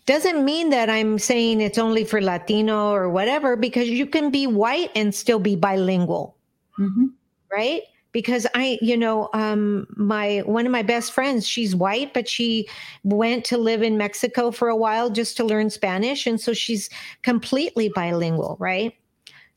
Doesn't 0.08 0.44
mean 0.44 0.72
that 0.72 0.90
I'm 0.90 1.20
saying 1.20 1.62
it's 1.62 1.78
only 1.78 2.04
for 2.04 2.20
Latino 2.20 2.92
or 2.92 3.10
whatever, 3.10 3.56
because 3.56 3.88
you 3.88 4.08
can 4.08 4.32
be 4.32 4.48
white 4.48 4.90
and 4.96 5.14
still 5.14 5.38
be 5.38 5.56
bilingual, 5.56 6.36
mm-hmm. 6.80 7.08
right? 7.52 7.84
because 8.18 8.48
I, 8.56 8.80
you 8.82 8.98
know, 8.98 9.30
um, 9.34 9.86
my 9.96 10.40
one 10.46 10.66
of 10.66 10.72
my 10.72 10.82
best 10.82 11.12
friends, 11.12 11.48
she's 11.48 11.76
white, 11.76 12.16
but 12.16 12.28
she 12.28 12.68
went 13.04 13.46
to 13.46 13.60
live 13.60 13.84
in 13.84 13.96
Mexico 13.96 14.50
for 14.50 14.70
a 14.70 14.76
while 14.76 15.12
just 15.12 15.38
to 15.38 15.44
learn 15.44 15.70
Spanish, 15.70 16.26
and 16.26 16.42
so 16.42 16.52
she's 16.52 16.90
completely 17.22 17.92
bilingual, 17.94 18.58
right? 18.60 18.96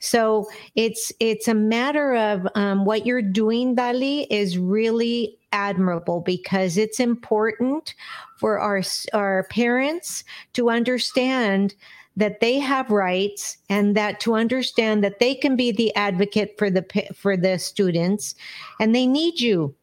So 0.01 0.49
it's 0.75 1.13
it's 1.21 1.47
a 1.47 1.55
matter 1.55 2.17
of 2.17 2.49
um, 2.55 2.85
what 2.85 3.07
you're 3.07 3.23
doing, 3.23 3.77
Dali, 3.77 4.27
is 4.31 4.59
really 4.59 5.39
admirable 5.53 6.21
because 6.21 6.77
it's 6.79 6.99
important 6.99 7.95
for 8.39 8.59
our 8.59 8.83
our 9.13 9.45
parents 9.51 10.25
to 10.55 10.71
understand 10.71 11.75
that 12.17 12.41
they 12.41 12.59
have 12.59 12.91
rights 12.91 13.59
and 13.69 13.95
that 13.95 14.21
to 14.21 14.35
understand 14.35 15.05
that 15.05 15.21
they 15.21 15.35
can 15.35 15.55
be 15.55 15.71
the 15.71 15.95
advocate 15.95 16.57
for 16.59 16.71
the 16.71 16.85
for 17.15 17.37
the 17.37 17.59
students. 17.59 18.35
And 18.81 18.95
they 18.95 19.07
need 19.07 19.39
you. 19.39 19.75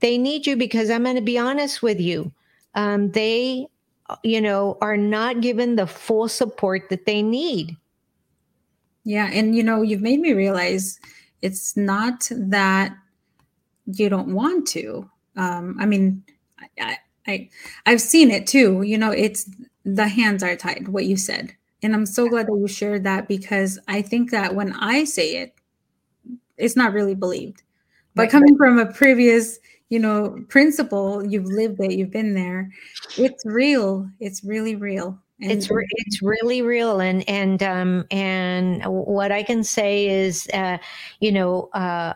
They 0.00 0.18
need 0.18 0.46
you 0.46 0.56
because 0.56 0.90
i'm 0.90 1.04
going 1.04 1.16
to 1.16 1.22
be 1.22 1.38
honest 1.38 1.82
with 1.82 1.98
you. 1.98 2.30
Um, 2.74 3.10
they 3.12 3.66
you 4.22 4.40
know 4.42 4.76
are 4.82 4.98
not 4.98 5.40
given 5.40 5.76
the 5.76 5.86
full 5.86 6.28
support 6.28 6.90
that 6.90 7.06
they 7.06 7.22
need 7.22 7.74
yeah 9.04 9.28
and 9.32 9.54
you 9.56 9.62
know 9.62 9.82
you've 9.82 10.02
made 10.02 10.20
me 10.20 10.32
realize 10.32 11.00
it's 11.40 11.76
not 11.76 12.28
that 12.30 12.94
you 13.86 14.08
don't 14.08 14.32
want 14.34 14.66
to 14.66 15.08
um, 15.36 15.76
i 15.80 15.86
mean 15.86 16.22
I, 16.78 16.98
I 17.26 17.48
i've 17.86 18.00
seen 18.00 18.30
it 18.30 18.46
too 18.46 18.82
you 18.82 18.98
know 18.98 19.10
it's 19.10 19.50
the 19.84 20.08
hands 20.08 20.42
are 20.42 20.56
tied 20.56 20.88
what 20.88 21.06
you 21.06 21.16
said 21.16 21.52
and 21.82 21.94
I'm 21.94 22.06
so 22.06 22.28
glad 22.28 22.46
that 22.46 22.56
you 22.56 22.68
shared 22.68 23.04
that 23.04 23.26
because 23.26 23.78
I 23.88 24.02
think 24.02 24.30
that 24.30 24.54
when 24.54 24.72
I 24.74 25.04
say 25.04 25.36
it, 25.36 25.54
it's 26.56 26.76
not 26.76 26.92
really 26.92 27.14
believed. 27.14 27.62
But 28.14 28.30
coming 28.30 28.56
from 28.56 28.78
a 28.78 28.86
previous, 28.92 29.58
you 29.88 29.98
know, 29.98 30.44
principal, 30.48 31.24
you've 31.24 31.46
lived 31.46 31.80
it, 31.80 31.92
you've 31.92 32.10
been 32.10 32.34
there. 32.34 32.70
It's 33.16 33.44
real. 33.44 34.08
It's 34.20 34.44
really 34.44 34.76
real. 34.76 35.18
It's 35.50 35.68
it's 35.70 36.22
really 36.22 36.62
real, 36.62 37.00
and 37.00 37.28
and 37.28 37.62
um 37.62 38.06
and 38.10 38.82
what 38.84 39.32
I 39.32 39.42
can 39.42 39.64
say 39.64 40.06
is, 40.08 40.48
uh, 40.54 40.78
you 41.20 41.32
know, 41.32 41.68
uh, 41.74 42.14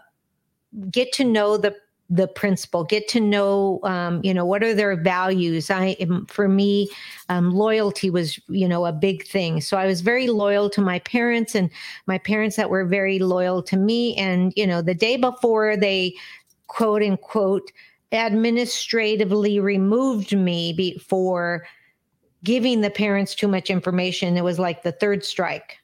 get 0.91 1.13
to 1.15 1.25
know 1.25 1.57
the 1.57 1.75
the 2.09 2.29
principal 2.29 2.85
get 2.85 3.09
to 3.09 3.21
know 3.21 3.81
um, 3.83 4.21
you 4.23 4.33
know 4.33 4.45
what 4.45 4.63
are 4.63 4.75
their 4.75 4.95
values. 4.97 5.71
I 5.71 5.97
am, 5.99 6.27
for 6.27 6.49
me 6.49 6.89
um, 7.29 7.51
loyalty 7.53 8.11
was 8.11 8.39
you 8.49 8.69
know 8.69 8.87
a 8.87 8.93
big 8.93 9.27
thing. 9.27 9.61
So 9.61 9.77
i 9.77 9.87
was 9.87 10.01
very 10.03 10.29
loyal 10.29 10.71
to 10.71 10.81
my 10.81 11.01
parents 11.01 11.55
and 11.55 11.71
my 12.07 12.19
parents 12.19 12.57
that 12.57 12.71
were 12.71 12.85
very 12.85 13.19
loyal 13.19 13.63
to 13.65 13.77
me 13.77 14.15
and 14.17 14.53
you 14.57 14.67
know 14.67 14.83
the 14.83 14.95
day 14.95 15.17
before 15.17 15.77
they 15.77 16.15
quote 16.69 17.03
unquote 17.03 17.73
administratively 18.13 19.59
removed 19.59 20.37
me 20.37 20.73
before 20.73 21.67
giving 22.47 22.81
the 22.81 22.91
parents 22.91 23.35
too 23.35 23.49
much 23.49 23.69
information 23.69 24.37
it 24.37 24.45
was 24.45 24.59
like 24.59 24.83
the 24.83 24.93
third 24.93 25.25
strike 25.25 25.79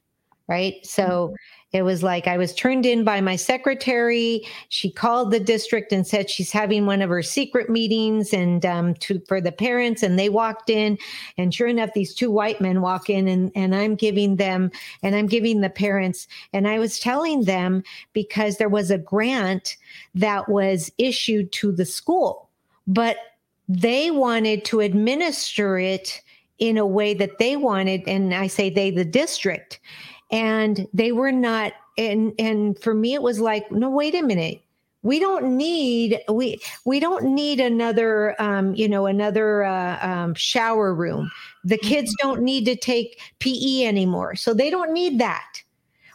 right 0.48 0.86
so 0.86 1.34
it 1.72 1.82
was 1.82 2.02
like 2.02 2.26
I 2.26 2.36
was 2.36 2.54
turned 2.54 2.84
in 2.84 3.02
by 3.02 3.22
my 3.22 3.36
secretary. 3.36 4.46
She 4.68 4.90
called 4.90 5.30
the 5.30 5.40
district 5.40 5.90
and 5.90 6.06
said 6.06 6.28
she's 6.28 6.52
having 6.52 6.84
one 6.84 7.00
of 7.00 7.08
her 7.08 7.22
secret 7.22 7.70
meetings 7.70 8.34
and 8.34 8.64
um, 8.66 8.94
to 8.96 9.22
for 9.26 9.40
the 9.40 9.52
parents. 9.52 10.02
And 10.02 10.18
they 10.18 10.28
walked 10.28 10.68
in, 10.68 10.98
and 11.38 11.54
sure 11.54 11.66
enough, 11.66 11.94
these 11.94 12.14
two 12.14 12.30
white 12.30 12.60
men 12.60 12.82
walk 12.82 13.08
in, 13.08 13.26
and 13.26 13.50
and 13.54 13.74
I'm 13.74 13.94
giving 13.94 14.36
them 14.36 14.70
and 15.02 15.14
I'm 15.14 15.26
giving 15.26 15.62
the 15.62 15.70
parents, 15.70 16.28
and 16.52 16.68
I 16.68 16.78
was 16.78 16.98
telling 16.98 17.44
them 17.44 17.82
because 18.12 18.58
there 18.58 18.68
was 18.68 18.90
a 18.90 18.98
grant 18.98 19.76
that 20.14 20.50
was 20.50 20.92
issued 20.98 21.52
to 21.52 21.72
the 21.72 21.86
school, 21.86 22.50
but 22.86 23.16
they 23.68 24.10
wanted 24.10 24.66
to 24.66 24.80
administer 24.80 25.78
it 25.78 26.20
in 26.58 26.78
a 26.78 26.86
way 26.86 27.14
that 27.14 27.38
they 27.38 27.56
wanted, 27.56 28.02
and 28.06 28.34
I 28.34 28.46
say 28.46 28.70
they, 28.70 28.90
the 28.90 29.04
district. 29.04 29.80
And 30.30 30.86
they 30.94 31.12
were 31.12 31.32
not 31.32 31.74
and 31.98 32.32
and 32.38 32.78
for 32.78 32.94
me 32.94 33.14
it 33.14 33.22
was 33.22 33.40
like 33.40 33.70
no 33.70 33.90
wait 33.90 34.14
a 34.14 34.22
minute. 34.22 34.62
We 35.02 35.18
don't 35.18 35.56
need 35.56 36.20
we 36.28 36.60
we 36.84 37.00
don't 37.00 37.34
need 37.34 37.60
another 37.60 38.40
um, 38.40 38.74
you 38.74 38.88
know 38.88 39.06
another 39.06 39.64
uh, 39.64 39.98
um, 40.06 40.34
shower 40.34 40.94
room. 40.94 41.30
The 41.64 41.78
kids 41.78 42.12
mm-hmm. 42.12 42.28
don't 42.28 42.42
need 42.42 42.64
to 42.66 42.76
take 42.76 43.20
pe 43.40 43.84
anymore. 43.84 44.36
So 44.36 44.54
they 44.54 44.70
don't 44.70 44.92
need 44.92 45.18
that. 45.18 45.62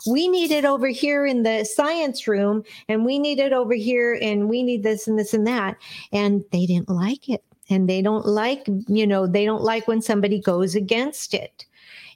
We 0.10 0.30
need 0.30 0.52
it 0.52 0.64
over 0.64 0.88
here 0.88 1.26
in 1.26 1.44
the 1.44 1.66
science 1.66 2.28
room 2.28 2.64
and 2.88 3.04
we 3.04 3.20
need 3.20 3.40
it 3.40 3.52
over 3.52 3.74
here 3.74 4.18
and 4.22 4.48
we 4.48 4.64
need 4.64 4.84
this 4.84 5.06
and 5.06 5.20
this 5.20 5.34
and 5.34 5.46
that. 5.48 5.76
And 6.14 6.46
they 6.52 6.66
didn't 6.66 6.90
like 6.90 7.28
it 7.28 7.44
and 7.70 7.90
they 7.90 8.02
don't 8.02 8.26
like 8.26 8.68
you 8.88 9.06
know 9.06 9.28
they 9.28 9.46
don't 9.46 9.64
like 9.64 9.88
when 9.88 10.02
somebody 10.02 10.40
goes 10.40 10.76
against 10.76 11.34
it 11.34 11.66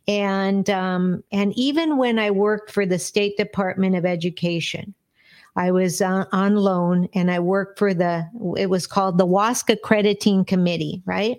and 0.08 0.70
um, 0.70 1.24
and 1.32 1.54
even 1.56 1.98
when 1.98 2.18
I 2.18 2.32
worked 2.32 2.72
for 2.72 2.86
the 2.86 3.00
State 3.00 3.38
Department 3.38 3.96
of 3.96 4.06
Education, 4.06 4.94
I 5.56 5.72
was 5.72 6.02
uh, 6.02 6.26
on 6.32 6.56
loan 6.56 7.10
and 7.14 7.30
I 7.30 7.40
worked 7.40 7.78
for 7.78 7.94
the, 7.94 8.26
it 8.58 8.70
was 8.70 8.88
called 8.88 9.18
the 9.18 9.28
WASC 9.28 9.70
Accrediting 9.70 10.46
Committee, 10.46 11.02
right? 11.06 11.38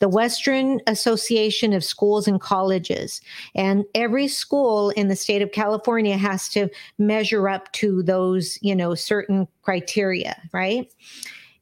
The 0.00 0.08
Western 0.08 0.80
Association 0.88 1.72
of 1.72 1.84
Schools 1.84 2.26
and 2.26 2.40
Colleges. 2.40 3.20
And 3.54 3.84
every 3.94 4.26
school 4.26 4.90
in 4.90 5.06
the 5.06 5.16
state 5.16 5.42
of 5.42 5.52
California 5.52 6.16
has 6.16 6.48
to 6.50 6.68
measure 6.98 7.48
up 7.48 7.70
to 7.72 8.02
those, 8.02 8.58
you 8.62 8.74
know, 8.74 8.96
certain 8.96 9.46
criteria, 9.62 10.36
right? 10.52 10.92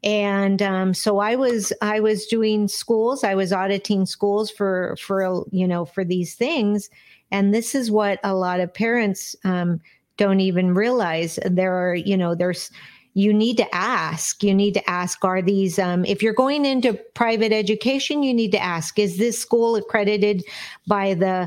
And 0.02 0.62
um, 0.62 0.94
so 0.94 1.18
i 1.18 1.34
was 1.36 1.72
i 1.82 2.00
was 2.00 2.26
doing 2.26 2.68
schools. 2.68 3.24
I 3.24 3.34
was 3.34 3.52
auditing 3.52 4.06
schools 4.06 4.50
for 4.50 4.96
for 5.00 5.44
you 5.50 5.66
know 5.66 5.84
for 5.84 6.04
these 6.04 6.34
things. 6.34 6.90
And 7.30 7.54
this 7.54 7.74
is 7.74 7.90
what 7.90 8.18
a 8.24 8.34
lot 8.34 8.60
of 8.60 8.74
parents 8.74 9.36
um, 9.44 9.80
don't 10.16 10.40
even 10.40 10.74
realize. 10.74 11.38
There 11.44 11.74
are 11.74 11.94
you 11.94 12.16
know 12.16 12.34
there's 12.34 12.70
you 13.14 13.32
need 13.34 13.56
to 13.56 13.74
ask. 13.74 14.42
You 14.42 14.54
need 14.54 14.74
to 14.74 14.90
ask 14.90 15.24
are 15.24 15.42
these 15.42 15.78
um, 15.78 16.04
if 16.04 16.22
you're 16.22 16.32
going 16.32 16.64
into 16.64 16.94
private 17.14 17.52
education 17.52 18.22
you 18.22 18.32
need 18.32 18.52
to 18.52 18.62
ask 18.62 18.98
is 18.98 19.18
this 19.18 19.38
school 19.38 19.76
accredited 19.76 20.44
by 20.86 21.14
the 21.14 21.26
uh, 21.26 21.46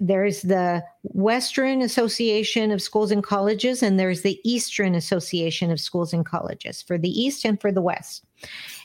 there's 0.00 0.42
the 0.42 0.84
Western 1.02 1.80
Association 1.80 2.70
of 2.70 2.82
Schools 2.82 3.10
and 3.10 3.24
Colleges, 3.24 3.82
and 3.82 3.98
there's 3.98 4.22
the 4.22 4.38
Eastern 4.44 4.94
Association 4.94 5.70
of 5.70 5.80
Schools 5.80 6.12
and 6.12 6.24
Colleges 6.26 6.82
for 6.82 6.98
the 6.98 7.08
East 7.08 7.44
and 7.44 7.60
for 7.60 7.72
the 7.72 7.80
West. 7.80 8.24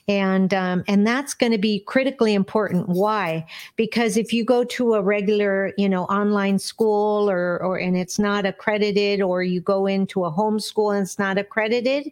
And 0.08 0.54
um, 0.54 0.84
and 0.88 1.06
that's 1.06 1.34
going 1.34 1.52
to 1.52 1.58
be 1.58 1.80
critically 1.80 2.34
important. 2.34 2.88
Why? 2.90 3.46
Because 3.76 4.18
if 4.18 4.32
you 4.32 4.46
go 4.46 4.64
to 4.66 4.94
a 4.94 5.02
regular, 5.02 5.74
you 5.78 5.90
know, 5.90 6.04
online 6.06 6.60
school 6.60 7.30
or 7.30 7.62
or 7.64 7.78
and 7.78 7.98
it's 7.98 8.20
not 8.20 8.46
accredited, 8.46 9.22
or 9.22 9.44
you 9.44 9.62
go 9.62 9.88
into 9.88 10.26
a 10.26 10.32
homeschool 10.32 10.96
and 10.96 11.04
it's 11.04 11.18
not 11.18 11.38
accredited, 11.38 12.12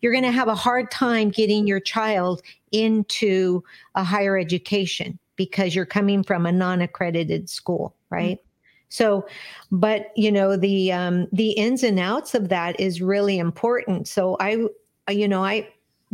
you're 0.00 0.12
going 0.12 0.24
to 0.24 0.30
have 0.30 0.48
a 0.48 0.54
hard 0.54 0.90
time 0.90 1.30
getting 1.30 1.66
your 1.66 1.80
child 1.80 2.42
into 2.72 3.62
a 3.94 4.04
higher 4.04 4.38
education 4.38 5.18
because 5.40 5.74
you're 5.74 5.86
coming 5.86 6.22
from 6.22 6.44
a 6.44 6.52
non-accredited 6.52 7.48
school 7.48 7.96
right? 8.10 8.36
Mm-hmm. 8.36 8.90
so 8.90 9.26
but 9.70 10.12
you 10.16 10.30
know 10.30 10.54
the 10.54 10.92
um 10.92 11.28
the 11.32 11.52
ins 11.52 11.82
and 11.82 11.98
outs 11.98 12.34
of 12.34 12.50
that 12.50 12.78
is 12.78 13.00
really 13.00 13.38
important. 13.38 14.06
So 14.06 14.36
i 14.38 14.66
you 15.08 15.26
know 15.26 15.42
i 15.42 15.66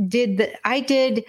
did 0.06 0.38
the 0.38 0.48
i 0.64 0.78
did 0.78 1.24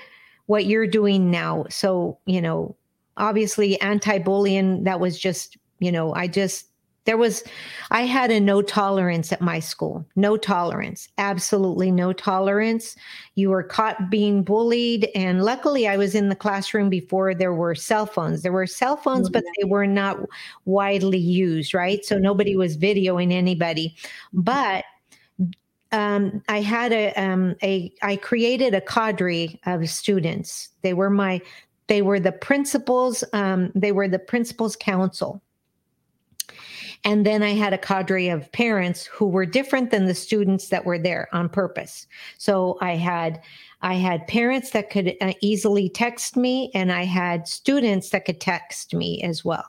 what 0.45 0.65
you're 0.65 0.85
doing 0.87 1.31
now. 1.31 1.65
So 1.69 2.19
you 2.27 2.41
know 2.41 2.75
obviously 3.17 3.81
anti-bullying 3.81 4.83
that 4.83 4.99
was 4.99 5.17
just 5.19 5.57
you 5.79 5.91
know 5.91 6.13
i 6.13 6.27
just 6.27 6.66
there 7.07 7.17
was, 7.17 7.41
I 7.89 8.01
had 8.01 8.31
a 8.31 8.39
no 8.39 8.61
tolerance 8.61 9.31
at 9.31 9.39
my 9.39 9.61
school. 9.61 10.05
No 10.17 10.35
tolerance, 10.35 11.07
absolutely 11.17 11.89
no 11.89 12.11
tolerance. 12.11 12.97
You 13.35 13.49
were 13.49 13.63
caught 13.63 14.09
being 14.09 14.43
bullied. 14.43 15.09
And 15.15 15.41
luckily, 15.41 15.87
I 15.87 15.95
was 15.95 16.15
in 16.15 16.27
the 16.27 16.35
classroom 16.35 16.89
before 16.89 17.33
there 17.33 17.53
were 17.53 17.75
cell 17.75 18.05
phones. 18.05 18.41
There 18.41 18.51
were 18.51 18.67
cell 18.67 18.97
phones, 18.97 19.29
but 19.29 19.45
they 19.57 19.63
were 19.63 19.87
not 19.87 20.17
widely 20.65 21.17
used, 21.17 21.73
right? 21.73 22.03
So 22.03 22.17
nobody 22.17 22.57
was 22.57 22.77
videoing 22.77 23.31
anybody. 23.31 23.95
But 24.33 24.83
um, 25.93 26.43
I 26.49 26.59
had 26.59 26.91
a, 26.91 27.13
um, 27.13 27.55
a, 27.63 27.89
I 28.01 28.17
created 28.17 28.73
a 28.73 28.81
cadre 28.81 29.57
of 29.65 29.89
students. 29.89 30.69
They 30.81 30.93
were 30.93 31.09
my 31.09 31.41
they 31.87 32.01
were 32.01 32.19
the 32.19 32.33
principals. 32.33 33.23
Um, 33.31 33.71
they 33.73 33.93
were 33.93 34.09
the 34.09 34.19
principals 34.19 34.75
council. 34.75 35.41
And 37.07 37.25
then 37.25 37.41
I 37.41 37.51
had 37.51 37.71
a 37.71 37.77
cadre 37.77 38.27
of 38.27 38.51
parents 38.51 39.05
who 39.05 39.29
were 39.29 39.45
different 39.45 39.91
than 39.91 40.07
the 40.07 40.13
students 40.13 40.67
that 40.67 40.85
were 40.85 40.99
there 40.99 41.29
on 41.31 41.47
purpose. 41.47 42.05
So 42.37 42.77
I 42.81 42.97
had 42.97 43.41
I 43.81 43.93
had 43.93 44.27
parents 44.27 44.71
that 44.71 44.89
could 44.89 45.15
uh, 45.21 45.31
easily 45.39 45.87
text 45.87 46.35
me, 46.35 46.69
and 46.73 46.91
I 46.91 47.05
had 47.05 47.47
students 47.47 48.09
that 48.09 48.25
could 48.25 48.41
text 48.41 48.93
me 48.93 49.23
as 49.23 49.45
well 49.45 49.63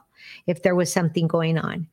if 0.49 0.65
there 0.65 0.75
was 0.75 0.93
something 0.93 1.29
going 1.29 1.59
on. 1.59 1.87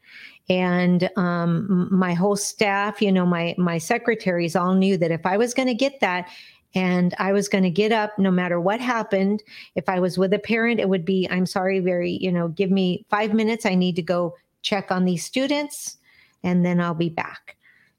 And 0.50 1.12
um, 1.16 1.90
my 1.92 2.16
whole 2.16 2.38
staff, 2.38 3.00
you 3.00 3.12
know, 3.12 3.28
my 3.28 3.54
my 3.60 3.78
secretaries 3.78 4.56
all 4.56 4.74
knew 4.74 4.98
that 4.98 5.12
if 5.12 5.28
I 5.28 5.38
was 5.38 5.54
going 5.54 5.68
to 5.68 5.76
get 5.76 6.00
that, 6.00 6.28
and 6.74 7.14
I 7.20 7.34
was 7.34 7.48
going 7.48 7.64
to 7.64 7.70
get 7.70 7.92
up 7.92 8.18
no 8.18 8.32
matter 8.32 8.60
what 8.60 8.82
happened. 8.82 9.44
If 9.76 9.90
I 9.90 10.00
was 10.00 10.18
with 10.18 10.34
a 10.34 10.40
parent, 10.40 10.80
it 10.80 10.90
would 10.90 11.06
be, 11.06 11.28
I'm 11.30 11.46
sorry, 11.46 11.80
very, 11.80 12.18
you 12.20 12.32
know, 12.32 12.48
give 12.48 12.72
me 12.72 13.06
five 13.10 13.32
minutes. 13.34 13.66
I 13.66 13.76
need 13.76 13.96
to 13.96 14.02
go 14.02 14.36
check 14.66 14.92
on 14.92 15.06
these 15.06 15.24
students, 15.24 15.98
and 16.44 16.66
then 16.66 16.82
I'll 16.82 16.96
be 16.96 17.10
back. 17.10 17.56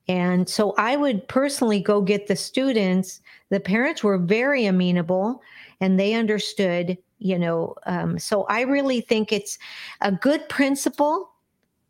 And 0.09 0.49
so 0.49 0.75
I 0.77 0.97
would 0.97 1.27
personally 1.29 1.81
go 1.81 2.01
get 2.01 2.27
the 2.27 2.37
students. 2.37 3.21
The 3.51 3.61
parents 3.61 4.05
were 4.05 4.19
very 4.19 4.67
amenable 4.67 5.43
and 5.81 5.99
they 5.99 6.15
understood, 6.15 6.99
you 7.19 7.39
know. 7.39 7.75
Um, 7.87 8.19
so 8.19 8.45
I 8.45 8.63
really 8.63 9.01
think 9.01 9.33
it's 9.33 9.59
a 10.01 10.13
good 10.13 10.49
principal 10.49 11.31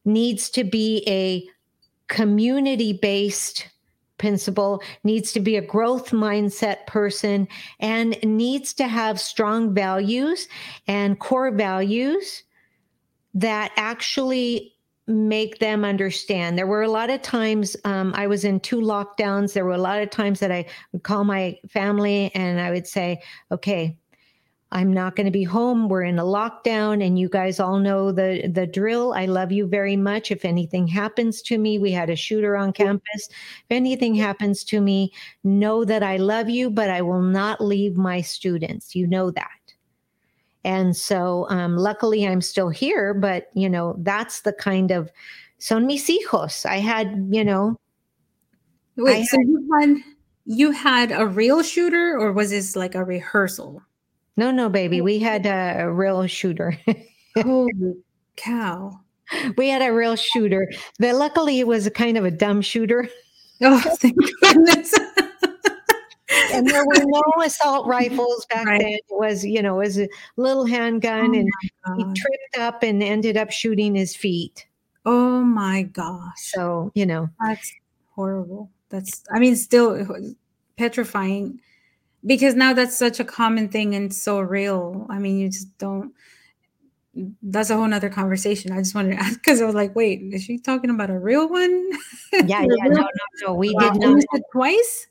needs 0.05 0.49
to 0.51 0.65
be 0.65 1.03
a 1.07 1.47
community 2.09 2.93
based 2.93 3.69
principal, 4.19 4.83
needs 5.05 5.33
to 5.33 5.41
be 5.41 5.57
a 5.57 5.67
growth 5.67 6.11
mindset 6.11 6.87
person, 6.87 7.47
and 7.81 8.17
needs 8.23 8.73
to 8.75 8.87
have 8.87 9.21
strong 9.21 9.75
values 9.75 10.49
and 10.87 11.19
core 11.19 11.51
values 11.51 12.45
that 13.37 13.71
actually 13.77 14.73
make 15.07 15.59
them 15.59 15.85
understand. 15.85 16.59
There 16.59 16.67
were 16.67 16.83
a 16.83 16.89
lot 16.89 17.11
of 17.11 17.23
times 17.23 17.77
um, 17.85 18.13
I 18.17 18.27
was 18.27 18.45
in 18.45 18.59
two 18.61 18.81
lockdowns. 18.81 19.53
There 19.53 19.65
were 19.65 19.73
a 19.73 19.79
lot 19.79 20.03
of 20.03 20.11
times 20.11 20.41
that 20.41 20.51
I 20.51 20.65
would 20.93 21.05
call 21.05 21.23
my 21.23 21.59
family 21.69 22.33
and 22.35 22.61
I 22.61 22.71
would 22.71 22.87
say, 22.87 23.23
okay, 23.53 23.97
I'm 24.73 24.93
not 24.93 25.15
going 25.15 25.27
to 25.27 25.31
be 25.33 25.45
home. 25.45 25.89
We're 25.89 26.03
in 26.03 26.19
a 26.19 26.25
lockdown 26.25 27.05
and 27.07 27.19
you 27.19 27.29
guys 27.29 27.61
all 27.61 27.79
know 27.79 28.11
the 28.11 28.51
the 28.53 28.67
drill. 28.67 29.13
I 29.13 29.27
love 29.27 29.53
you 29.53 29.67
very 29.67 29.97
much. 29.97 30.33
If 30.33 30.45
anything 30.45 30.89
happens 30.89 31.41
to 31.43 31.59
me, 31.59 31.79
we 31.79 31.93
had 31.93 32.11
a 32.11 32.17
shooter 32.17 32.57
on 32.57 32.73
campus. 32.73 33.29
If 33.29 33.71
anything 33.71 34.17
happens 34.17 34.65
to 34.65 34.81
me, 34.81 35.13
know 35.45 35.85
that 35.85 36.03
I 36.03 36.17
love 36.17 36.51
you, 36.51 36.69
but 36.69 36.91
I 36.91 37.03
will 37.03 37.23
not 37.23 37.61
leave 37.61 37.97
my 37.97 38.23
students. 38.23 38.97
You 38.97 39.07
know 39.07 39.31
that. 39.31 39.56
And 40.67 40.97
so, 40.97 41.47
um, 41.49 41.77
luckily, 41.77 42.27
I'm 42.27 42.41
still 42.41 42.71
here. 42.71 43.15
But 43.15 43.47
you 43.55 43.71
know, 43.71 43.95
that's 43.99 44.41
the 44.41 44.53
kind 44.53 44.91
of 44.91 45.13
son 45.59 45.87
mis 45.87 46.11
hijos. 46.11 46.67
I 46.67 46.79
had, 46.79 47.29
you 47.31 47.45
know. 47.45 47.77
Wait, 48.97 49.19
had, 49.19 49.27
so 49.27 49.41
you 49.41 49.71
had 49.79 49.97
you 50.45 50.71
had 50.73 51.13
a 51.13 51.25
real 51.25 51.63
shooter, 51.63 52.19
or 52.19 52.33
was 52.33 52.51
this 52.51 52.75
like 52.75 52.97
a 52.97 53.05
rehearsal? 53.05 53.81
No, 54.37 54.51
no, 54.51 54.69
baby, 54.69 55.01
we 55.01 55.21
had 55.21 55.47
a, 55.47 55.85
a 55.85 55.93
real 55.93 56.27
shooter. 56.27 56.77
Holy 57.41 57.95
cow! 58.35 58.99
We 59.57 59.69
had 59.69 59.83
a 59.83 59.93
real 59.93 60.17
shooter. 60.17 60.69
But 60.99 61.15
luckily, 61.15 61.61
it 61.61 61.69
was 61.69 61.87
a 61.87 61.93
kind 61.93 62.19
of 62.19 62.25
a 62.25 62.31
dumb 62.33 62.61
shooter. 62.61 63.09
Oh, 63.63 63.81
thank 64.01 64.17
goodness 64.43 64.93
and 66.57 66.67
there 66.67 66.85
were 66.85 67.05
no 67.05 67.23
assault 67.45 67.87
rifles 67.87 68.47
back 68.47 68.67
right. 68.67 68.81
then. 68.81 68.93
It 68.93 69.05
was, 69.11 69.45
you 69.45 69.63
know, 69.63 69.81
it 69.81 69.85
was 69.85 69.99
a 69.99 70.09
little 70.37 70.65
handgun, 70.65 71.31
oh 71.35 71.93
and 71.93 71.99
he 71.99 72.21
tripped 72.21 72.59
up 72.59 72.83
and 72.83 73.03
ended 73.03 73.37
up 73.37 73.51
shooting 73.51 73.95
his 73.95 74.17
feet. 74.17 74.67
Oh 75.05 75.41
my 75.43 75.83
gosh! 75.83 76.33
So 76.37 76.91
you 76.95 77.07
know, 77.07 77.29
that's 77.41 77.73
horrible. 78.15 78.71
That's, 78.89 79.25
I 79.33 79.39
mean, 79.39 79.57
still 79.57 80.07
petrifying 80.77 81.61
because 82.25 82.55
now 82.55 82.73
that's 82.73 82.97
such 82.97 83.21
a 83.21 83.25
common 83.25 83.69
thing 83.69 83.95
and 83.95 84.13
so 84.13 84.41
real. 84.41 85.07
I 85.09 85.19
mean, 85.19 85.39
you 85.39 85.49
just 85.49 85.77
don't. 85.79 86.13
That's 87.43 87.71
a 87.71 87.77
whole 87.77 87.87
nother 87.87 88.11
conversation. 88.11 88.73
I 88.73 88.79
just 88.79 88.95
wanted 88.95 89.17
to 89.17 89.23
ask 89.23 89.35
because 89.35 89.63
I 89.63 89.67
was 89.67 89.75
like, 89.75 89.95
wait, 89.95 90.23
is 90.33 90.43
she 90.43 90.59
talking 90.59 90.91
about 90.91 91.11
a 91.11 91.19
real 91.19 91.49
one? 91.49 91.91
Yeah, 92.33 92.61
yeah, 92.61 92.89
no, 92.89 93.01
no, 93.01 93.09
no. 93.47 93.55
We 93.55 93.73
wow. 93.73 93.91
did 93.91 94.03
not. 94.03 94.23
twice. 94.53 95.07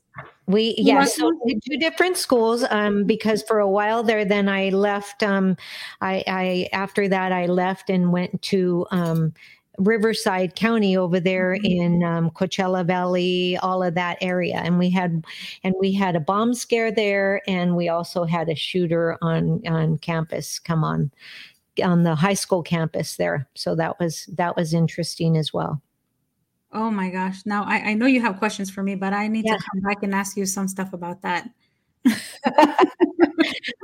We 0.47 0.75
yeah, 0.77 1.05
so 1.05 1.31
two 1.67 1.77
different 1.77 2.17
schools. 2.17 2.63
Um, 2.69 3.03
because 3.03 3.41
for 3.43 3.59
a 3.59 3.69
while 3.69 4.03
there, 4.03 4.25
then 4.25 4.47
I 4.47 4.69
left. 4.69 5.23
Um, 5.23 5.57
I, 6.01 6.23
I 6.27 6.69
after 6.71 7.07
that 7.07 7.31
I 7.31 7.47
left 7.47 7.89
and 7.89 8.11
went 8.11 8.41
to 8.43 8.85
um, 8.91 9.33
Riverside 9.77 10.55
County 10.55 10.95
over 10.95 11.19
there 11.19 11.55
mm-hmm. 11.55 11.65
in 11.65 12.03
um, 12.03 12.29
Coachella 12.29 12.85
Valley, 12.85 13.57
all 13.57 13.81
of 13.83 13.95
that 13.95 14.17
area, 14.21 14.57
and 14.57 14.77
we 14.77 14.89
had 14.89 15.25
and 15.63 15.73
we 15.79 15.93
had 15.93 16.15
a 16.15 16.19
bomb 16.19 16.53
scare 16.53 16.91
there, 16.91 17.41
and 17.47 17.75
we 17.75 17.89
also 17.89 18.23
had 18.23 18.49
a 18.49 18.55
shooter 18.55 19.17
on 19.21 19.61
on 19.67 19.97
campus 19.97 20.59
come 20.59 20.83
on 20.83 21.11
on 21.83 22.03
the 22.03 22.15
high 22.15 22.33
school 22.33 22.63
campus 22.63 23.17
there. 23.17 23.47
So 23.55 23.75
that 23.75 23.99
was 23.99 24.25
that 24.33 24.55
was 24.55 24.73
interesting 24.73 25.37
as 25.37 25.53
well. 25.53 25.81
Oh 26.75 26.91
my 26.91 27.09
gosh. 27.09 27.45
Now 27.45 27.63
I, 27.63 27.91
I 27.91 27.93
know 27.93 28.05
you 28.05 28.21
have 28.21 28.37
questions 28.37 28.69
for 28.69 28.83
me, 28.83 28.95
but 28.95 29.13
I 29.13 29.27
need 29.27 29.45
yeah. 29.45 29.55
to 29.55 29.63
come 29.71 29.81
back 29.81 30.03
and 30.03 30.13
ask 30.13 30.35
you 30.35 30.45
some 30.45 30.67
stuff 30.67 30.91
about 30.91 31.21
that. 31.21 31.49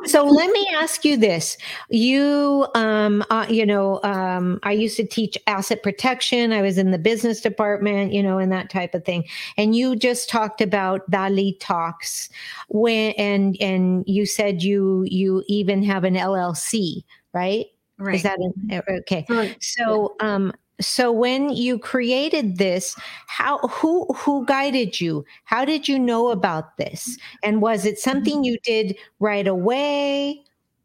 so 0.05 0.25
let 0.25 0.51
me 0.51 0.67
ask 0.75 1.05
you 1.05 1.15
this. 1.17 1.57
You 1.89 2.67
um 2.75 3.23
uh, 3.29 3.47
you 3.49 3.65
know 3.65 3.99
um 4.03 4.59
i 4.61 4.71
used 4.71 4.97
to 4.97 5.07
teach 5.07 5.37
asset 5.47 5.81
protection. 5.81 6.51
I 6.51 6.61
was 6.61 6.77
in 6.77 6.91
the 6.91 6.99
business 6.99 7.41
department 7.41 8.13
you 8.13 8.21
know 8.21 8.37
and 8.37 8.51
that 8.51 8.69
type 8.69 8.93
of 8.93 9.05
thing. 9.05 9.23
And 9.57 9.75
you 9.75 9.95
just 9.95 10.29
talked 10.29 10.61
about 10.61 11.09
dali 11.09 11.57
talks 11.59 12.29
when 12.67 13.13
and 13.13 13.57
and 13.59 14.03
you 14.05 14.25
said 14.25 14.61
you 14.61 15.05
you 15.09 15.43
even 15.47 15.81
have 15.81 16.03
an 16.03 16.15
llc 16.15 17.03
right 17.33 17.65
right? 17.97 18.15
Is 18.15 18.23
that 18.23 18.39
an, 18.39 18.81
okay. 19.01 19.25
So 19.59 20.15
um 20.19 20.53
so 20.81 21.11
when 21.11 21.49
you 21.49 21.77
created 21.77 22.57
this 22.57 22.95
how 23.27 23.59
who 23.59 24.05
who 24.13 24.45
guided 24.45 24.99
you 24.99 25.23
how 25.45 25.63
did 25.63 25.87
you 25.87 25.97
know 25.97 26.29
about 26.29 26.77
this 26.77 27.17
and 27.43 27.61
was 27.61 27.85
it 27.85 27.95
mm-hmm. 27.95 28.09
something 28.09 28.43
you 28.43 28.57
did 28.63 28.97
right 29.19 29.47
away 29.47 30.43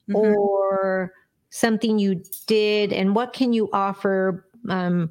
mm-hmm. 0.09 0.17
or 0.17 1.13
something 1.51 1.99
you 1.99 2.23
did 2.47 2.93
and 2.93 3.15
what 3.15 3.33
can 3.33 3.53
you 3.53 3.69
offer 3.73 4.47
um, 4.69 5.11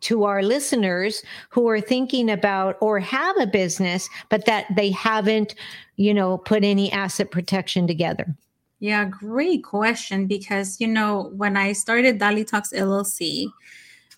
to 0.00 0.24
our 0.24 0.42
listeners 0.42 1.22
who 1.50 1.68
are 1.68 1.80
thinking 1.80 2.30
about 2.30 2.76
or 2.80 2.98
have 2.98 3.36
a 3.38 3.46
business 3.46 4.08
but 4.28 4.46
that 4.46 4.66
they 4.74 4.90
haven't 4.90 5.54
you 5.96 6.12
know 6.12 6.38
put 6.38 6.64
any 6.64 6.90
asset 6.92 7.30
protection 7.30 7.86
together 7.86 8.34
yeah, 8.80 9.04
great 9.04 9.62
question. 9.62 10.26
Because, 10.26 10.80
you 10.80 10.88
know, 10.88 11.30
when 11.36 11.56
I 11.56 11.72
started 11.72 12.18
Dali 12.18 12.46
Talks 12.46 12.72
LLC, 12.72 13.46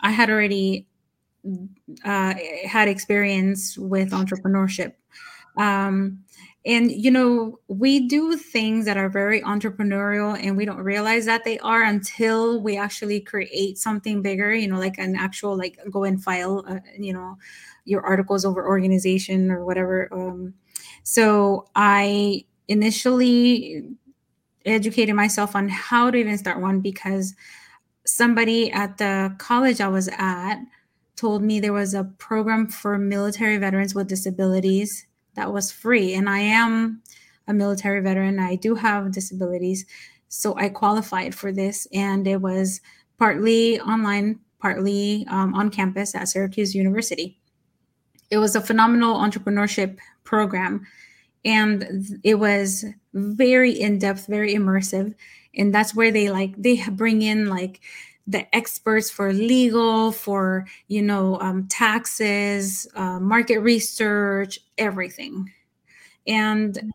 I 0.00 0.10
had 0.10 0.30
already 0.30 0.86
uh, 2.04 2.34
had 2.64 2.88
experience 2.88 3.76
with 3.76 4.12
entrepreneurship. 4.12 4.94
Um, 5.58 6.24
and, 6.64 6.92
you 6.92 7.10
know, 7.10 7.58
we 7.66 8.06
do 8.06 8.36
things 8.36 8.84
that 8.84 8.96
are 8.96 9.08
very 9.08 9.42
entrepreneurial 9.42 10.38
and 10.40 10.56
we 10.56 10.64
don't 10.64 10.78
realize 10.78 11.26
that 11.26 11.44
they 11.44 11.58
are 11.58 11.82
until 11.82 12.60
we 12.60 12.76
actually 12.76 13.20
create 13.20 13.78
something 13.78 14.22
bigger, 14.22 14.54
you 14.54 14.68
know, 14.68 14.78
like 14.78 14.96
an 14.98 15.16
actual, 15.16 15.58
like 15.58 15.76
go 15.90 16.04
and 16.04 16.22
file, 16.22 16.64
uh, 16.68 16.78
you 16.96 17.12
know, 17.12 17.36
your 17.84 18.02
articles 18.02 18.44
over 18.44 18.64
organization 18.64 19.50
or 19.50 19.64
whatever. 19.64 20.08
Um, 20.12 20.54
so 21.02 21.66
I 21.74 22.44
initially 22.68 23.88
educated 24.64 25.14
myself 25.14 25.54
on 25.56 25.68
how 25.68 26.10
to 26.10 26.18
even 26.18 26.38
start 26.38 26.60
one 26.60 26.80
because 26.80 27.34
somebody 28.06 28.70
at 28.72 28.98
the 28.98 29.34
college 29.38 29.80
I 29.80 29.88
was 29.88 30.08
at 30.18 30.56
told 31.16 31.42
me 31.42 31.60
there 31.60 31.72
was 31.72 31.94
a 31.94 32.04
program 32.18 32.68
for 32.68 32.98
military 32.98 33.58
veterans 33.58 33.94
with 33.94 34.08
disabilities 34.08 35.06
that 35.34 35.52
was 35.52 35.70
free. 35.70 36.14
And 36.14 36.28
I 36.28 36.40
am 36.40 37.02
a 37.46 37.54
military 37.54 38.00
veteran, 38.00 38.38
I 38.38 38.56
do 38.56 38.74
have 38.74 39.12
disabilities. 39.12 39.84
So 40.28 40.56
I 40.56 40.68
qualified 40.68 41.34
for 41.34 41.52
this, 41.52 41.86
and 41.92 42.26
it 42.26 42.40
was 42.40 42.80
partly 43.18 43.80
online, 43.80 44.40
partly 44.58 45.26
um, 45.28 45.54
on 45.54 45.70
campus 45.70 46.14
at 46.14 46.28
Syracuse 46.28 46.74
University. 46.74 47.38
It 48.30 48.38
was 48.38 48.56
a 48.56 48.60
phenomenal 48.60 49.18
entrepreneurship 49.18 49.98
program 50.24 50.86
and 51.44 52.20
it 52.22 52.36
was 52.36 52.84
very 53.14 53.72
in-depth 53.72 54.26
very 54.26 54.54
immersive 54.54 55.14
and 55.56 55.74
that's 55.74 55.94
where 55.94 56.10
they 56.10 56.30
like 56.30 56.54
they 56.56 56.82
bring 56.90 57.22
in 57.22 57.48
like 57.48 57.80
the 58.26 58.54
experts 58.54 59.10
for 59.10 59.32
legal 59.32 60.12
for 60.12 60.66
you 60.88 61.02
know 61.02 61.38
um, 61.40 61.66
taxes 61.68 62.86
uh, 62.94 63.18
market 63.20 63.58
research 63.58 64.58
everything 64.78 65.50
and 66.26 66.92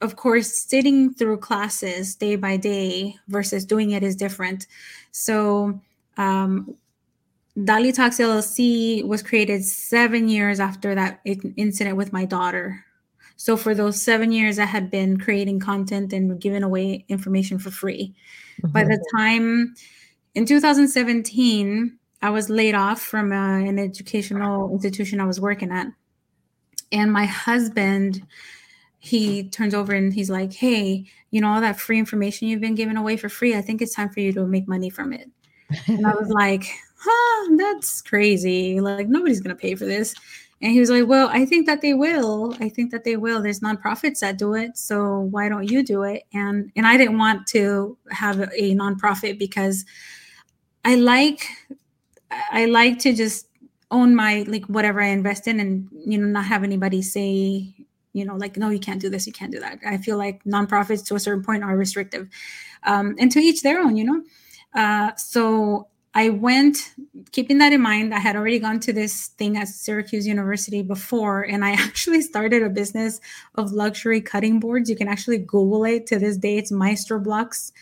of 0.00 0.16
course, 0.16 0.52
sitting 0.52 1.12
through 1.14 1.38
classes 1.38 2.14
day 2.14 2.36
by 2.36 2.56
day 2.56 3.16
versus 3.28 3.64
doing 3.64 3.92
it 3.92 4.02
is 4.02 4.16
different. 4.16 4.66
So, 5.12 5.80
um, 6.16 6.74
Dali 7.56 7.94
Talks 7.94 8.18
LLC 8.18 9.02
was 9.06 9.22
created 9.22 9.64
seven 9.64 10.28
years 10.28 10.60
after 10.60 10.94
that 10.94 11.20
incident 11.24 11.96
with 11.96 12.12
my 12.12 12.26
daughter. 12.26 12.85
So 13.36 13.56
for 13.56 13.74
those 13.74 14.00
seven 14.00 14.32
years, 14.32 14.58
I 14.58 14.64
had 14.64 14.90
been 14.90 15.18
creating 15.18 15.60
content 15.60 16.12
and 16.12 16.40
giving 16.40 16.62
away 16.62 17.04
information 17.08 17.58
for 17.58 17.70
free. 17.70 18.14
Mm-hmm. 18.62 18.72
By 18.72 18.84
the 18.84 19.04
time 19.16 19.74
in 20.34 20.46
2017, 20.46 21.98
I 22.22 22.30
was 22.30 22.48
laid 22.48 22.74
off 22.74 23.02
from 23.02 23.32
uh, 23.32 23.58
an 23.58 23.78
educational 23.78 24.72
institution 24.72 25.20
I 25.20 25.26
was 25.26 25.40
working 25.40 25.70
at, 25.70 25.88
and 26.90 27.12
my 27.12 27.26
husband 27.26 28.26
he 28.98 29.48
turns 29.50 29.74
over 29.74 29.92
and 29.92 30.12
he's 30.12 30.30
like, 30.30 30.52
"Hey, 30.52 31.04
you 31.30 31.40
know 31.40 31.48
all 31.48 31.60
that 31.60 31.78
free 31.78 31.98
information 31.98 32.48
you've 32.48 32.62
been 32.62 32.74
giving 32.74 32.96
away 32.96 33.16
for 33.16 33.28
free? 33.28 33.54
I 33.54 33.60
think 33.60 33.80
it's 33.82 33.94
time 33.94 34.08
for 34.08 34.20
you 34.20 34.32
to 34.32 34.46
make 34.46 34.66
money 34.66 34.90
from 34.90 35.12
it." 35.12 35.30
and 35.86 36.06
I 36.06 36.14
was 36.14 36.28
like, 36.30 36.64
huh, 36.98 37.56
that's 37.56 38.02
crazy. 38.02 38.80
Like, 38.80 39.08
nobody's 39.08 39.40
going 39.40 39.56
to 39.56 39.60
pay 39.60 39.74
for 39.74 39.84
this. 39.84 40.14
And 40.62 40.72
he 40.72 40.80
was 40.80 40.88
like, 40.88 41.06
well, 41.06 41.28
I 41.30 41.44
think 41.44 41.66
that 41.66 41.82
they 41.82 41.92
will. 41.92 42.54
I 42.60 42.70
think 42.70 42.90
that 42.90 43.04
they 43.04 43.16
will. 43.16 43.42
There's 43.42 43.60
nonprofits 43.60 44.20
that 44.20 44.38
do 44.38 44.54
it. 44.54 44.78
So 44.78 45.20
why 45.30 45.50
don't 45.50 45.70
you 45.70 45.82
do 45.82 46.02
it? 46.02 46.22
And, 46.32 46.72
and 46.76 46.86
I 46.86 46.96
didn't 46.96 47.18
want 47.18 47.46
to 47.48 47.98
have 48.10 48.40
a 48.40 48.74
nonprofit 48.74 49.38
because 49.38 49.84
I 50.84 50.94
like, 50.94 51.46
I 52.50 52.64
like 52.64 52.98
to 53.00 53.12
just 53.12 53.48
own 53.90 54.16
my, 54.16 54.44
like 54.48 54.64
whatever 54.64 55.02
I 55.02 55.08
invest 55.08 55.46
in 55.46 55.60
and, 55.60 55.88
you 55.92 56.16
know, 56.16 56.26
not 56.26 56.46
have 56.46 56.64
anybody 56.64 57.02
say, 57.02 57.74
you 58.14 58.24
know, 58.24 58.34
like, 58.34 58.56
no, 58.56 58.70
you 58.70 58.80
can't 58.80 59.00
do 59.00 59.10
this. 59.10 59.26
You 59.26 59.34
can't 59.34 59.52
do 59.52 59.60
that. 59.60 59.78
I 59.86 59.98
feel 59.98 60.16
like 60.16 60.42
nonprofits 60.44 61.04
to 61.08 61.16
a 61.16 61.20
certain 61.20 61.44
point 61.44 61.64
are 61.64 61.76
restrictive 61.76 62.28
um, 62.84 63.14
and 63.18 63.30
to 63.32 63.40
each 63.40 63.60
their 63.60 63.78
own, 63.78 63.94
you 63.94 64.04
know? 64.04 64.22
Uh, 64.74 65.14
so 65.16 65.88
I 66.16 66.30
went, 66.30 66.94
keeping 67.32 67.58
that 67.58 67.74
in 67.74 67.82
mind, 67.82 68.14
I 68.14 68.18
had 68.18 68.36
already 68.36 68.58
gone 68.58 68.80
to 68.80 68.92
this 68.94 69.26
thing 69.36 69.58
at 69.58 69.68
Syracuse 69.68 70.26
University 70.26 70.80
before, 70.80 71.42
and 71.42 71.62
I 71.62 71.72
actually 71.72 72.22
started 72.22 72.62
a 72.62 72.70
business 72.70 73.20
of 73.56 73.72
luxury 73.72 74.22
cutting 74.22 74.58
boards. 74.58 74.88
You 74.88 74.96
can 74.96 75.08
actually 75.08 75.36
Google 75.36 75.84
it 75.84 76.06
to 76.06 76.18
this 76.18 76.38
day. 76.38 76.56
It's 76.56 76.72
maestroblocks.com 76.72 77.72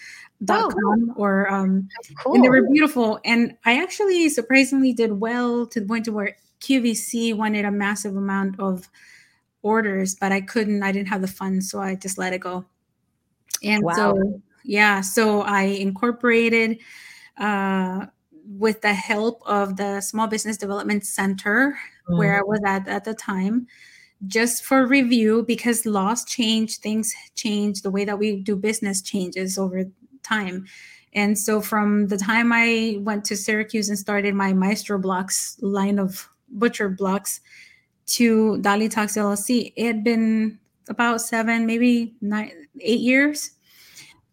oh, 0.51 1.15
or 1.15 1.49
um 1.49 1.89
cool. 2.25 2.35
and 2.35 2.45
they 2.45 2.49
were 2.49 2.69
beautiful. 2.69 3.21
And 3.25 3.57
I 3.67 3.81
actually 3.81 4.29
surprisingly 4.31 4.93
did 4.93 5.13
well 5.13 5.65
to 5.69 5.81
the 5.81 5.87
point 5.87 6.07
to 6.07 6.13
where 6.13 6.37
QVC 6.61 7.37
wanted 7.37 7.65
a 7.65 7.71
massive 7.71 8.17
amount 8.17 8.59
of 8.59 8.89
orders, 9.63 10.17
but 10.17 10.33
I 10.33 10.41
couldn't, 10.41 10.83
I 10.83 10.91
didn't 10.91 11.09
have 11.09 11.21
the 11.21 11.29
funds, 11.29 11.71
so 11.71 11.81
I 11.81 11.95
just 11.95 12.19
let 12.19 12.33
it 12.33 12.41
go. 12.41 12.65
And 13.63 13.85
wow. 13.85 13.95
so 13.95 14.43
yeah, 14.65 15.03
so 15.03 15.43
I 15.43 15.63
incorporated 15.63 16.81
uh 17.39 18.07
with 18.47 18.81
the 18.83 18.95
help 18.95 19.43
of 19.47 19.77
the 19.77 20.01
Small 20.01 20.27
Business 20.27 20.57
Development 20.57 21.05
Center, 21.05 21.79
mm. 22.09 22.19
where 22.19 22.39
I 22.39 22.43
was 22.43 22.61
at 22.67 22.87
at 22.89 23.05
the 23.05 23.15
time, 23.15 23.67
just 24.27 24.65
for 24.65 24.87
review 24.87 25.45
because 25.47 25.87
laws 25.87 26.25
change, 26.25 26.79
things 26.79 27.15
change, 27.35 27.83
the 27.83 27.91
way 27.91 28.05
that 28.05 28.19
we 28.19 28.37
do 28.37 28.57
business 28.57 29.03
changes 29.03 29.59
over 29.59 29.85
time. 30.23 30.67
And 31.15 31.39
so 31.39 31.61
from 31.61 32.09
the 32.09 32.17
time 32.17 32.53
I 32.53 32.99
went 33.01 33.25
to 33.27 33.37
Syracuse 33.37 33.89
and 33.89 33.99
started 33.99 34.35
my 34.35 34.53
Maestro 34.53 34.99
Blocks 34.99 35.57
line 35.61 35.99
of 35.99 36.29
butcher 36.49 36.89
blocks 36.89 37.41
to 38.07 38.59
Dali 38.61 38.91
Talks 38.91 39.17
LLC, 39.17 39.73
it 39.77 39.87
had 39.87 40.05
been 40.05 40.59
about 40.89 41.21
seven, 41.21 41.67
maybe 41.67 42.15
nine, 42.21 42.51
eight 42.81 43.01
years. 43.01 43.53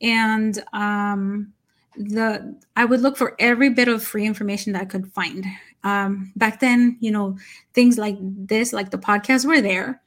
And 0.02 0.62
um, 0.74 1.54
the 1.96 2.58
I 2.76 2.86
would 2.86 3.02
look 3.02 3.18
for 3.18 3.36
every 3.40 3.70
bit 3.70 3.88
of 3.88 4.04
free 4.04 4.26
information 4.26 4.74
that 4.74 4.82
I 4.84 4.86
could 4.86 5.12
find. 5.14 5.46
Um, 5.84 6.32
back 6.36 6.60
then, 6.60 6.98
you 7.00 7.12
know, 7.12 7.38
things 7.74 7.98
like 7.98 8.18
this, 8.20 8.72
like 8.72 8.92
the 8.92 8.98
podcasts, 8.98 9.46
were 9.46 9.62
there, 9.62 10.02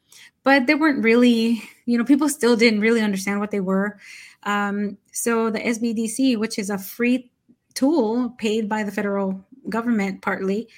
but 0.44 0.66
they 0.66 0.74
weren't 0.74 1.02
really, 1.02 1.62
you 1.86 1.98
know, 1.98 2.04
people 2.04 2.28
still 2.28 2.56
didn't 2.56 2.80
really 2.80 3.00
understand 3.00 3.40
what 3.40 3.50
they 3.50 3.60
were. 3.60 3.98
Um, 4.44 4.98
so 5.12 5.50
the 5.50 5.58
SBDC, 5.58 6.38
which 6.38 6.58
is 6.58 6.70
a 6.70 6.78
free 6.78 7.30
tool 7.74 8.30
paid 8.38 8.68
by 8.68 8.84
the 8.84 8.92
federal 8.92 9.44
government 9.68 10.22
partly, 10.22 10.68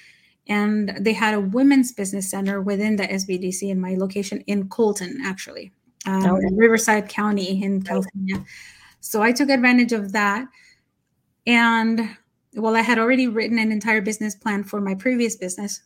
and 0.47 0.97
they 0.99 1.13
had 1.13 1.33
a 1.33 1.41
women's 1.41 1.91
business 1.91 2.29
center 2.29 2.61
within 2.61 2.95
the 2.95 3.03
SBDC 3.03 3.69
in 3.69 3.79
my 3.79 3.95
location 3.95 4.41
in 4.47 4.69
Colton, 4.69 5.19
actually, 5.23 5.71
um, 6.05 6.25
oh, 6.25 6.39
Riverside 6.53 7.09
County 7.09 7.61
in 7.61 7.81
California. 7.81 8.43
So 8.99 9.21
I 9.21 9.31
took 9.31 9.49
advantage 9.49 9.91
of 9.91 10.11
that. 10.13 10.47
And 11.47 12.15
well, 12.55 12.75
I 12.75 12.81
had 12.81 12.99
already 12.99 13.27
written 13.27 13.57
an 13.57 13.71
entire 13.71 14.01
business 14.01 14.35
plan 14.35 14.63
for 14.63 14.81
my 14.81 14.93
previous 14.93 15.35
business. 15.35 15.81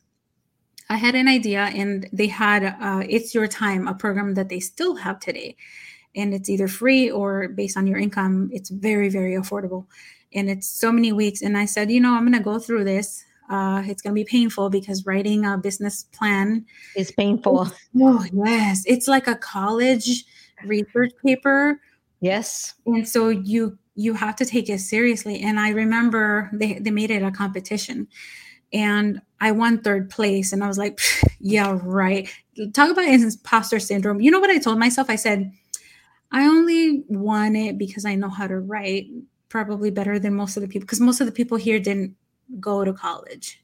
I 0.90 0.98
had 0.98 1.16
an 1.16 1.28
idea, 1.28 1.72
and 1.74 2.10
they 2.12 2.28
had 2.28 2.66
uh, 2.66 3.04
It's 3.08 3.34
Your 3.34 3.48
Time, 3.48 3.88
a 3.88 3.94
program 3.94 4.34
that 4.34 4.50
they 4.50 4.60
still 4.60 4.96
have 4.96 5.20
today. 5.20 5.56
And 6.16 6.34
it's 6.34 6.50
either 6.50 6.68
free 6.68 7.10
or 7.10 7.48
based 7.48 7.78
on 7.78 7.88
your 7.88 7.98
income. 7.98 8.50
It's 8.52 8.70
very, 8.70 9.08
very 9.08 9.36
affordable. 9.36 9.86
And 10.34 10.50
it's 10.50 10.68
so 10.68 10.92
many 10.92 11.14
weeks. 11.14 11.42
And 11.42 11.58
I 11.58 11.66
said, 11.66 11.90
you 11.92 12.02
know, 12.02 12.14
I'm 12.14 12.24
going 12.24 12.38
to 12.38 12.44
go 12.44 12.60
through 12.60 12.84
this. 12.84 13.24
Uh, 13.50 13.84
it's 13.86 14.02
going 14.02 14.14
to 14.14 14.20
be 14.20 14.26
painful 14.26 14.70
because 14.70 15.06
writing 15.06 15.46
a 15.46 15.58
business 15.58 16.04
plan 16.12 16.66
is 16.96 17.12
painful. 17.12 17.70
Oh, 18.02 18.26
yes. 18.34 18.84
It's 18.86 19.08
like 19.08 19.28
a 19.28 19.36
college 19.36 20.26
research 20.66 21.12
paper. 21.24 21.80
Yes. 22.22 22.74
And 22.86 23.08
so 23.08 23.30
you 23.30 23.78
you 24.02 24.14
have 24.14 24.36
to 24.38 24.46
take 24.46 24.70
it 24.70 24.80
seriously. 24.80 25.42
And 25.42 25.60
I 25.60 25.70
remember 25.70 26.50
they, 26.54 26.74
they 26.80 26.92
made 26.92 27.12
it 27.12 27.24
a 27.24 27.32
competition 27.32 28.08
and 28.74 29.22
I 29.40 29.52
won 29.52 29.82
third 29.82 30.10
place. 30.10 30.54
And 30.54 30.64
I 30.64 30.68
was 30.68 30.78
like, 30.78 31.00
yeah, 31.40 31.78
right. 31.84 32.30
Talk 32.74 32.92
about 32.92 33.06
imposter 33.06 33.80
syndrome. 33.80 34.22
You 34.22 34.32
know 34.32 34.40
what 34.40 34.50
I 34.50 34.58
told 34.58 34.80
myself? 34.80 35.10
I 35.10 35.16
said, 35.16 35.52
I 36.32 36.46
only 36.46 37.04
won 37.10 37.56
it 37.56 37.78
because 37.78 38.06
I 38.06 38.16
know 38.16 38.30
how 38.30 38.48
to 38.48 38.60
write 38.60 39.08
probably 39.50 39.92
better 39.92 40.18
than 40.18 40.34
most 40.34 40.56
of 40.56 40.62
the 40.62 40.68
people 40.68 40.86
because 40.86 41.02
most 41.02 41.20
of 41.20 41.28
the 41.28 41.34
people 41.34 41.58
here 41.58 41.80
didn't 41.80 42.16
go 42.60 42.86
to 42.86 42.94
college. 42.94 43.62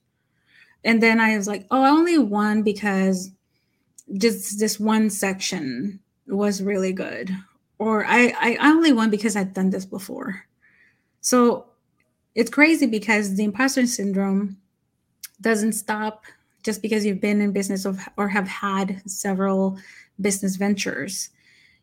And 0.83 1.01
then 1.01 1.19
I 1.19 1.35
was 1.38 1.47
like, 1.47 1.65
oh, 1.71 1.81
I 1.81 1.89
only 1.89 2.17
won 2.17 2.63
because 2.63 3.31
just 4.17 4.59
this 4.59 4.79
one 4.79 5.09
section 5.09 5.99
was 6.27 6.61
really 6.61 6.93
good 6.93 7.35
or 7.80 8.05
I, 8.05 8.57
I 8.59 8.71
only 8.71 8.91
won 8.91 9.09
because 9.09 9.36
I'd 9.36 9.53
done 9.53 9.69
this 9.69 9.86
before. 9.86 10.43
So 11.21 11.67
it's 12.36 12.49
crazy 12.49 12.86
because 12.86 13.36
the 13.36 13.43
imposter 13.43 13.86
syndrome 13.86 14.57
doesn't 15.41 15.73
stop 15.73 16.25
just 16.63 16.82
because 16.82 17.05
you've 17.05 17.21
been 17.21 17.41
in 17.41 17.51
business 17.51 17.86
of, 17.86 17.99
or 18.17 18.28
have 18.28 18.47
had 18.47 19.01
several 19.05 19.78
business 20.19 20.55
ventures. 20.55 21.30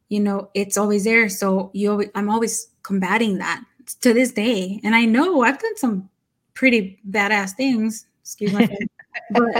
You 0.08 0.20
know, 0.20 0.50
it's 0.54 0.76
always 0.76 1.04
there. 1.04 1.28
So 1.28 1.70
you, 1.72 1.90
always, 1.90 2.08
I'm 2.14 2.28
always 2.28 2.68
combating 2.82 3.38
that 3.38 3.64
to 4.00 4.12
this 4.12 4.32
day. 4.32 4.80
And 4.84 4.94
I 4.94 5.04
know 5.04 5.42
I've 5.42 5.58
done 5.58 5.76
some 5.76 6.08
pretty 6.54 7.00
badass 7.08 7.52
things. 7.52 8.06
Excuse 8.22 8.52
me, 8.52 8.68
but, 9.30 9.54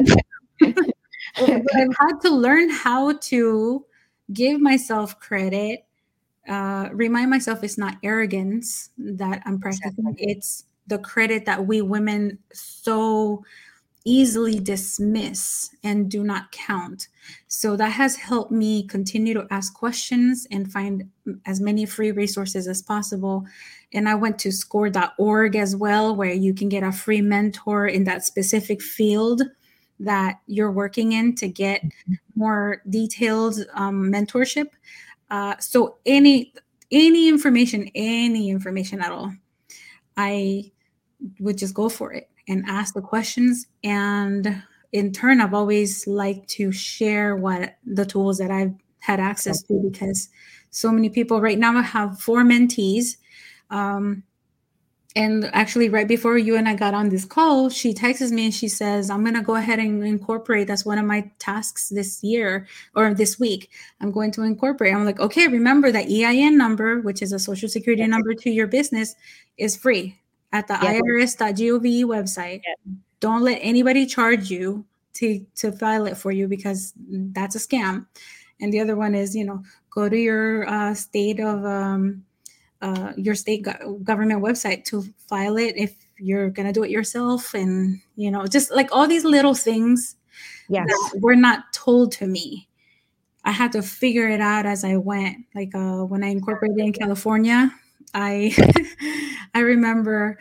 but 0.60 0.86
I've 1.36 1.96
had 2.00 2.20
to 2.22 2.30
learn 2.30 2.70
how 2.70 3.12
to 3.12 3.84
give 4.32 4.60
myself 4.60 5.20
credit 5.20 5.83
uh, 6.48 6.88
remind 6.92 7.30
myself 7.30 7.62
it's 7.62 7.78
not 7.78 7.96
arrogance 8.02 8.90
that 8.98 9.42
I'm 9.44 9.60
practicing. 9.60 10.06
Exactly. 10.06 10.26
It's 10.30 10.64
the 10.86 10.98
credit 10.98 11.46
that 11.46 11.66
we 11.66 11.80
women 11.80 12.38
so 12.52 13.44
easily 14.04 14.58
dismiss 14.58 15.74
and 15.82 16.10
do 16.10 16.22
not 16.22 16.52
count. 16.52 17.08
So 17.48 17.74
that 17.76 17.90
has 17.90 18.16
helped 18.16 18.52
me 18.52 18.86
continue 18.86 19.32
to 19.32 19.46
ask 19.50 19.72
questions 19.72 20.46
and 20.50 20.70
find 20.70 21.08
as 21.46 21.60
many 21.60 21.86
free 21.86 22.12
resources 22.12 22.68
as 22.68 22.82
possible. 22.82 23.46
And 23.94 24.08
I 24.08 24.14
went 24.14 24.38
to 24.40 24.52
score.org 24.52 25.56
as 25.56 25.74
well, 25.74 26.14
where 26.14 26.32
you 26.32 26.52
can 26.52 26.68
get 26.68 26.82
a 26.82 26.92
free 26.92 27.22
mentor 27.22 27.86
in 27.86 28.04
that 28.04 28.24
specific 28.24 28.82
field 28.82 29.42
that 30.00 30.40
you're 30.46 30.72
working 30.72 31.12
in 31.12 31.34
to 31.36 31.48
get 31.48 31.82
mm-hmm. 31.82 32.14
more 32.34 32.82
detailed 32.90 33.64
um, 33.74 34.12
mentorship. 34.12 34.66
Uh, 35.34 35.56
so 35.58 35.96
any 36.06 36.54
any 36.92 37.28
information, 37.28 37.90
any 37.96 38.50
information 38.50 39.00
at 39.00 39.10
all, 39.10 39.34
I 40.16 40.70
would 41.40 41.58
just 41.58 41.74
go 41.74 41.88
for 41.88 42.12
it 42.12 42.30
and 42.46 42.64
ask 42.68 42.94
the 42.94 43.00
questions. 43.00 43.66
And 43.82 44.62
in 44.92 45.12
turn, 45.12 45.40
I've 45.40 45.52
always 45.52 46.06
liked 46.06 46.46
to 46.50 46.70
share 46.70 47.34
what 47.34 47.74
the 47.84 48.06
tools 48.06 48.38
that 48.38 48.52
I've 48.52 48.74
had 49.00 49.18
access 49.18 49.60
to 49.62 49.74
because 49.82 50.28
so 50.70 50.92
many 50.92 51.08
people 51.08 51.40
right 51.40 51.58
now 51.58 51.82
have 51.82 52.20
four 52.20 52.44
mentees. 52.44 53.16
Um, 53.70 54.22
and 55.16 55.48
actually 55.52 55.88
right 55.88 56.08
before 56.08 56.36
you 56.36 56.56
and 56.56 56.68
I 56.68 56.74
got 56.74 56.92
on 56.92 57.08
this 57.08 57.24
call, 57.24 57.68
she 57.68 57.94
texts 57.94 58.32
me 58.32 58.46
and 58.46 58.54
she 58.54 58.66
says, 58.66 59.10
I'm 59.10 59.22
going 59.22 59.36
to 59.36 59.42
go 59.42 59.54
ahead 59.54 59.78
and 59.78 60.04
incorporate. 60.04 60.66
That's 60.66 60.84
one 60.84 60.98
of 60.98 61.04
my 61.04 61.30
tasks 61.38 61.88
this 61.90 62.22
year 62.24 62.66
or 62.96 63.14
this 63.14 63.38
week. 63.38 63.70
I'm 64.00 64.10
going 64.10 64.32
to 64.32 64.42
incorporate. 64.42 64.92
I'm 64.92 65.04
like, 65.04 65.20
okay, 65.20 65.46
remember 65.46 65.92
that 65.92 66.06
EIN 66.06 66.58
number, 66.58 67.00
which 67.00 67.22
is 67.22 67.32
a 67.32 67.38
social 67.38 67.68
security 67.68 68.04
number 68.06 68.34
to 68.34 68.50
your 68.50 68.66
business, 68.66 69.14
is 69.56 69.76
free 69.76 70.18
at 70.52 70.66
the 70.66 70.78
yeah. 70.82 71.00
irs.gov 71.00 72.04
website. 72.04 72.62
Yeah. 72.66 72.94
Don't 73.20 73.42
let 73.42 73.60
anybody 73.62 74.06
charge 74.06 74.50
you 74.50 74.84
to, 75.14 75.46
to 75.54 75.70
file 75.70 76.06
it 76.06 76.16
for 76.16 76.32
you 76.32 76.48
because 76.48 76.92
that's 76.98 77.54
a 77.54 77.60
scam. 77.60 78.06
And 78.60 78.72
the 78.72 78.80
other 78.80 78.96
one 78.96 79.14
is, 79.14 79.36
you 79.36 79.44
know, 79.44 79.62
go 79.90 80.08
to 80.08 80.16
your 80.16 80.68
uh, 80.68 80.94
state 80.94 81.38
of, 81.38 81.64
um, 81.64 82.24
uh, 82.82 83.12
your 83.16 83.34
state 83.34 83.62
go- 83.62 83.98
government 84.02 84.42
website 84.42 84.84
to 84.84 85.02
file 85.28 85.56
it 85.56 85.74
if 85.76 85.94
you're 86.18 86.50
gonna 86.50 86.72
do 86.72 86.84
it 86.84 86.90
yourself 86.90 87.54
and 87.54 88.00
you 88.16 88.30
know 88.30 88.46
just 88.46 88.70
like 88.70 88.88
all 88.92 89.06
these 89.06 89.24
little 89.24 89.54
things 89.54 90.16
yes. 90.68 90.86
that 90.86 91.20
were 91.20 91.36
not 91.36 91.72
told 91.72 92.12
to 92.12 92.26
me. 92.26 92.68
I 93.46 93.50
had 93.50 93.72
to 93.72 93.82
figure 93.82 94.28
it 94.28 94.40
out 94.40 94.64
as 94.64 94.84
i 94.84 94.96
went. 94.96 95.38
Like 95.54 95.74
uh, 95.74 96.04
when 96.04 96.24
i 96.24 96.28
incorporated 96.28 96.78
in 96.78 96.92
california 96.92 97.70
i 98.14 98.54
i 99.54 99.60
remember 99.60 100.38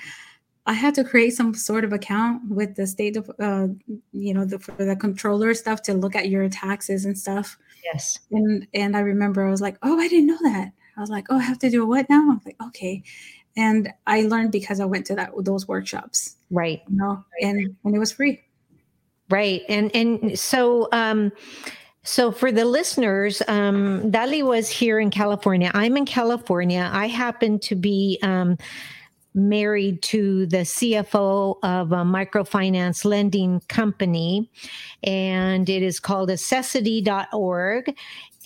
i 0.66 0.74
had 0.74 0.96
to 0.96 1.04
create 1.04 1.32
some 1.32 1.54
sort 1.54 1.84
of 1.84 1.92
account 1.92 2.42
with 2.50 2.76
the 2.76 2.88
state 2.88 3.18
of 3.18 3.30
uh, 3.40 3.68
you 4.12 4.34
know 4.34 4.46
the, 4.46 4.60
for 4.60 4.86
the 4.86 4.96
controller 4.96 5.54
stuff 5.54 5.82
to 5.84 5.94
look 5.94 6.16
at 6.16 6.30
your 6.30 6.48
taxes 6.50 7.06
and 7.06 7.18
stuff. 7.18 7.58
Yes. 7.84 8.20
And 8.32 8.68
and 8.74 8.96
i 8.96 9.02
remember 9.02 9.46
i 9.46 9.50
was 9.50 9.62
like 9.62 9.78
oh 9.82 10.00
i 10.00 10.08
didn't 10.08 10.28
know 10.28 10.40
that 10.44 10.72
I 10.98 11.02
was 11.02 11.10
like, 11.10 11.28
oh, 11.30 11.38
I 11.38 11.44
have 11.44 11.60
to 11.60 11.70
do 11.70 11.86
what 11.86 12.10
now? 12.10 12.30
I'm 12.30 12.42
like, 12.46 12.58
okay. 12.68 13.04
And 13.56 13.92
I 14.08 14.22
learned 14.22 14.52
because 14.52 14.80
I 14.80 14.86
went 14.86 15.06
to 15.08 15.16
that 15.16 15.32
those 15.40 15.68
workshops. 15.68 16.36
Right. 16.50 16.82
You 16.90 16.98
know, 16.98 17.26
and 17.42 17.76
and 17.84 17.96
it 17.96 18.00
was 18.00 18.12
free. 18.12 18.42
Right. 19.30 19.62
And 19.70 19.96
and 19.96 20.38
so 20.38 20.90
um 20.92 21.32
so 22.04 22.32
for 22.32 22.52
the 22.52 22.66
listeners, 22.66 23.42
um, 23.48 24.12
Dali 24.12 24.44
was 24.44 24.70
here 24.70 25.00
in 25.00 25.10
California. 25.10 25.72
I'm 25.74 25.96
in 25.96 26.06
California. 26.06 26.90
I 26.92 27.08
happen 27.08 27.60
to 27.60 27.76
be 27.76 28.20
um, 28.22 28.58
married 29.34 30.02
to 30.04 30.46
the 30.48 30.58
CFO 30.58 31.58
of 31.64 31.94
a 31.94 32.04
microfinance 32.04 33.06
lending 33.06 33.62
company, 33.70 34.52
and 35.02 35.70
it 35.70 35.82
is 35.82 36.02
called 36.02 36.30
accessity.org 36.30 37.96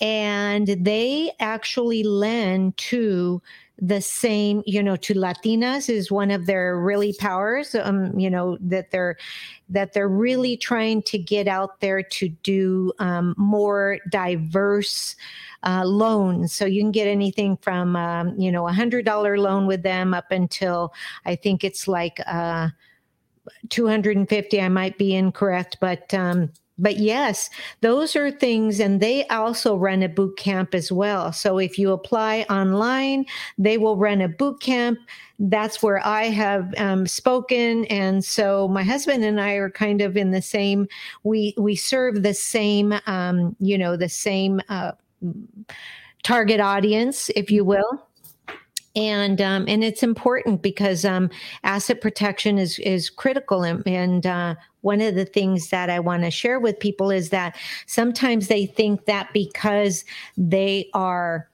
and 0.00 0.68
they 0.68 1.32
actually 1.40 2.02
lend 2.02 2.76
to 2.76 3.42
the 3.80 4.00
same 4.00 4.60
you 4.66 4.82
know 4.82 4.96
to 4.96 5.14
latinas 5.14 5.88
is 5.88 6.10
one 6.10 6.32
of 6.32 6.46
their 6.46 6.76
really 6.76 7.12
powers 7.20 7.76
um 7.76 8.18
you 8.18 8.28
know 8.28 8.58
that 8.60 8.90
they're 8.90 9.16
that 9.68 9.92
they're 9.92 10.08
really 10.08 10.56
trying 10.56 11.02
to 11.02 11.18
get 11.18 11.46
out 11.46 11.80
there 11.80 12.02
to 12.02 12.28
do 12.28 12.92
um, 12.98 13.34
more 13.36 13.98
diverse 14.10 15.14
uh, 15.64 15.84
loans. 15.84 16.52
So 16.52 16.64
you 16.64 16.82
can 16.82 16.92
get 16.92 17.06
anything 17.06 17.56
from 17.58 17.96
um, 17.96 18.38
you 18.38 18.50
know 18.50 18.68
a 18.68 18.72
hundred 18.72 19.04
dollar 19.04 19.38
loan 19.38 19.66
with 19.66 19.82
them 19.82 20.14
up 20.14 20.30
until 20.30 20.92
i 21.26 21.34
think 21.34 21.64
it's 21.64 21.88
like 21.88 22.20
uh 22.26 22.68
250 23.70 24.60
i 24.60 24.68
might 24.68 24.98
be 24.98 25.14
incorrect 25.14 25.78
but 25.80 26.12
um 26.14 26.50
but 26.78 26.98
yes, 26.98 27.50
those 27.80 28.14
are 28.14 28.30
things, 28.30 28.80
and 28.80 29.00
they 29.00 29.26
also 29.28 29.76
run 29.76 30.02
a 30.02 30.08
boot 30.08 30.36
camp 30.36 30.74
as 30.74 30.92
well. 30.92 31.32
So 31.32 31.58
if 31.58 31.78
you 31.78 31.92
apply 31.92 32.46
online, 32.48 33.26
they 33.58 33.78
will 33.78 33.96
run 33.96 34.20
a 34.20 34.28
boot 34.28 34.60
camp. 34.60 34.98
That's 35.38 35.82
where 35.82 36.04
I 36.06 36.24
have 36.24 36.72
um, 36.78 37.06
spoken, 37.06 37.84
and 37.86 38.24
so 38.24 38.68
my 38.68 38.82
husband 38.82 39.24
and 39.24 39.40
I 39.40 39.52
are 39.52 39.70
kind 39.70 40.00
of 40.00 40.16
in 40.16 40.30
the 40.30 40.42
same. 40.42 40.88
We 41.24 41.54
we 41.58 41.76
serve 41.76 42.22
the 42.22 42.34
same, 42.34 42.94
um, 43.06 43.56
you 43.60 43.78
know, 43.78 43.96
the 43.96 44.08
same 44.08 44.60
uh, 44.68 44.92
target 46.22 46.60
audience, 46.60 47.30
if 47.30 47.50
you 47.50 47.64
will 47.64 48.07
and 48.98 49.40
um, 49.40 49.64
and 49.68 49.84
it's 49.84 50.02
important 50.02 50.60
because 50.60 51.04
um, 51.04 51.30
asset 51.62 52.00
protection 52.00 52.58
is 52.58 52.80
is 52.80 53.08
critical. 53.08 53.62
And, 53.62 53.86
and 53.86 54.26
uh, 54.26 54.56
one 54.80 55.00
of 55.00 55.14
the 55.14 55.24
things 55.24 55.70
that 55.70 55.88
I 55.88 56.00
want 56.00 56.24
to 56.24 56.32
share 56.32 56.58
with 56.58 56.80
people 56.80 57.10
is 57.12 57.30
that 57.30 57.56
sometimes 57.86 58.48
they 58.48 58.66
think 58.66 59.04
that 59.04 59.32
because 59.32 60.04
they 60.36 60.90
are 60.94 61.48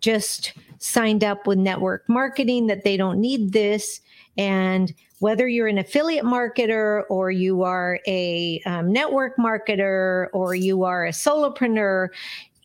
just 0.00 0.54
signed 0.78 1.24
up 1.24 1.46
with 1.46 1.58
network 1.58 2.08
marketing 2.08 2.68
that 2.68 2.84
they 2.84 2.96
don't 2.96 3.20
need 3.20 3.52
this. 3.52 4.00
And 4.38 4.94
whether 5.18 5.46
you're 5.46 5.66
an 5.66 5.78
affiliate 5.78 6.24
marketer 6.24 7.02
or 7.10 7.30
you 7.30 7.64
are 7.64 8.00
a 8.06 8.62
um, 8.64 8.90
network 8.92 9.36
marketer 9.36 10.28
or 10.32 10.54
you 10.54 10.84
are 10.84 11.04
a 11.04 11.10
solopreneur 11.10 12.08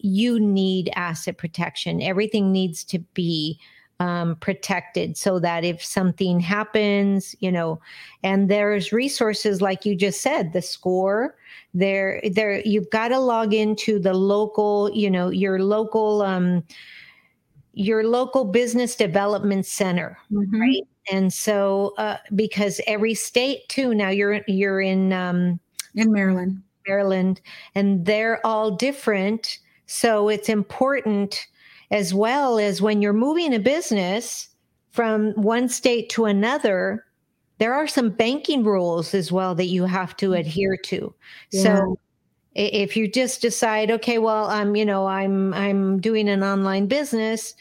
you 0.05 0.37
need 0.37 0.91
asset 0.95 1.37
protection. 1.37 2.01
Everything 2.01 2.51
needs 2.51 2.83
to 2.83 2.99
be 3.13 3.57
um, 4.03 4.35
protected 4.35 5.15
so 5.17 5.39
that 5.39 5.63
if 5.63 5.83
something 5.83 6.41
happens, 6.41 7.35
you 7.39 7.49
know, 7.49 7.79
and 8.21 8.49
there's 8.49 8.91
resources 8.91 9.61
like 9.61 9.85
you 9.85 9.95
just 9.95 10.21
said, 10.21 10.51
the 10.51 10.61
score. 10.61 11.35
There, 11.73 12.21
there, 12.33 12.59
you've 12.65 12.89
got 12.89 13.07
to 13.09 13.19
log 13.19 13.53
into 13.53 13.99
the 13.99 14.13
local, 14.13 14.91
you 14.93 15.09
know, 15.09 15.29
your 15.29 15.59
local, 15.59 16.21
um, 16.21 16.63
your 17.73 18.03
local 18.03 18.43
business 18.43 18.95
development 18.95 19.65
center, 19.65 20.17
mm-hmm. 20.31 20.61
right? 20.61 20.83
And 21.09 21.33
so, 21.33 21.93
uh, 21.97 22.17
because 22.35 22.81
every 22.85 23.13
state 23.13 23.67
too, 23.69 23.95
now 23.95 24.09
you're 24.09 24.41
you're 24.47 24.81
in 24.81 25.11
um, 25.11 25.59
in 25.95 26.11
Maryland, 26.11 26.61
Maryland, 26.87 27.41
and 27.73 28.05
they're 28.05 28.45
all 28.45 28.71
different. 28.71 29.59
So 29.85 30.29
it's 30.29 30.49
important 30.49 31.47
as 31.93 32.11
well 32.11 32.57
as 32.57 32.81
when 32.81 33.01
you're 33.01 33.13
moving 33.13 33.53
a 33.53 33.59
business 33.59 34.49
from 34.89 35.31
one 35.33 35.69
state 35.69 36.09
to 36.09 36.25
another, 36.25 37.05
there 37.59 37.73
are 37.73 37.87
some 37.87 38.09
banking 38.09 38.63
rules 38.63 39.13
as 39.13 39.31
well 39.31 39.53
that 39.53 39.67
you 39.67 39.85
have 39.85 40.17
to 40.17 40.31
mm-hmm. 40.31 40.39
adhere 40.41 40.75
to. 40.75 41.13
Yeah. 41.51 41.63
So 41.63 41.99
if 42.55 42.97
you 42.97 43.07
just 43.07 43.41
decide, 43.41 43.91
okay, 43.91 44.17
well, 44.17 44.45
I'm, 44.45 44.75
you 44.75 44.85
know, 44.85 45.05
I'm 45.05 45.53
I'm 45.53 45.99
doing 45.99 46.27
an 46.27 46.43
online 46.43 46.87
business, 46.87 47.53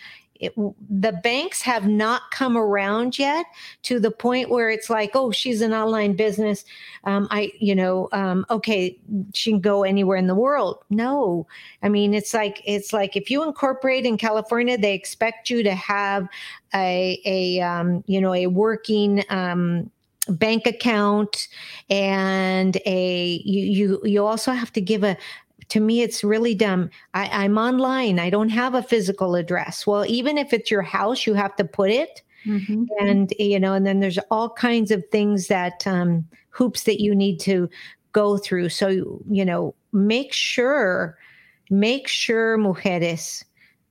it, 0.42 0.54
the 0.90 1.12
banks 1.12 1.62
have 1.62 1.86
not 1.86 2.22
come 2.32 2.56
around 2.56 3.18
yet 3.18 3.46
to 3.82 4.00
the 4.00 4.10
point 4.10 4.50
where 4.50 4.68
it's 4.68 4.90
like, 4.90 5.12
oh, 5.14 5.30
she's 5.30 5.60
an 5.60 5.72
online 5.72 6.14
business. 6.14 6.64
Um, 7.04 7.28
I, 7.30 7.52
you 7.60 7.74
know, 7.74 8.08
um, 8.12 8.44
okay, 8.50 8.98
she 9.32 9.52
can 9.52 9.60
go 9.60 9.84
anywhere 9.84 10.16
in 10.16 10.26
the 10.26 10.34
world. 10.34 10.84
No, 10.90 11.46
I 11.82 11.88
mean, 11.88 12.12
it's 12.12 12.34
like 12.34 12.60
it's 12.66 12.92
like 12.92 13.16
if 13.16 13.30
you 13.30 13.44
incorporate 13.44 14.04
in 14.04 14.18
California, 14.18 14.76
they 14.76 14.94
expect 14.94 15.48
you 15.48 15.62
to 15.62 15.74
have 15.74 16.28
a 16.74 17.20
a 17.24 17.60
um, 17.60 18.02
you 18.06 18.20
know 18.20 18.34
a 18.34 18.48
working 18.48 19.24
um, 19.30 19.90
bank 20.28 20.66
account 20.66 21.48
and 21.90 22.76
a 22.86 23.40
you 23.44 23.62
you 23.62 24.00
you 24.04 24.24
also 24.24 24.52
have 24.52 24.72
to 24.72 24.80
give 24.80 25.02
a 25.02 25.16
to 25.68 25.80
me 25.80 26.02
it's 26.02 26.24
really 26.24 26.54
dumb. 26.54 26.90
I, 27.14 27.28
i'm 27.44 27.58
online. 27.58 28.18
I 28.18 28.30
don't 28.30 28.48
have 28.50 28.74
a 28.74 28.82
physical 28.82 29.34
address. 29.34 29.86
Well 29.86 30.04
even 30.06 30.38
if 30.38 30.52
it's 30.52 30.70
your 30.70 30.82
house 30.82 31.26
you 31.26 31.34
have 31.34 31.56
to 31.56 31.64
put 31.64 31.90
it. 31.90 32.22
Mm-hmm. 32.44 32.86
and 32.98 33.32
you 33.38 33.60
know 33.60 33.72
and 33.72 33.86
then 33.86 34.00
there's 34.00 34.18
all 34.28 34.50
kinds 34.50 34.90
of 34.90 35.04
things 35.12 35.46
that 35.46 35.86
um, 35.86 36.26
hoops 36.50 36.82
that 36.84 37.00
you 37.00 37.14
need 37.14 37.38
to 37.40 37.70
go 38.10 38.36
through. 38.36 38.70
So 38.70 38.88
you 39.30 39.44
know 39.44 39.74
make 39.92 40.32
sure 40.32 41.16
make 41.70 42.08
sure 42.08 42.58
mujeres 42.58 43.44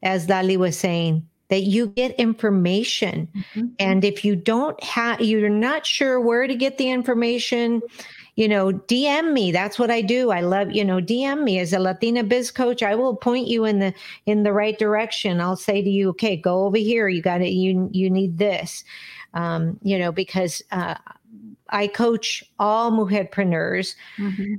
as 0.03 0.28
dali 0.28 0.57
was 0.57 0.78
saying 0.78 1.26
that 1.47 1.63
you 1.63 1.88
get 1.88 2.11
information. 2.19 3.28
Mm-hmm. 3.36 3.67
and 3.80 4.03
if 4.03 4.26
you 4.26 4.36
don't 4.36 4.82
have 4.84 5.22
you're 5.22 5.49
not 5.49 5.86
sure 5.86 6.19
where 6.19 6.47
to 6.47 6.55
get 6.55 6.78
the 6.78 6.89
information 6.89 7.82
you 8.36 8.47
know, 8.47 8.71
DM 8.71 9.34
me. 9.34 9.51
That's 9.51 9.77
what 9.77 9.91
I 9.91 10.01
do. 10.01 10.32
I 10.32 10.41
love, 10.41 10.71
you 10.71 10.86
know, 10.86 10.99
DM 10.99 11.43
me 11.43 11.59
as 11.59 11.73
a 11.73 11.79
Latina 11.79 12.23
biz 12.23 12.51
coach. 12.51 12.82
I 12.82 12.95
will 12.95 13.15
point 13.15 13.47
you 13.47 13.65
in 13.65 13.79
the 13.79 13.93
in 14.25 14.43
the 14.43 14.53
right 14.53 14.77
direction. 14.77 15.41
I'll 15.41 15.55
say 15.55 15.82
to 15.82 15.89
you, 15.89 16.09
okay, 16.09 16.36
go 16.36 16.65
over 16.65 16.77
here. 16.77 17.07
You 17.09 17.21
got 17.21 17.41
it. 17.41 17.51
You 17.51 17.89
you 17.91 18.09
need 18.09 18.38
this. 18.38 18.84
Um, 19.34 19.79
you 19.82 19.97
know, 19.97 20.11
because 20.11 20.61
uh, 20.71 20.95
I 21.69 21.88
coach 21.88 22.43
all 22.59 22.91
mujerpreneurs, 22.91 23.95
mm-hmm. 24.17 24.55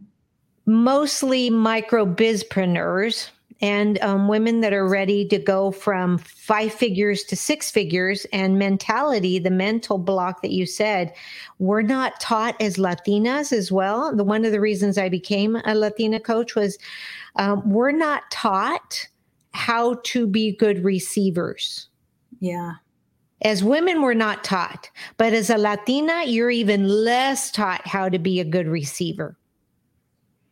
mostly 0.66 1.50
micro 1.50 2.06
bizpreneurs 2.06 3.30
and 3.62 3.98
um, 4.02 4.28
women 4.28 4.60
that 4.60 4.72
are 4.72 4.88
ready 4.88 5.24
to 5.28 5.38
go 5.38 5.70
from 5.70 6.18
five 6.18 6.74
figures 6.74 7.22
to 7.22 7.36
six 7.36 7.70
figures 7.70 8.26
and 8.32 8.58
mentality 8.58 9.38
the 9.38 9.50
mental 9.50 9.96
block 9.96 10.42
that 10.42 10.50
you 10.50 10.66
said 10.66 11.14
we're 11.58 11.82
not 11.82 12.20
taught 12.20 12.60
as 12.60 12.76
latinas 12.76 13.52
as 13.52 13.72
well 13.72 14.14
the 14.14 14.24
one 14.24 14.44
of 14.44 14.52
the 14.52 14.60
reasons 14.60 14.98
i 14.98 15.08
became 15.08 15.56
a 15.64 15.74
latina 15.74 16.20
coach 16.20 16.54
was 16.54 16.76
um, 17.36 17.62
we're 17.70 17.92
not 17.92 18.22
taught 18.30 19.06
how 19.52 19.94
to 20.04 20.26
be 20.26 20.54
good 20.56 20.84
receivers 20.84 21.88
yeah 22.40 22.72
as 23.44 23.64
women, 23.64 24.02
we're 24.02 24.14
not 24.14 24.44
taught, 24.44 24.88
but 25.16 25.32
as 25.32 25.50
a 25.50 25.58
Latina, 25.58 26.22
you're 26.24 26.50
even 26.50 26.86
less 26.86 27.50
taught 27.50 27.84
how 27.86 28.08
to 28.08 28.18
be 28.18 28.38
a 28.38 28.44
good 28.44 28.68
receiver. 28.68 29.36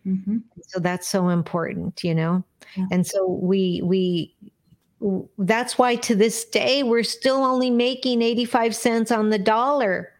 Mm-hmm. 0.04 0.38
So 0.66 0.80
that's 0.80 1.06
so 1.06 1.28
important, 1.28 2.02
you 2.02 2.14
know? 2.14 2.44
Yeah. 2.76 2.86
And 2.90 3.06
so 3.06 3.26
we, 3.26 3.80
we, 3.84 4.34
that's 5.38 5.78
why 5.78 5.96
to 5.96 6.14
this 6.14 6.44
day 6.44 6.82
we're 6.82 7.02
still 7.02 7.42
only 7.42 7.70
making 7.70 8.22
85 8.22 8.76
cents 8.76 9.10
on 9.10 9.30
the 9.30 9.38
dollar 9.38 10.12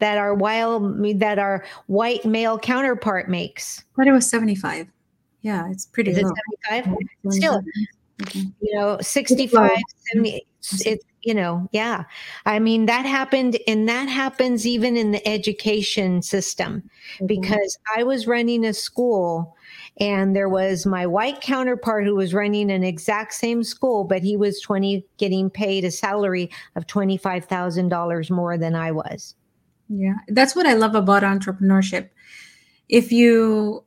that 0.00 0.18
our 0.18 0.34
wild 0.34 1.02
that 1.20 1.38
our 1.38 1.64
white 1.86 2.24
male 2.24 2.58
counterpart 2.58 3.28
makes. 3.28 3.84
But 3.96 4.08
it 4.08 4.12
was 4.12 4.28
75. 4.28 4.88
Yeah, 5.42 5.70
it's 5.70 5.86
pretty 5.86 6.10
Is 6.10 6.22
low. 6.22 6.32
75? 6.70 6.96
Still, 7.30 7.62
mm-hmm. 7.62 8.40
you 8.60 8.74
know, 8.78 8.98
65, 9.00 9.70
70, 10.12 10.46
it's, 10.60 11.04
you 11.22 11.34
know, 11.34 11.68
yeah. 11.72 12.04
I 12.44 12.58
mean, 12.58 12.86
that 12.86 13.06
happened, 13.06 13.58
and 13.66 13.88
that 13.88 14.08
happens 14.08 14.66
even 14.66 14.96
in 14.96 15.12
the 15.12 15.26
education 15.26 16.22
system 16.22 16.82
mm-hmm. 17.14 17.26
because 17.26 17.78
I 17.96 18.02
was 18.02 18.26
running 18.26 18.64
a 18.64 18.74
school 18.74 19.56
and 19.98 20.34
there 20.34 20.48
was 20.48 20.86
my 20.86 21.06
white 21.06 21.40
counterpart 21.40 22.04
who 22.04 22.14
was 22.14 22.32
running 22.32 22.70
an 22.70 22.84
exact 22.84 23.34
same 23.34 23.62
school, 23.62 24.04
but 24.04 24.22
he 24.22 24.36
was 24.36 24.60
20, 24.60 25.04
getting 25.18 25.50
paid 25.50 25.84
a 25.84 25.90
salary 25.90 26.50
of 26.76 26.86
$25,000 26.86 28.30
more 28.30 28.56
than 28.56 28.74
I 28.74 28.92
was. 28.92 29.34
Yeah, 29.90 30.14
that's 30.28 30.54
what 30.54 30.66
I 30.66 30.74
love 30.74 30.94
about 30.94 31.24
entrepreneurship. 31.24 32.10
If 32.88 33.10
you 33.10 33.84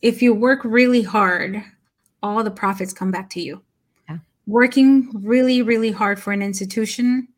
if 0.00 0.22
you 0.22 0.32
work 0.32 0.60
really 0.62 1.02
hard, 1.02 1.62
all 2.22 2.44
the 2.44 2.50
profits 2.50 2.92
come 2.92 3.10
back 3.10 3.30
to 3.30 3.40
you. 3.40 3.62
Yeah. 4.08 4.18
Working 4.46 5.10
really 5.14 5.62
really 5.62 5.90
hard 5.90 6.20
for 6.20 6.32
an 6.32 6.42
institution, 6.42 7.28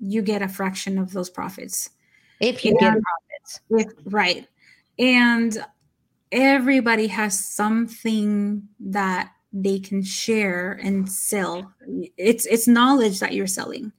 you 0.00 0.20
get 0.20 0.42
a 0.42 0.48
fraction 0.48 0.98
of 0.98 1.12
those 1.12 1.30
profits. 1.30 1.90
If 2.40 2.64
you 2.64 2.72
and 2.72 2.80
get 2.80 2.90
profits. 2.90 3.60
If, 3.70 4.12
right. 4.12 4.46
And 4.98 5.64
everybody 6.32 7.06
has 7.08 7.38
something 7.38 8.68
that 8.80 9.32
they 9.52 9.78
can 9.78 10.02
share 10.02 10.72
and 10.82 11.10
sell. 11.10 11.72
It's 12.16 12.46
it's 12.46 12.68
knowledge 12.68 13.20
that 13.20 13.32
you're 13.32 13.46
selling. 13.46 13.92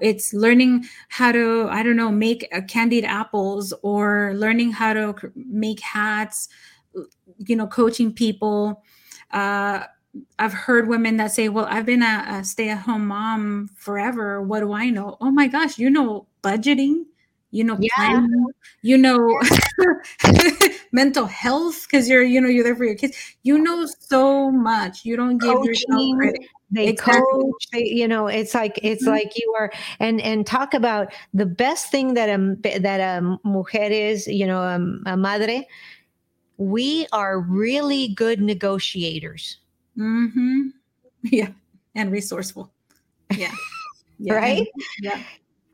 It's 0.00 0.32
learning 0.32 0.86
how 1.08 1.32
to 1.32 1.68
i 1.70 1.82
don't 1.82 1.96
know 1.96 2.10
make 2.10 2.50
candied 2.68 3.04
apples 3.04 3.74
or 3.82 4.32
learning 4.34 4.72
how 4.72 4.94
to 4.94 5.14
make 5.34 5.80
hats 5.80 6.48
you 7.38 7.56
know 7.56 7.66
coaching 7.66 8.12
people. 8.12 8.82
Uh, 9.30 9.84
i've 10.38 10.54
heard 10.54 10.88
women 10.88 11.18
that 11.18 11.30
say 11.30 11.50
well 11.50 11.66
i've 11.68 11.84
been 11.84 12.02
a, 12.02 12.24
a 12.28 12.44
stay-at-home 12.44 13.06
mom 13.06 13.68
forever. 13.76 14.42
What 14.42 14.60
do 14.60 14.72
i 14.72 14.88
know? 14.90 15.16
Oh 15.20 15.30
my 15.30 15.46
gosh 15.46 15.78
you 15.78 15.90
know 15.90 16.26
budgeting 16.42 17.04
you 17.56 17.64
know 17.64 17.76
yeah. 17.80 17.88
planning, 17.96 18.46
you 18.82 18.98
know 18.98 19.40
mental 20.92 21.26
health 21.26 21.86
because 21.86 22.08
you're 22.08 22.22
you 22.22 22.40
know 22.40 22.48
you're 22.48 22.64
there 22.64 22.76
for 22.76 22.84
your 22.84 22.94
kids 22.94 23.16
you 23.42 23.58
know 23.58 23.86
so 23.98 24.50
much 24.50 25.04
you 25.04 25.16
don't 25.16 25.38
give 25.38 25.54
Coaching. 25.54 25.68
yourself 25.68 26.18
credit 26.18 26.40
they 26.70 26.88
exactly. 26.88 27.22
coach 27.32 27.68
they, 27.72 27.84
you 27.84 28.06
know 28.06 28.26
it's 28.26 28.54
like 28.54 28.78
it's 28.82 29.04
mm-hmm. 29.04 29.12
like 29.12 29.38
you 29.38 29.54
are 29.58 29.72
and 30.00 30.20
and 30.20 30.46
talk 30.46 30.74
about 30.74 31.12
the 31.32 31.46
best 31.46 31.90
thing 31.90 32.14
that 32.14 32.28
a 32.28 32.78
that 32.80 33.00
a 33.00 33.38
mujer 33.44 33.78
is 33.78 34.26
you 34.26 34.46
know 34.46 34.60
a, 34.60 35.12
a 35.12 35.16
madre 35.16 35.66
we 36.58 37.06
are 37.12 37.40
really 37.40 38.08
good 38.08 38.40
negotiators 38.40 39.58
mm-hmm. 39.96 40.68
yeah 41.22 41.48
and 41.94 42.12
resourceful 42.12 42.70
yeah, 43.36 43.52
yeah. 44.18 44.34
right 44.34 44.66
yeah 45.00 45.22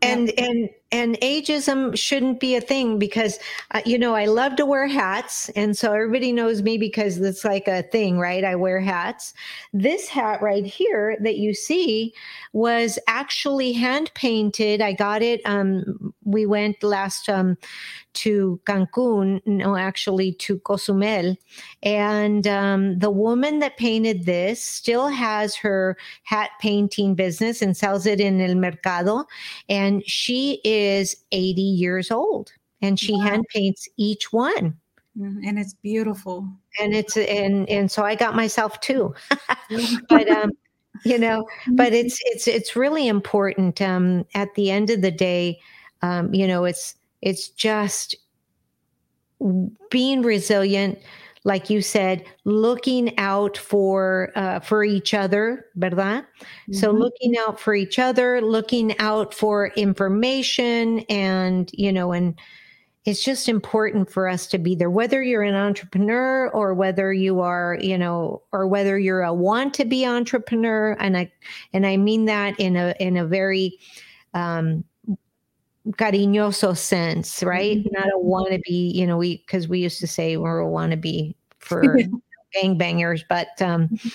and 0.02 0.30
and 0.38 0.68
and 0.92 1.18
ageism 1.20 1.96
shouldn't 1.96 2.38
be 2.38 2.54
a 2.54 2.60
thing 2.60 2.98
because 2.98 3.38
uh, 3.72 3.80
you 3.84 3.98
know 3.98 4.14
i 4.14 4.26
love 4.26 4.54
to 4.56 4.66
wear 4.66 4.86
hats 4.86 5.48
and 5.50 5.76
so 5.76 5.92
everybody 5.92 6.30
knows 6.30 6.62
me 6.62 6.78
because 6.78 7.18
it's 7.18 7.44
like 7.44 7.66
a 7.66 7.82
thing 7.84 8.18
right 8.18 8.44
i 8.44 8.54
wear 8.54 8.80
hats 8.80 9.34
this 9.72 10.08
hat 10.08 10.40
right 10.42 10.66
here 10.66 11.16
that 11.20 11.36
you 11.36 11.54
see 11.54 12.12
was 12.52 12.98
actually 13.08 13.72
hand 13.72 14.12
painted 14.14 14.80
i 14.80 14.92
got 14.92 15.22
it 15.22 15.40
um 15.46 16.12
we 16.24 16.46
went 16.46 16.80
last 16.82 17.28
um 17.28 17.56
to 18.14 18.60
Cancun, 18.64 19.40
no, 19.46 19.76
actually 19.76 20.32
to 20.34 20.58
Cozumel. 20.60 21.36
And 21.82 22.46
um, 22.46 22.98
the 22.98 23.10
woman 23.10 23.60
that 23.60 23.76
painted 23.76 24.26
this 24.26 24.62
still 24.62 25.08
has 25.08 25.54
her 25.56 25.96
hat 26.24 26.50
painting 26.60 27.14
business 27.14 27.62
and 27.62 27.76
sells 27.76 28.06
it 28.06 28.20
in 28.20 28.40
El 28.40 28.54
Mercado. 28.54 29.24
And 29.68 30.02
she 30.06 30.60
is 30.64 30.81
80 31.32 31.62
years 31.62 32.10
old 32.10 32.52
and 32.80 32.98
she 32.98 33.12
wow. 33.12 33.20
hand 33.20 33.44
paints 33.52 33.88
each 33.96 34.32
one. 34.32 34.76
Mm, 35.18 35.46
and 35.46 35.58
it's 35.58 35.74
beautiful. 35.74 36.46
And 36.80 36.94
it's, 36.94 37.16
and, 37.16 37.68
and 37.68 37.90
so 37.90 38.02
I 38.02 38.14
got 38.14 38.34
myself 38.34 38.80
too. 38.80 39.14
but, 40.08 40.28
um, 40.28 40.50
you 41.04 41.18
know, 41.18 41.46
but 41.72 41.92
it's, 41.92 42.18
it's, 42.24 42.48
it's 42.48 42.76
really 42.76 43.08
important. 43.08 43.80
Um, 43.80 44.24
at 44.34 44.54
the 44.54 44.70
end 44.70 44.90
of 44.90 45.02
the 45.02 45.10
day, 45.10 45.60
um, 46.02 46.32
you 46.34 46.46
know, 46.46 46.64
it's, 46.64 46.94
it's 47.20 47.48
just 47.48 48.16
being 49.90 50.22
resilient, 50.22 50.98
like 51.44 51.70
you 51.70 51.82
said, 51.82 52.24
looking 52.44 53.18
out 53.18 53.56
for 53.56 54.30
uh, 54.36 54.60
for 54.60 54.84
each 54.84 55.12
other, 55.12 55.66
verdad? 55.74 56.24
Mm-hmm. 56.24 56.74
So 56.74 56.90
looking 56.90 57.36
out 57.36 57.58
for 57.58 57.74
each 57.74 57.98
other, 57.98 58.40
looking 58.40 58.96
out 58.98 59.34
for 59.34 59.68
information, 59.68 61.00
and 61.08 61.70
you 61.72 61.92
know, 61.92 62.12
and 62.12 62.38
it's 63.04 63.24
just 63.24 63.48
important 63.48 64.10
for 64.10 64.28
us 64.28 64.46
to 64.46 64.58
be 64.58 64.76
there 64.76 64.90
whether 64.90 65.22
you're 65.22 65.42
an 65.42 65.56
entrepreneur 65.56 66.48
or 66.50 66.72
whether 66.72 67.12
you 67.12 67.40
are 67.40 67.76
you 67.80 67.98
know 67.98 68.42
or 68.52 68.66
whether 68.66 68.98
you're 68.98 69.22
a 69.22 69.34
want 69.34 69.74
to 69.74 69.84
be 69.84 70.06
entrepreneur 70.06 70.92
and 71.00 71.16
i 71.16 71.30
and 71.72 71.84
i 71.84 71.96
mean 71.96 72.26
that 72.26 72.58
in 72.60 72.76
a 72.76 72.94
in 73.00 73.16
a 73.16 73.26
very 73.26 73.78
um 74.34 74.84
cariñoso 75.90 76.76
sense, 76.76 77.42
right? 77.42 77.78
Mm-hmm. 77.78 77.92
Not 77.92 78.08
a 78.08 78.18
wannabe, 78.18 78.94
you 78.94 79.06
know, 79.06 79.16
we 79.16 79.38
because 79.38 79.68
we 79.68 79.80
used 79.80 80.00
to 80.00 80.06
say 80.06 80.36
we're 80.36 80.60
a 80.60 80.66
wannabe 80.66 81.34
for 81.58 81.98
gangbangers, 82.56 83.22
but 83.28 83.60
um, 83.60 83.88
mm-hmm. 83.88 84.08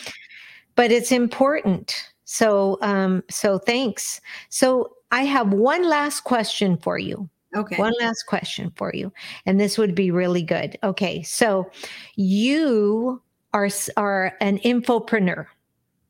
but 0.76 0.92
it's 0.92 1.12
important. 1.12 2.12
So 2.26 2.78
um, 2.82 3.24
so 3.30 3.58
thanks. 3.58 4.22
So 4.50 4.94
I 5.12 5.24
have 5.24 5.54
one 5.54 5.88
last 5.88 6.22
question 6.22 6.78
for 6.78 6.98
you. 6.98 7.30
Okay. 7.56 7.78
One 7.78 7.94
last 8.00 8.24
question 8.24 8.72
for 8.76 8.92
you. 8.94 9.12
And 9.46 9.60
this 9.60 9.78
would 9.78 9.96
be 9.96 10.12
really 10.12 10.44
good. 10.44 10.78
Okay. 10.84 11.24
So 11.24 11.70
you 12.16 13.22
are 13.54 13.70
are 13.96 14.34
an 14.42 14.60
infopreneur, 14.60 15.48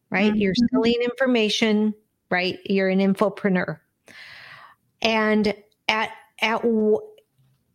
right? 0.09 0.31
Mm-hmm. 0.31 0.41
You're 0.41 0.55
selling 0.71 1.01
information, 1.01 1.93
right? 2.29 2.59
You're 2.65 2.89
an 2.89 2.99
infopreneur. 2.99 3.79
And 5.01 5.53
at 5.87 6.11
at 6.41 6.63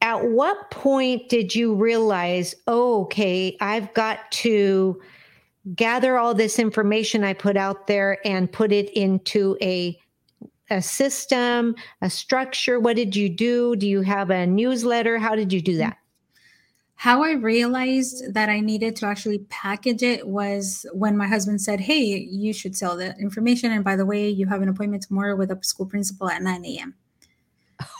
at 0.00 0.28
what 0.28 0.70
point 0.70 1.28
did 1.28 1.54
you 1.54 1.74
realize, 1.74 2.54
oh, 2.66 3.02
okay, 3.02 3.56
I've 3.60 3.94
got 3.94 4.30
to 4.32 5.00
gather 5.76 6.18
all 6.18 6.34
this 6.34 6.58
information 6.58 7.22
I 7.22 7.34
put 7.34 7.56
out 7.56 7.86
there 7.86 8.18
and 8.26 8.50
put 8.50 8.72
it 8.72 8.90
into 8.90 9.56
a 9.62 9.98
a 10.70 10.80
system, 10.82 11.74
a 12.00 12.08
structure? 12.10 12.80
What 12.80 12.96
did 12.96 13.14
you 13.14 13.28
do? 13.28 13.76
Do 13.76 13.86
you 13.86 14.00
have 14.02 14.30
a 14.30 14.46
newsletter? 14.46 15.18
How 15.18 15.36
did 15.36 15.52
you 15.52 15.60
do 15.60 15.76
that? 15.76 15.98
How 16.94 17.22
I 17.22 17.32
realized 17.32 18.32
that 18.34 18.48
I 18.48 18.60
needed 18.60 18.96
to 18.96 19.06
actually 19.06 19.40
package 19.50 20.02
it 20.02 20.26
was 20.26 20.86
when 20.92 21.16
my 21.16 21.26
husband 21.26 21.60
said, 21.60 21.80
Hey, 21.80 22.28
you 22.30 22.52
should 22.52 22.76
sell 22.76 22.96
the 22.96 23.16
information. 23.18 23.72
And 23.72 23.84
by 23.84 23.96
the 23.96 24.06
way, 24.06 24.28
you 24.28 24.46
have 24.46 24.62
an 24.62 24.68
appointment 24.68 25.02
tomorrow 25.02 25.36
with 25.36 25.50
a 25.50 25.58
school 25.62 25.86
principal 25.86 26.30
at 26.30 26.42
9 26.42 26.64
a.m. 26.64 26.94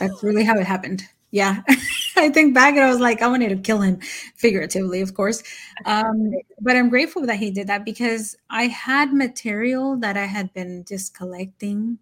That's 0.00 0.22
really 0.22 0.44
how 0.44 0.58
it 0.58 0.66
happened. 0.66 1.02
Yeah. 1.32 1.62
I 2.16 2.28
think 2.28 2.54
back 2.54 2.74
and 2.74 2.84
I 2.84 2.90
was 2.90 3.00
like, 3.00 3.22
I 3.22 3.26
wanted 3.26 3.48
to 3.48 3.56
kill 3.56 3.80
him 3.80 4.00
figuratively, 4.36 5.00
of 5.00 5.14
course. 5.14 5.42
Um, 5.86 6.32
but 6.60 6.76
I'm 6.76 6.90
grateful 6.90 7.26
that 7.26 7.36
he 7.38 7.50
did 7.50 7.66
that 7.68 7.84
because 7.84 8.36
I 8.50 8.64
had 8.64 9.14
material 9.14 9.96
that 9.98 10.16
I 10.16 10.26
had 10.26 10.52
been 10.52 10.84
just 10.86 11.14
collecting, 11.16 11.98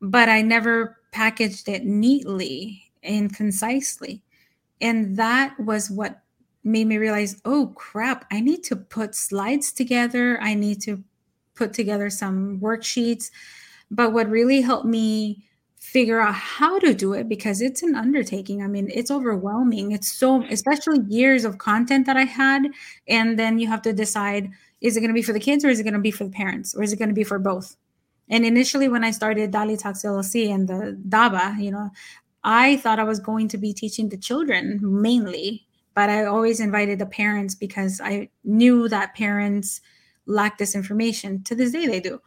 but 0.00 0.28
I 0.28 0.42
never 0.42 0.98
packaged 1.10 1.68
it 1.68 1.84
neatly 1.84 2.92
and 3.02 3.34
concisely. 3.34 4.22
And 4.80 5.16
that 5.16 5.58
was 5.58 5.90
what 5.90 6.22
made 6.62 6.86
me 6.86 6.98
realize 6.98 7.40
oh, 7.44 7.72
crap, 7.74 8.26
I 8.30 8.40
need 8.40 8.62
to 8.64 8.76
put 8.76 9.14
slides 9.14 9.72
together. 9.72 10.38
I 10.40 10.54
need 10.54 10.80
to 10.82 11.02
put 11.54 11.72
together 11.72 12.10
some 12.10 12.60
worksheets. 12.60 13.30
But 13.90 14.12
what 14.12 14.30
really 14.30 14.60
helped 14.60 14.86
me 14.86 15.44
figure 15.80 16.20
out 16.20 16.34
how 16.34 16.78
to 16.78 16.94
do 16.94 17.14
it 17.14 17.26
because 17.26 17.62
it's 17.62 17.82
an 17.82 17.94
undertaking. 17.94 18.62
I 18.62 18.66
mean, 18.66 18.90
it's 18.92 19.10
overwhelming. 19.10 19.92
It's 19.92 20.12
so, 20.12 20.44
especially 20.44 21.00
years 21.08 21.44
of 21.44 21.56
content 21.56 22.04
that 22.06 22.18
I 22.18 22.24
had. 22.24 22.68
And 23.08 23.38
then 23.38 23.58
you 23.58 23.66
have 23.66 23.80
to 23.82 23.92
decide 23.92 24.50
is 24.82 24.96
it 24.96 25.00
going 25.00 25.08
to 25.08 25.14
be 25.14 25.22
for 25.22 25.32
the 25.32 25.40
kids 25.40 25.64
or 25.64 25.68
is 25.68 25.80
it 25.80 25.84
going 25.84 25.94
to 25.94 26.00
be 26.00 26.10
for 26.10 26.24
the 26.24 26.30
parents 26.30 26.74
or 26.74 26.82
is 26.82 26.92
it 26.92 26.98
going 26.98 27.08
to 27.08 27.14
be 27.14 27.24
for 27.24 27.38
both? 27.38 27.76
And 28.28 28.44
initially, 28.44 28.88
when 28.88 29.02
I 29.02 29.10
started 29.10 29.52
Dali 29.52 29.78
Talks 29.78 30.02
LLC 30.02 30.54
and 30.54 30.68
the 30.68 30.96
DABA, 31.08 31.60
you 31.60 31.70
know, 31.70 31.90
I 32.44 32.76
thought 32.76 32.98
I 32.98 33.04
was 33.04 33.18
going 33.18 33.48
to 33.48 33.58
be 33.58 33.72
teaching 33.72 34.08
the 34.08 34.16
children 34.16 34.78
mainly, 34.82 35.66
but 35.94 36.08
I 36.08 36.26
always 36.26 36.60
invited 36.60 36.98
the 36.98 37.06
parents 37.06 37.54
because 37.54 38.00
I 38.02 38.28
knew 38.44 38.88
that 38.88 39.16
parents 39.16 39.80
lack 40.26 40.58
this 40.58 40.74
information. 40.74 41.42
To 41.44 41.54
this 41.54 41.72
day, 41.72 41.86
they 41.86 42.00
do. 42.00 42.20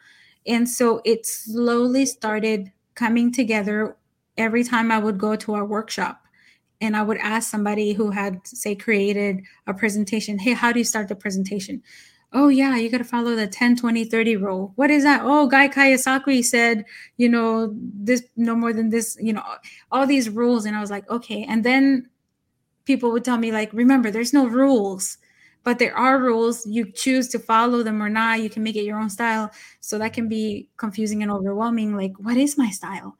And 0.45 0.67
so 0.67 1.01
it 1.05 1.25
slowly 1.25 2.05
started 2.05 2.72
coming 2.95 3.31
together 3.31 3.95
every 4.37 4.63
time 4.63 4.91
I 4.91 4.97
would 4.97 5.17
go 5.17 5.35
to 5.35 5.53
our 5.53 5.65
workshop 5.65 6.23
and 6.81 6.97
I 6.97 7.03
would 7.03 7.17
ask 7.17 7.49
somebody 7.49 7.93
who 7.93 8.11
had, 8.11 8.45
say, 8.45 8.75
created 8.75 9.41
a 9.67 9.73
presentation, 9.73 10.39
hey, 10.39 10.53
how 10.53 10.71
do 10.71 10.79
you 10.79 10.85
start 10.85 11.07
the 11.07 11.15
presentation? 11.15 11.81
Oh, 12.33 12.47
yeah, 12.47 12.75
you 12.75 12.89
got 12.89 12.97
to 12.97 13.03
follow 13.03 13.35
the 13.35 13.47
10, 13.47 13.75
20, 13.77 14.05
30 14.05 14.37
rule. 14.37 14.73
What 14.75 14.89
is 14.89 15.03
that? 15.03 15.21
Oh, 15.23 15.47
Guy 15.47 15.69
Kawasaki 15.69 16.43
said, 16.43 16.83
you 17.17 17.29
know, 17.29 17.73
this 17.75 18.23
no 18.35 18.55
more 18.55 18.73
than 18.73 18.89
this, 18.89 19.17
you 19.21 19.33
know, 19.33 19.43
all 19.91 20.07
these 20.07 20.29
rules. 20.29 20.65
And 20.65 20.75
I 20.75 20.81
was 20.81 20.89
like, 20.89 21.07
okay. 21.09 21.45
And 21.47 21.63
then 21.63 22.09
people 22.85 23.11
would 23.11 23.23
tell 23.23 23.37
me, 23.37 23.51
like, 23.51 23.71
remember, 23.71 24.09
there's 24.09 24.33
no 24.33 24.47
rules 24.47 25.17
but 25.64 25.80
there 25.80 25.95
are 25.95 26.20
rules. 26.20 26.66
You 26.66 26.91
choose 26.91 27.30
to 27.30 27.39
follow 27.39 27.84
them 27.84 28.01
or 28.01 28.09
not. 28.09 28.41
You 28.41 28.49
can 28.49 28.64
make 28.64 28.76
it 28.76 28.84
your 28.84 28.99
own 28.99 29.09
style. 29.09 29.49
So 29.80 29.97
that 29.97 30.14
can 30.14 30.28
be 30.28 30.68
confusing 30.78 31.24
and 31.24 31.32
overwhelming 31.32 31.95
like 31.95 32.14
what 32.18 32.38
is 32.38 32.57
my 32.57 32.70
style? 32.70 33.18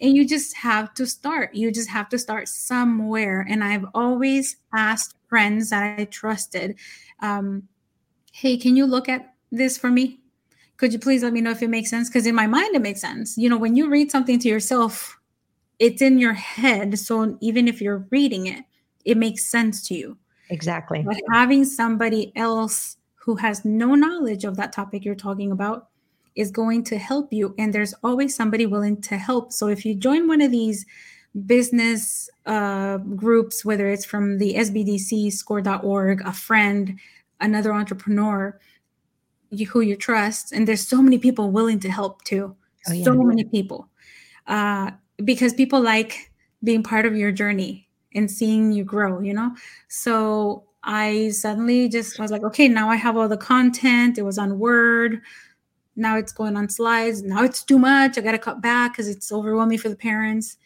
And 0.00 0.14
you 0.14 0.26
just 0.26 0.56
have 0.56 0.94
to 0.94 1.06
start. 1.06 1.54
You 1.54 1.72
just 1.72 1.88
have 1.88 2.08
to 2.10 2.18
start 2.18 2.48
somewhere. 2.48 3.46
And 3.48 3.64
i've 3.64 3.86
always 3.94 4.56
asked 4.74 5.16
friends 5.28 5.70
that 5.70 5.98
i 5.98 6.04
trusted 6.04 6.76
um, 7.20 7.68
hey 8.32 8.56
can 8.56 8.76
you 8.76 8.86
look 8.86 9.08
at 9.08 9.34
this 9.50 9.78
for 9.78 9.90
me? 9.90 10.20
Could 10.76 10.92
you 10.92 10.98
please 10.98 11.22
let 11.22 11.32
me 11.32 11.40
know 11.40 11.50
if 11.50 11.62
it 11.62 11.68
makes 11.68 11.90
sense? 11.90 12.08
Because 12.08 12.26
in 12.26 12.34
my 12.34 12.46
mind 12.46 12.76
it 12.76 12.82
makes 12.82 13.00
sense. 13.00 13.36
You 13.38 13.48
know 13.48 13.58
when 13.58 13.76
you 13.76 13.88
read 13.88 14.10
something 14.10 14.38
to 14.40 14.48
yourself 14.48 15.18
it's 15.78 16.02
in 16.02 16.18
your 16.18 16.34
head. 16.34 16.98
So 16.98 17.38
even 17.40 17.68
if 17.68 17.80
you're 17.80 18.06
reading 18.10 18.46
it 18.46 18.64
it 19.04 19.16
makes 19.16 19.46
sense 19.50 19.86
to 19.88 19.94
you 19.94 20.18
Exactly. 20.50 21.02
But 21.02 21.20
having 21.32 21.64
somebody 21.64 22.32
else 22.36 22.96
who 23.14 23.36
has 23.36 23.64
no 23.64 23.94
knowledge 23.94 24.44
of 24.44 24.56
that 24.56 24.72
topic 24.72 25.04
you're 25.04 25.14
talking 25.14 25.52
about 25.52 25.88
is 26.34 26.50
going 26.50 26.84
to 26.84 26.96
help 26.98 27.32
you. 27.32 27.54
And 27.58 27.74
there's 27.74 27.94
always 28.02 28.34
somebody 28.34 28.64
willing 28.64 29.00
to 29.02 29.16
help. 29.16 29.52
So 29.52 29.66
if 29.68 29.84
you 29.84 29.94
join 29.94 30.28
one 30.28 30.40
of 30.40 30.50
these 30.50 30.86
business 31.46 32.30
uh, 32.46 32.98
groups, 32.98 33.64
whether 33.64 33.88
it's 33.88 34.04
from 34.04 34.38
the 34.38 34.54
SBDC, 34.54 35.32
score.org, 35.32 36.22
a 36.24 36.32
friend, 36.32 36.98
another 37.40 37.72
entrepreneur 37.72 38.58
you, 39.50 39.66
who 39.66 39.80
you 39.80 39.96
trust, 39.96 40.52
and 40.52 40.66
there's 40.66 40.86
so 40.86 41.02
many 41.02 41.18
people 41.18 41.50
willing 41.50 41.80
to 41.80 41.90
help 41.90 42.22
too. 42.24 42.56
Oh, 42.88 42.92
yeah. 42.92 43.04
So 43.04 43.14
many 43.14 43.44
people. 43.44 43.88
Uh, 44.46 44.92
because 45.24 45.52
people 45.52 45.80
like 45.80 46.30
being 46.62 46.82
part 46.82 47.04
of 47.04 47.16
your 47.16 47.32
journey 47.32 47.87
and 48.18 48.30
seeing 48.30 48.72
you 48.72 48.84
grow, 48.84 49.20
you 49.20 49.32
know? 49.32 49.54
So 49.88 50.64
I 50.82 51.30
suddenly 51.30 51.88
just 51.88 52.18
was 52.18 52.30
like, 52.30 52.42
okay, 52.44 52.68
now 52.68 52.90
I 52.90 52.96
have 52.96 53.16
all 53.16 53.28
the 53.28 53.36
content. 53.36 54.18
It 54.18 54.22
was 54.22 54.38
on 54.38 54.58
Word. 54.58 55.20
Now 55.96 56.16
it's 56.16 56.32
going 56.32 56.56
on 56.56 56.68
slides. 56.68 57.22
Now 57.22 57.42
it's 57.42 57.64
too 57.64 57.78
much. 57.78 58.18
I 58.18 58.20
got 58.20 58.32
to 58.32 58.38
cut 58.38 58.60
back 58.60 58.92
because 58.92 59.08
it's 59.08 59.32
overwhelming 59.32 59.78
for 59.78 59.88
the 59.88 59.96
parents. 59.96 60.56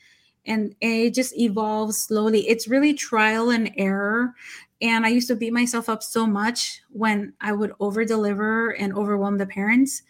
And 0.44 0.74
it 0.80 1.14
just 1.14 1.36
evolves 1.38 1.96
slowly. 1.96 2.48
It's 2.48 2.66
really 2.66 2.94
trial 2.94 3.50
and 3.50 3.72
error. 3.76 4.34
And 4.80 5.06
I 5.06 5.10
used 5.10 5.28
to 5.28 5.36
beat 5.36 5.52
myself 5.52 5.88
up 5.88 6.02
so 6.02 6.26
much 6.26 6.82
when 6.90 7.32
I 7.40 7.52
would 7.52 7.72
over 7.78 8.04
deliver 8.04 8.70
and 8.70 8.92
overwhelm 8.92 9.38
the 9.38 9.46
parents. 9.46 10.02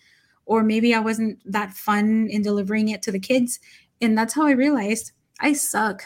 Or 0.46 0.62
maybe 0.62 0.94
I 0.94 0.98
wasn't 0.98 1.38
that 1.44 1.74
fun 1.74 2.28
in 2.30 2.42
delivering 2.42 2.88
it 2.88 3.02
to 3.02 3.12
the 3.12 3.20
kids. 3.20 3.60
And 4.00 4.16
that's 4.16 4.34
how 4.34 4.46
I 4.46 4.52
realized 4.52 5.12
I 5.38 5.52
suck 5.52 6.02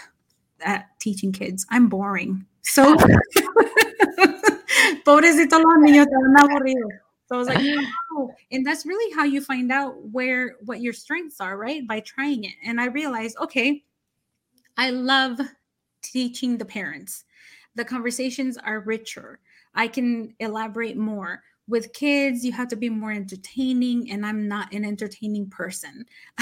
at 0.63 0.87
teaching 0.99 1.33
kids. 1.33 1.67
I'm 1.71 1.89
boring. 1.89 2.45
So 2.63 2.97
pobrecito 5.05 5.59
los 5.59 5.79
niños 5.81 6.07
están 6.07 6.37
aburridos. 6.37 6.91
So 7.29 7.35
I 7.35 7.39
was 7.39 7.49
like, 7.49 7.65
oh. 8.13 8.33
and 8.53 8.65
that's 8.65 8.87
really 8.87 9.13
how 9.15 9.25
you 9.25 9.41
find 9.41 9.73
out 9.73 9.97
where 10.13 10.55
what 10.65 10.81
your 10.81 10.93
strengths 10.93 11.41
are, 11.41 11.57
right? 11.57 11.87
By 11.87 12.01
trying 12.01 12.45
it. 12.45 12.55
And 12.65 12.81
I 12.81 12.87
realized, 12.87 13.37
okay, 13.41 13.83
I 14.77 14.91
love 14.91 15.41
teaching 16.03 16.57
the 16.57 16.65
parents. 16.65 17.25
The 17.75 17.85
conversations 17.85 18.57
are 18.59 18.81
richer. 18.81 19.41
I 19.75 19.89
can 19.89 20.35
elaborate 20.39 20.97
more 20.97 21.43
with 21.69 21.93
kids 21.93 22.45
you 22.45 22.53
have 22.53 22.69
to 22.69 22.77
be 22.77 22.89
more 22.89 23.13
entertaining 23.13 24.11
and 24.11 24.25
i'm 24.25 24.47
not 24.49 24.73
an 24.73 24.85
entertaining 24.85 25.49
person. 25.49 26.05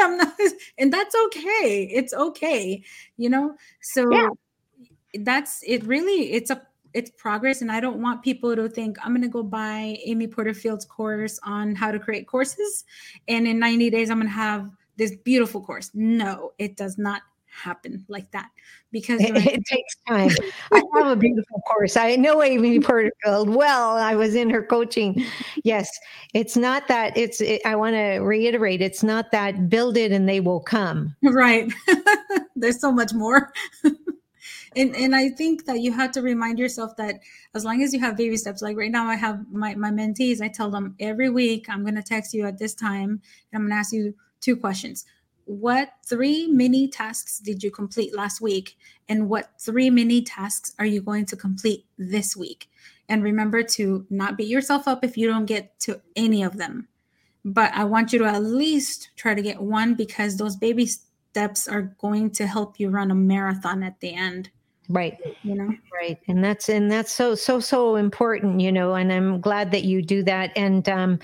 I'm 0.00 0.16
not 0.16 0.34
and 0.78 0.92
that's 0.92 1.14
okay 1.26 1.88
it's 1.92 2.12
okay 2.14 2.82
you 3.16 3.30
know? 3.30 3.56
So 3.80 4.10
yeah. 4.12 4.28
that's 5.20 5.62
it 5.66 5.84
really 5.84 6.32
it's 6.32 6.50
a 6.50 6.62
it's 6.94 7.10
progress 7.10 7.60
and 7.60 7.70
i 7.70 7.78
don't 7.78 8.00
want 8.00 8.22
people 8.22 8.56
to 8.56 8.68
think 8.68 8.96
i'm 9.02 9.12
going 9.12 9.22
to 9.22 9.28
go 9.28 9.42
buy 9.42 9.98
amy 10.04 10.26
porterfield's 10.26 10.86
course 10.86 11.38
on 11.42 11.74
how 11.74 11.90
to 11.90 11.98
create 11.98 12.26
courses 12.26 12.84
and 13.28 13.46
in 13.46 13.58
90 13.58 13.90
days 13.90 14.08
i'm 14.08 14.18
going 14.18 14.28
to 14.28 14.32
have 14.32 14.70
this 14.96 15.14
beautiful 15.16 15.60
course. 15.60 15.90
No 15.94 16.52
it 16.58 16.76
does 16.76 16.98
not 16.98 17.22
happen 17.56 18.04
like 18.08 18.30
that 18.32 18.50
because 18.92 19.20
it, 19.20 19.36
it 19.36 19.64
takes 19.64 19.96
time. 20.06 20.30
I 20.72 20.82
have 20.94 21.06
a 21.08 21.16
beautiful 21.16 21.60
course. 21.62 21.96
I 21.96 22.16
know 22.16 22.42
Amy 22.42 22.80
Porterfield 22.80 23.48
uh, 23.48 23.52
well. 23.52 23.96
I 23.96 24.14
was 24.14 24.34
in 24.34 24.50
her 24.50 24.62
coaching. 24.62 25.24
Yes, 25.64 25.90
it's 26.34 26.56
not 26.56 26.88
that. 26.88 27.16
It's. 27.16 27.40
It, 27.40 27.62
I 27.64 27.76
want 27.76 27.94
to 27.94 28.18
reiterate. 28.20 28.82
It's 28.82 29.02
not 29.02 29.32
that 29.32 29.68
build 29.68 29.96
it 29.96 30.12
and 30.12 30.28
they 30.28 30.40
will 30.40 30.60
come. 30.60 31.16
Right. 31.22 31.72
There's 32.56 32.80
so 32.80 32.92
much 32.92 33.12
more. 33.12 33.52
and 34.76 34.94
and 34.94 35.14
I 35.14 35.30
think 35.30 35.64
that 35.66 35.80
you 35.80 35.92
have 35.92 36.12
to 36.12 36.22
remind 36.22 36.58
yourself 36.58 36.96
that 36.96 37.20
as 37.54 37.64
long 37.64 37.82
as 37.82 37.92
you 37.92 38.00
have 38.00 38.16
baby 38.16 38.36
steps, 38.36 38.62
like 38.62 38.76
right 38.76 38.90
now, 38.90 39.06
I 39.06 39.16
have 39.16 39.40
my 39.50 39.74
my 39.74 39.90
mentees. 39.90 40.40
I 40.40 40.48
tell 40.48 40.70
them 40.70 40.94
every 41.00 41.30
week 41.30 41.66
I'm 41.68 41.82
going 41.82 41.96
to 41.96 42.02
text 42.02 42.34
you 42.34 42.46
at 42.46 42.58
this 42.58 42.74
time, 42.74 43.20
and 43.52 43.54
I'm 43.54 43.62
going 43.62 43.70
to 43.70 43.76
ask 43.76 43.92
you 43.92 44.14
two 44.40 44.56
questions 44.56 45.04
what 45.46 45.90
three 46.04 46.48
mini 46.48 46.88
tasks 46.88 47.38
did 47.38 47.62
you 47.62 47.70
complete 47.70 48.14
last 48.14 48.40
week? 48.40 48.76
And 49.08 49.28
what 49.28 49.50
three 49.60 49.90
mini 49.90 50.22
tasks 50.22 50.74
are 50.78 50.84
you 50.84 51.00
going 51.00 51.24
to 51.26 51.36
complete 51.36 51.86
this 51.96 52.36
week? 52.36 52.68
And 53.08 53.22
remember 53.22 53.62
to 53.62 54.04
not 54.10 54.36
beat 54.36 54.48
yourself 54.48 54.88
up 54.88 55.04
if 55.04 55.16
you 55.16 55.28
don't 55.28 55.46
get 55.46 55.78
to 55.80 56.02
any 56.16 56.42
of 56.42 56.58
them. 56.58 56.88
But 57.44 57.72
I 57.74 57.84
want 57.84 58.12
you 58.12 58.18
to 58.18 58.24
at 58.24 58.42
least 58.42 59.10
try 59.16 59.34
to 59.34 59.42
get 59.42 59.62
one 59.62 59.94
because 59.94 60.36
those 60.36 60.56
baby 60.56 60.86
steps 60.86 61.68
are 61.68 61.94
going 62.00 62.30
to 62.32 62.46
help 62.46 62.80
you 62.80 62.90
run 62.90 63.12
a 63.12 63.14
marathon 63.14 63.84
at 63.84 64.00
the 64.00 64.12
end 64.12 64.50
right 64.88 65.18
you 65.42 65.54
know 65.54 65.68
right 65.92 66.20
and 66.28 66.44
that's 66.44 66.68
and 66.68 66.90
that's 66.90 67.12
so 67.12 67.34
so 67.34 67.58
so 67.58 67.96
important 67.96 68.60
you 68.60 68.70
know 68.70 68.94
and 68.94 69.12
i'm 69.12 69.40
glad 69.40 69.72
that 69.72 69.82
you 69.82 70.00
do 70.00 70.22
that 70.22 70.52
and 70.54 70.88
um 70.88 71.18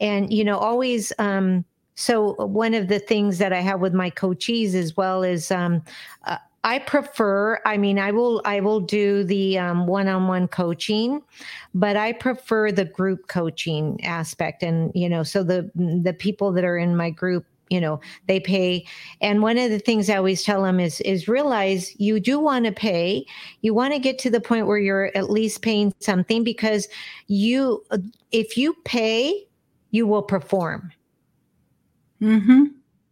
and 0.00 0.30
you 0.30 0.44
know 0.44 0.58
always 0.58 1.14
um 1.18 1.64
so 1.96 2.34
one 2.34 2.74
of 2.74 2.88
the 2.88 2.98
things 2.98 3.38
that 3.38 3.52
I 3.52 3.60
have 3.60 3.80
with 3.80 3.94
my 3.94 4.10
coachees 4.10 4.74
as 4.74 4.96
well 4.96 5.22
is 5.22 5.50
um, 5.50 5.82
uh, 6.24 6.36
I 6.62 6.78
prefer. 6.80 7.58
I 7.64 7.78
mean, 7.78 7.98
I 7.98 8.10
will 8.10 8.42
I 8.44 8.60
will 8.60 8.80
do 8.80 9.24
the 9.24 9.58
um, 9.58 9.86
one-on-one 9.86 10.48
coaching, 10.48 11.22
but 11.74 11.96
I 11.96 12.12
prefer 12.12 12.70
the 12.70 12.84
group 12.84 13.28
coaching 13.28 14.04
aspect. 14.04 14.62
And 14.62 14.92
you 14.94 15.08
know, 15.08 15.22
so 15.22 15.42
the 15.42 15.70
the 15.74 16.12
people 16.12 16.52
that 16.52 16.64
are 16.64 16.76
in 16.76 16.96
my 16.96 17.10
group 17.10 17.46
you 17.68 17.80
know 17.80 17.98
they 18.28 18.38
pay 18.38 18.86
and 19.20 19.42
one 19.42 19.58
of 19.58 19.70
the 19.72 19.80
things 19.80 20.08
i 20.08 20.14
always 20.14 20.44
tell 20.44 20.62
them 20.62 20.78
is 20.78 21.00
is 21.00 21.26
realize 21.26 21.92
you 21.98 22.20
do 22.20 22.38
want 22.38 22.64
to 22.64 22.70
pay 22.70 23.26
you 23.62 23.74
want 23.74 23.92
to 23.92 23.98
get 23.98 24.20
to 24.20 24.30
the 24.30 24.40
point 24.40 24.68
where 24.68 24.78
you're 24.78 25.10
at 25.16 25.30
least 25.30 25.62
paying 25.62 25.92
something 25.98 26.44
because 26.44 26.86
you 27.26 27.84
if 28.30 28.56
you 28.56 28.72
pay 28.84 29.44
you 29.90 30.06
will 30.06 30.22
perform 30.22 30.92
Mm-hmm. 32.20 32.64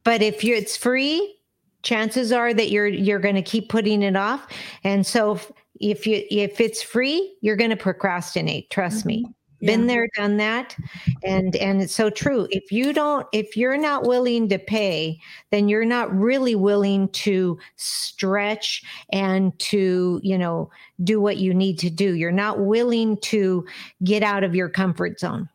But 0.04 0.22
if 0.22 0.44
you 0.44 0.54
it's 0.54 0.76
free, 0.76 1.36
chances 1.82 2.32
are 2.32 2.52
that 2.52 2.70
you're 2.70 2.88
you're 2.88 3.20
going 3.20 3.34
to 3.36 3.42
keep 3.42 3.68
putting 3.68 4.02
it 4.02 4.16
off. 4.16 4.46
And 4.82 5.06
so 5.06 5.32
if, 5.32 5.52
if 5.80 6.06
you 6.06 6.24
if 6.30 6.60
it's 6.60 6.82
free, 6.82 7.36
you're 7.40 7.56
going 7.56 7.70
to 7.70 7.76
procrastinate. 7.76 8.70
Trust 8.70 9.00
mm-hmm. 9.00 9.08
me. 9.08 9.26
Yeah. 9.60 9.76
Been 9.76 9.86
there, 9.86 10.08
done 10.14 10.36
that, 10.38 10.76
and 11.22 11.56
and 11.56 11.80
it's 11.80 11.94
so 11.94 12.10
true. 12.10 12.46
If 12.50 12.70
you 12.70 12.92
don't, 12.92 13.26
if 13.32 13.56
you're 13.56 13.78
not 13.78 14.02
willing 14.02 14.48
to 14.50 14.58
pay, 14.58 15.18
then 15.50 15.68
you're 15.68 15.86
not 15.86 16.14
really 16.14 16.54
willing 16.54 17.08
to 17.10 17.58
stretch 17.76 18.82
and 19.10 19.58
to 19.60 20.20
you 20.22 20.36
know 20.36 20.70
do 21.02 21.18
what 21.18 21.38
you 21.38 21.54
need 21.54 21.78
to 21.78 21.88
do. 21.88 22.14
You're 22.14 22.30
not 22.30 22.60
willing 22.60 23.16
to 23.18 23.64
get 24.02 24.22
out 24.22 24.44
of 24.44 24.54
your 24.54 24.68
comfort 24.68 25.18
zone. 25.18 25.48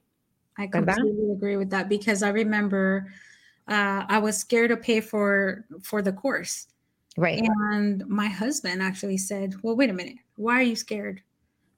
I 0.58 0.66
completely 0.66 1.32
agree 1.32 1.58
with 1.58 1.70
that 1.70 1.88
because 1.88 2.24
I 2.24 2.30
remember 2.30 3.14
uh, 3.70 4.06
I 4.08 4.18
was 4.18 4.38
scared 4.38 4.70
to 4.72 4.78
pay 4.78 5.02
for 5.02 5.66
for 5.82 6.02
the 6.02 6.12
course. 6.12 6.68
Right. 7.18 7.42
And 7.42 8.06
my 8.08 8.28
husband 8.28 8.82
actually 8.82 9.18
said, 9.18 9.56
"Well, 9.62 9.76
wait 9.76 9.90
a 9.90 9.94
minute. 9.94 10.18
Why 10.36 10.56
are 10.56 10.64
you 10.64 10.76
scared? 10.76 11.22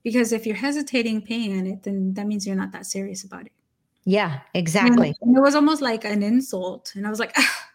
Because 0.03 0.31
if 0.31 0.45
you're 0.45 0.55
hesitating 0.55 1.22
paying 1.22 1.59
on 1.59 1.68
it, 1.68 1.84
then 1.84 2.13
that 2.15 2.27
means 2.27 2.47
you're 2.47 2.55
not 2.55 2.72
that 2.72 2.85
serious 2.85 3.23
about 3.23 3.45
it." 3.45 3.51
Yeah, 4.05 4.39
exactly. 4.53 5.13
And, 5.22 5.38
it 5.38 5.41
was 5.41 5.55
almost 5.55 5.81
like 5.81 6.05
an 6.05 6.23
insult. 6.23 6.93
And 6.95 7.05
I 7.05 7.09
was 7.09 7.19
like, 7.19 7.34
ah. 7.38 7.68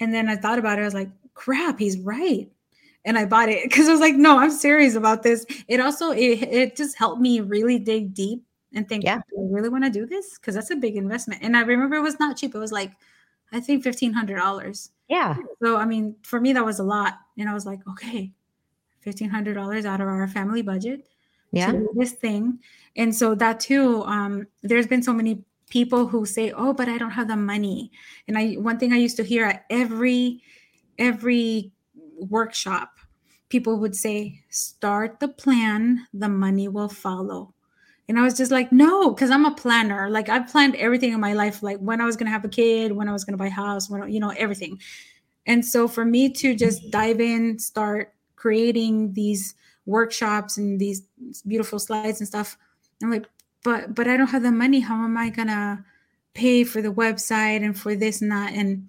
and 0.00 0.12
then 0.12 0.28
I 0.28 0.36
thought 0.36 0.58
about 0.58 0.78
it. 0.78 0.82
I 0.82 0.84
was 0.84 0.94
like, 0.94 1.10
crap, 1.34 1.78
he's 1.78 1.98
right. 2.00 2.50
And 3.04 3.16
I 3.16 3.24
bought 3.24 3.48
it 3.48 3.62
because 3.68 3.88
I 3.88 3.92
was 3.92 4.00
like, 4.00 4.14
no, 4.14 4.38
I'm 4.38 4.50
serious 4.50 4.94
about 4.94 5.22
this. 5.22 5.46
It 5.66 5.80
also 5.80 6.10
it, 6.10 6.42
it 6.42 6.76
just 6.76 6.98
helped 6.98 7.20
me 7.20 7.40
really 7.40 7.78
dig 7.78 8.14
deep 8.14 8.44
and 8.74 8.86
think, 8.88 9.04
yeah, 9.04 9.20
do 9.30 9.40
I 9.40 9.54
really 9.54 9.70
want 9.70 9.84
to 9.84 9.90
do 9.90 10.04
this? 10.04 10.38
Because 10.38 10.54
that's 10.54 10.70
a 10.70 10.76
big 10.76 10.96
investment. 10.96 11.42
And 11.42 11.56
I 11.56 11.60
remember 11.62 11.96
it 11.96 12.02
was 12.02 12.20
not 12.20 12.36
cheap. 12.36 12.54
It 12.54 12.58
was 12.58 12.72
like, 12.72 12.92
I 13.52 13.60
think 13.60 13.82
fifteen 13.82 14.12
hundred 14.12 14.36
dollars. 14.36 14.90
Yeah. 15.08 15.36
So 15.62 15.76
I 15.76 15.84
mean, 15.84 16.16
for 16.22 16.40
me 16.40 16.52
that 16.52 16.64
was 16.64 16.78
a 16.78 16.84
lot. 16.84 17.18
And 17.38 17.48
I 17.48 17.54
was 17.54 17.66
like, 17.66 17.80
okay, 17.88 18.32
fifteen 19.00 19.30
hundred 19.30 19.54
dollars 19.54 19.84
out 19.84 20.00
of 20.00 20.08
our 20.08 20.28
family 20.28 20.62
budget. 20.62 21.08
Yeah. 21.50 21.72
this 21.94 22.12
thing. 22.12 22.58
And 22.96 23.14
so 23.14 23.34
that 23.36 23.60
too, 23.60 24.02
um, 24.04 24.46
there's 24.62 24.86
been 24.86 25.02
so 25.02 25.14
many 25.14 25.42
people 25.70 26.06
who 26.06 26.26
say, 26.26 26.52
"Oh, 26.52 26.72
but 26.72 26.88
I 26.88 26.98
don't 26.98 27.10
have 27.10 27.28
the 27.28 27.36
money." 27.36 27.90
And 28.26 28.36
I 28.36 28.54
one 28.54 28.78
thing 28.78 28.92
I 28.92 28.96
used 28.96 29.16
to 29.16 29.24
hear 29.24 29.44
at 29.44 29.64
every 29.70 30.42
every 30.98 31.72
workshop, 32.18 32.98
people 33.48 33.78
would 33.78 33.96
say, 33.96 34.42
"Start 34.50 35.20
the 35.20 35.28
plan, 35.28 36.06
the 36.12 36.28
money 36.28 36.68
will 36.68 36.88
follow." 36.88 37.54
And 38.08 38.18
I 38.18 38.22
was 38.22 38.34
just 38.34 38.50
like, 38.50 38.72
no, 38.72 39.10
because 39.12 39.30
I'm 39.30 39.44
a 39.44 39.54
planner. 39.54 40.08
Like 40.08 40.30
I've 40.30 40.48
planned 40.48 40.76
everything 40.76 41.12
in 41.12 41.20
my 41.20 41.34
life, 41.34 41.62
like 41.62 41.78
when 41.78 42.00
I 42.00 42.06
was 42.06 42.16
gonna 42.16 42.30
have 42.30 42.44
a 42.44 42.48
kid, 42.48 42.92
when 42.92 43.08
I 43.08 43.12
was 43.12 43.24
gonna 43.24 43.36
buy 43.36 43.48
a 43.48 43.50
house, 43.50 43.90
when 43.90 44.10
you 44.10 44.18
know, 44.18 44.30
everything. 44.30 44.80
And 45.46 45.64
so 45.64 45.86
for 45.86 46.04
me 46.04 46.30
to 46.30 46.54
just 46.54 46.90
dive 46.90 47.20
in, 47.20 47.58
start 47.58 48.14
creating 48.36 49.12
these 49.12 49.54
workshops 49.86 50.56
and 50.56 50.80
these 50.80 51.02
beautiful 51.46 51.78
slides 51.78 52.20
and 52.20 52.28
stuff, 52.28 52.56
I'm 53.02 53.10
like, 53.10 53.26
but 53.62 53.94
but 53.94 54.08
I 54.08 54.16
don't 54.16 54.28
have 54.28 54.42
the 54.42 54.52
money. 54.52 54.80
How 54.80 55.04
am 55.04 55.16
I 55.18 55.28
gonna 55.28 55.84
pay 56.34 56.64
for 56.64 56.80
the 56.80 56.92
website 56.92 57.62
and 57.62 57.78
for 57.78 57.94
this 57.94 58.22
and 58.22 58.30
that? 58.30 58.52
And 58.54 58.88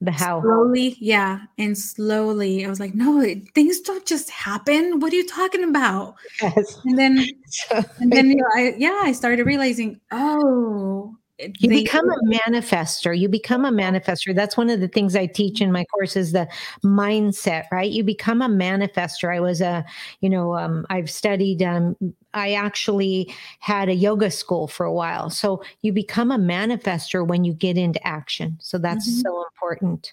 the 0.00 0.12
how? 0.12 0.40
Slowly 0.42 0.96
yeah 1.00 1.40
and 1.58 1.76
slowly. 1.76 2.64
I 2.64 2.68
was 2.68 2.80
like 2.80 2.94
no 2.94 3.22
things 3.54 3.80
don't 3.80 4.06
just 4.06 4.30
happen. 4.30 5.00
What 5.00 5.12
are 5.12 5.16
you 5.16 5.26
talking 5.26 5.64
about? 5.64 6.14
Yes. 6.42 6.78
and 6.84 6.98
then 6.98 7.24
and 7.98 8.12
then 8.12 8.30
you 8.30 8.36
know, 8.36 8.46
I, 8.56 8.74
yeah 8.78 9.00
i 9.02 9.12
started 9.12 9.44
realizing 9.44 10.00
oh 10.12 11.16
you 11.38 11.68
become 11.68 12.08
a 12.10 12.18
manifester. 12.24 13.16
You 13.16 13.28
become 13.28 13.64
a 13.64 13.70
manifester. 13.70 14.34
That's 14.34 14.56
one 14.56 14.70
of 14.70 14.80
the 14.80 14.88
things 14.88 15.14
i 15.14 15.26
teach 15.26 15.60
in 15.60 15.70
my 15.70 15.84
courses 15.84 16.32
the 16.32 16.48
mindset 16.84 17.64
right? 17.70 17.90
You 17.90 18.02
become 18.02 18.42
a 18.42 18.48
manifester. 18.48 19.34
I 19.34 19.40
was 19.40 19.60
a 19.60 19.84
you 20.20 20.28
know 20.28 20.56
um, 20.56 20.86
i've 20.90 21.10
studied 21.10 21.62
um, 21.62 21.96
i 22.34 22.52
actually 22.52 23.32
had 23.60 23.88
a 23.88 23.94
yoga 23.94 24.30
school 24.30 24.68
for 24.68 24.84
a 24.84 24.92
while. 24.92 25.30
So 25.30 25.62
you 25.82 25.92
become 25.92 26.30
a 26.30 26.38
manifester 26.38 27.26
when 27.26 27.44
you 27.44 27.52
get 27.52 27.76
into 27.76 28.04
action. 28.06 28.58
So 28.60 28.78
that's 28.78 29.08
mm-hmm. 29.08 29.20
so 29.20 29.44
important 29.52 30.12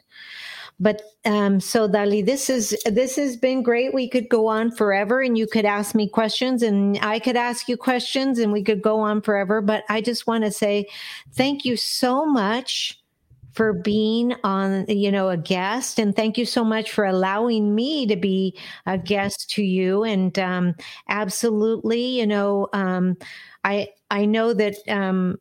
but 0.80 1.02
um, 1.23 1.60
so 1.60 1.88
Dali, 1.88 2.26
this 2.26 2.49
is 2.49 2.77
this 2.85 3.15
has 3.15 3.38
been 3.38 3.64
great. 3.64 3.93
We 3.93 4.10
could 4.10 4.27
go 4.30 4.47
on 4.47 4.72
forever, 4.72 5.22
and 5.22 5.38
you 5.38 5.47
could 5.47 5.65
ask 5.65 5.95
me 5.95 6.10
questions, 6.10 6.61
and 6.61 6.99
I 7.02 7.19
could 7.19 7.38
ask 7.38 7.69
you 7.69 7.77
questions, 7.77 8.39
and 8.39 8.52
we 8.52 8.64
could 8.64 8.81
go 8.81 8.99
on 8.99 9.22
forever. 9.22 9.61
But 9.61 9.84
I 9.89 10.02
just 10.02 10.27
want 10.27 10.43
to 10.43 10.52
say 10.52 10.88
thank 11.34 11.64
you 11.64 11.77
so 11.77 12.26
much 12.26 12.99
for 13.56 13.72
being 13.72 14.35
on 14.43 14.85
you 14.89 15.10
know 15.10 15.30
a 15.30 15.38
guest 15.38 15.97
and 15.97 16.14
thank 16.14 16.38
you 16.38 16.45
so 16.45 16.64
much 16.64 16.91
for 16.91 17.06
allowing 17.06 17.73
me 17.73 18.06
to 18.06 18.18
be 18.18 18.53
a 18.85 18.97
guest 18.97 19.49
to 19.49 19.64
you 19.64 20.03
and 20.03 20.38
um, 20.38 20.76
absolutely 21.07 22.19
you 22.19 22.27
know 22.27 22.68
um, 22.73 23.15
i 23.64 23.88
i 24.11 24.26
know 24.26 24.53
that 24.53 24.76
um, 24.89 25.38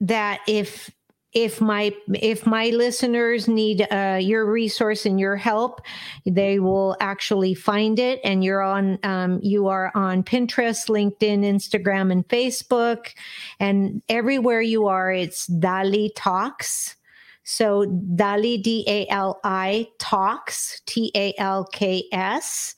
that 0.00 0.40
if 0.46 0.90
if 1.36 1.60
my 1.60 1.92
if 2.14 2.46
my 2.46 2.70
listeners 2.70 3.46
need 3.46 3.86
uh, 3.92 4.18
your 4.18 4.50
resource 4.50 5.04
and 5.04 5.20
your 5.20 5.36
help 5.36 5.82
they 6.24 6.58
will 6.58 6.96
actually 6.98 7.52
find 7.52 7.98
it. 7.98 8.20
And 8.24 8.42
you're 8.42 8.62
on 8.62 8.98
um, 9.02 9.38
you 9.42 9.68
are 9.68 9.92
on 9.94 10.22
pinterest 10.22 10.88
linkedin 10.88 11.44
instagram 11.44 12.10
and 12.10 12.26
facebook. 12.26 13.12
And 13.60 14.02
everywhere 14.08 14.62
you 14.62 14.86
are 14.86 15.12
it's 15.12 15.46
dali 15.46 16.10
talks. 16.16 16.96
So 17.44 17.84
dali 17.84 18.60
d-a-l-i 18.62 19.86
talks 19.98 20.80
t-a-l-k-s 20.86 22.74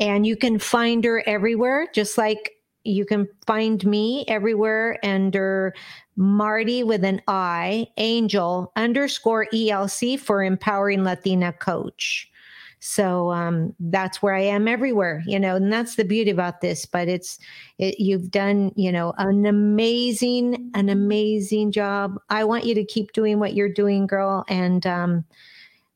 and 0.00 0.26
you 0.26 0.36
can 0.36 0.58
find 0.58 1.04
her 1.04 1.22
everywhere 1.28 1.86
just 1.94 2.16
like 2.16 2.57
you 2.88 3.04
can 3.04 3.28
find 3.46 3.84
me 3.84 4.24
everywhere 4.28 4.98
under 5.02 5.74
Marti 6.16 6.82
with 6.82 7.04
an 7.04 7.20
I, 7.28 7.86
Angel 7.96 8.72
underscore 8.76 9.46
ELC 9.52 10.18
for 10.18 10.42
Empowering 10.42 11.04
Latina 11.04 11.52
Coach. 11.52 12.30
So 12.80 13.30
um, 13.30 13.74
that's 13.80 14.22
where 14.22 14.34
I 14.34 14.42
am 14.42 14.68
everywhere, 14.68 15.22
you 15.26 15.38
know, 15.38 15.56
and 15.56 15.72
that's 15.72 15.96
the 15.96 16.04
beauty 16.04 16.30
about 16.30 16.60
this. 16.60 16.86
But 16.86 17.08
it's 17.08 17.38
it, 17.78 17.98
you've 17.98 18.30
done, 18.30 18.72
you 18.76 18.92
know, 18.92 19.14
an 19.18 19.46
amazing, 19.46 20.70
an 20.74 20.88
amazing 20.88 21.72
job. 21.72 22.20
I 22.30 22.44
want 22.44 22.64
you 22.64 22.74
to 22.74 22.84
keep 22.84 23.12
doing 23.12 23.40
what 23.40 23.54
you're 23.54 23.72
doing, 23.72 24.06
girl, 24.06 24.44
and 24.48 24.86
um, 24.86 25.24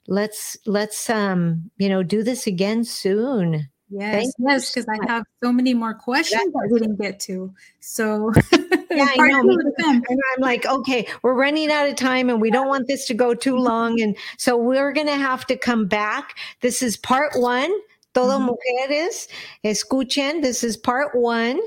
let's 0.09 0.56
let's 0.66 1.09
um, 1.09 1.70
you 1.78 1.89
know 1.89 2.02
do 2.02 2.23
this 2.23 2.47
again 2.47 2.85
soon. 2.85 3.69
Yes, 3.94 4.14
Thank 4.14 4.35
yes, 4.39 4.73
because 4.73 4.89
I 4.89 5.12
have 5.12 5.24
so 5.43 5.52
many 5.52 5.74
more 5.74 5.93
questions 5.93 6.51
that 6.52 6.69
we 6.70 6.81
didn't 6.81 6.98
get 6.98 7.20
to. 7.20 7.52
So 7.81 8.32
yeah, 8.90 9.06
I 9.19 9.28
know. 9.28 9.40
And 9.78 10.05
I'm 10.09 10.40
like, 10.40 10.64
okay, 10.64 11.06
we're 11.23 11.35
running 11.35 11.70
out 11.70 11.86
of 11.89 11.97
time 11.97 12.31
and 12.31 12.40
we 12.40 12.51
don't 12.51 12.69
want 12.69 12.89
this 12.89 13.06
to 13.09 13.14
go 13.14 13.35
too 13.35 13.56
long. 13.59 14.01
And 14.01 14.16
so 14.39 14.56
we're 14.56 14.93
gonna 14.93 15.16
have 15.16 15.47
to 15.47 15.56
come 15.56 15.86
back. 15.86 16.39
This 16.62 16.82
is 16.82 16.97
part 16.97 17.32
one. 17.35 17.70
Todo 18.14 18.39
mm-hmm. 18.39 18.51
mujeres, 18.51 19.28
escuchen. 19.64 20.40
This 20.40 20.64
is 20.64 20.77
part 20.77 21.14
one 21.14 21.60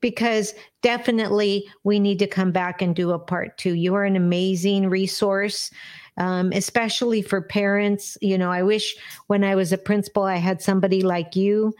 because 0.00 0.54
definitely 0.82 1.66
we 1.82 1.98
need 1.98 2.20
to 2.20 2.26
come 2.26 2.52
back 2.52 2.82
and 2.82 2.94
do 2.94 3.10
a 3.10 3.18
part 3.18 3.58
two. 3.58 3.74
You 3.74 3.94
are 3.94 4.04
an 4.04 4.16
amazing 4.16 4.90
resource 4.90 5.70
um, 6.16 6.52
especially 6.52 7.22
for 7.22 7.40
parents. 7.40 8.16
You 8.20 8.38
know, 8.38 8.50
I 8.50 8.62
wish 8.62 8.94
when 9.26 9.44
I 9.44 9.54
was 9.54 9.72
a 9.72 9.78
principal, 9.78 10.24
I 10.24 10.36
had 10.36 10.62
somebody 10.62 11.02
like 11.02 11.36
you, 11.36 11.74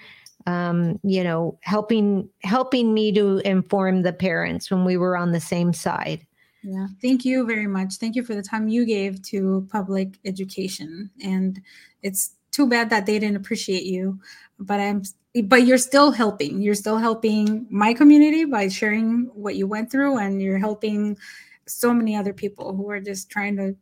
um, 0.46 0.98
you 1.02 1.24
know, 1.24 1.58
helping 1.62 2.28
helping 2.42 2.92
me 2.92 3.12
to 3.12 3.38
inform 3.38 4.02
the 4.02 4.12
parents 4.12 4.70
when 4.70 4.84
we 4.84 4.96
were 4.96 5.16
on 5.16 5.32
the 5.32 5.40
same 5.40 5.72
side. 5.72 6.26
Yeah, 6.62 6.86
thank 7.02 7.24
you 7.24 7.46
very 7.46 7.66
much. 7.66 7.94
Thank 7.96 8.16
you 8.16 8.24
for 8.24 8.34
the 8.34 8.42
time 8.42 8.68
you 8.68 8.86
gave 8.86 9.22
to 9.22 9.68
public 9.70 10.18
education, 10.24 11.10
and 11.22 11.60
it's 12.02 12.36
too 12.52 12.66
bad 12.66 12.90
that 12.90 13.06
they 13.06 13.18
didn't 13.18 13.36
appreciate 13.36 13.84
you. 13.84 14.18
But 14.58 14.80
I'm 14.80 15.02
but 15.44 15.66
you're 15.66 15.78
still 15.78 16.12
helping. 16.12 16.62
You're 16.62 16.74
still 16.74 16.98
helping 16.98 17.66
my 17.68 17.92
community 17.92 18.44
by 18.44 18.68
sharing 18.68 19.30
what 19.34 19.56
you 19.56 19.66
went 19.66 19.90
through, 19.90 20.18
and 20.18 20.40
you're 20.40 20.58
helping 20.58 21.18
so 21.66 21.92
many 21.92 22.16
other 22.16 22.32
people 22.32 22.74
who 22.74 22.88
are 22.90 23.00
just 23.00 23.30
trying 23.30 23.56
to 23.56 23.74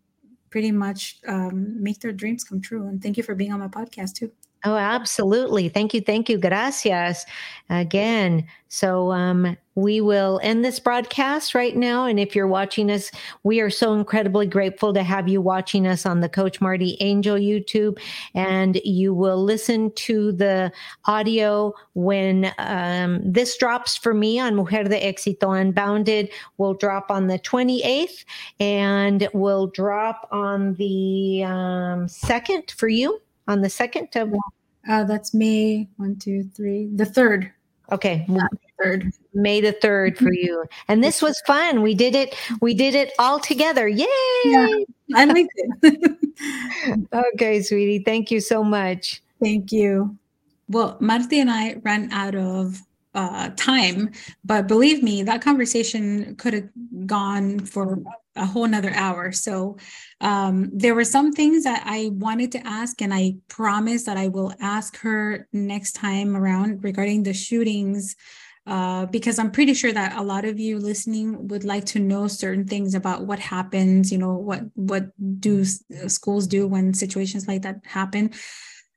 pretty 0.53 0.73
much 0.73 1.19
um, 1.29 1.83
make 1.83 2.01
their 2.01 2.13
dreams 2.13 2.45
come 2.45 2.61
true. 2.63 2.87
And 2.89 3.03
thank 3.03 3.19
you 3.19 3.25
for 3.25 3.35
being 3.35 3.53
on 3.53 3.61
my 3.61 3.69
podcast 3.69 4.15
too. 4.17 4.33
Oh, 4.65 4.77
absolutely. 4.77 5.69
Thank 5.69 5.93
you. 5.95 6.01
Thank 6.01 6.29
you. 6.29 6.39
Gracias 6.39 7.27
again. 7.69 8.47
So, 8.69 9.13
um, 9.13 9.57
we 9.75 10.01
will 10.01 10.39
end 10.43 10.65
this 10.65 10.79
broadcast 10.79 11.55
right 11.55 11.75
now. 11.75 12.05
And 12.05 12.21
if 12.21 12.37
you're 12.37 12.47
watching 12.47 12.91
us, 12.91 13.11
we 13.43 13.61
are 13.61 13.71
so 13.71 13.95
incredibly 13.95 14.47
grateful 14.47 14.93
to 14.93 15.03
have 15.03 15.29
you 15.29 15.41
watching 15.41 15.87
us 15.87 16.05
on 16.05 16.21
the 16.21 16.29
Coach 16.29 16.61
Marti 16.61 16.97
Angel 17.01 17.37
YouTube. 17.37 17.99
And 18.35 18.81
you 18.85 19.15
will 19.15 19.43
listen 19.43 19.93
to 19.93 20.33
the 20.33 20.73
audio 21.07 21.73
when 21.95 22.53
um, 22.59 23.21
this 23.25 23.57
drops 23.57 23.97
for 23.97 24.13
me 24.13 24.39
on 24.39 24.55
Mujer 24.55 24.85
de 24.85 25.01
Éxito 25.01 25.59
Unbounded. 25.59 26.31
Will 26.59 26.75
drop 26.75 27.11
on 27.11 27.29
the 27.29 27.39
28th 27.39 28.25
and 28.61 29.29
will 29.33 29.69
drop 29.69 30.29
on 30.31 30.75
the 30.75 31.45
um, 31.45 32.07
2nd 32.07 32.71
for 32.73 32.89
you 32.89 33.21
on 33.49 33.61
the 33.61 33.71
second 33.71 34.09
of 34.17 34.33
uh, 34.89 35.05
that's 35.05 35.33
May 35.33 35.89
one, 35.97 36.17
two, 36.17 36.45
three, 36.55 36.89
the 36.95 37.07
third. 37.07 37.53
Okay. 37.91 38.27
third. 38.83 39.13
May 39.35 39.61
the 39.61 39.73
third 39.73 40.17
for 40.17 40.33
you. 40.33 40.65
And 40.89 41.05
this 41.05 41.21
was 41.21 41.41
fun. 41.47 41.83
We 41.83 41.95
did 41.95 42.15
it, 42.15 42.35
we 42.61 42.75
did 42.75 42.95
it 42.95 43.13
all 43.19 43.39
together. 43.39 43.87
Yay! 43.87 44.07
Yeah, 44.45 44.69
I 45.15 45.25
liked 45.27 45.53
it. 45.57 46.19
okay, 47.35 47.63
sweetie. 47.63 48.03
Thank 48.05 48.31
you 48.31 48.41
so 48.41 48.65
much. 48.65 49.23
Thank 49.43 49.73
you. 49.73 50.17
Well, 50.69 50.97
Marti 51.01 51.41
and 51.41 51.51
I 51.51 51.75
ran 51.83 52.11
out 52.13 52.35
of 52.35 52.81
uh, 53.15 53.51
time, 53.57 54.11
but 54.45 54.67
believe 54.67 55.03
me, 55.03 55.23
that 55.23 55.43
conversation 55.43 56.35
could 56.37 56.55
have 56.55 56.69
gone 57.07 57.59
for 57.61 57.99
a 58.37 58.47
whole 58.47 58.67
nother 58.67 58.93
hour. 58.95 59.33
So 59.33 59.77
um, 60.21 60.71
there 60.73 60.95
were 60.95 61.05
some 61.05 61.33
things 61.33 61.65
that 61.65 61.83
I 61.85 62.11
wanted 62.13 62.53
to 62.53 62.67
ask, 62.67 63.03
and 63.03 63.13
I 63.13 63.35
promise 63.49 64.05
that 64.05 64.17
I 64.17 64.29
will 64.29 64.53
ask 64.61 64.97
her 64.99 65.49
next 65.53 65.93
time 65.93 66.37
around 66.37 66.85
regarding 66.85 67.23
the 67.23 67.35
shootings 67.35 68.17
uh, 68.67 69.07
because 69.07 69.39
I'm 69.39 69.51
pretty 69.51 69.75
sure 69.75 69.93
that 69.93 70.17
a 70.17 70.23
lot 70.23 70.45
of 70.45 70.61
you 70.61 70.79
listening 70.79 71.49
would 71.49 71.65
like 71.65 71.85
to 71.87 71.99
know 71.99 72.29
certain 72.29 72.67
things 72.67 72.95
about 72.95 73.27
what 73.27 73.41
happens. 73.41 74.13
You 74.13 74.19
know, 74.19 74.35
what 74.35 74.63
what 74.75 75.11
do 75.41 75.65
schools 75.65 76.47
do 76.47 76.69
when 76.69 76.95
situations 76.95 77.49
like 77.49 77.63
that 77.63 77.81
happen? 77.85 78.31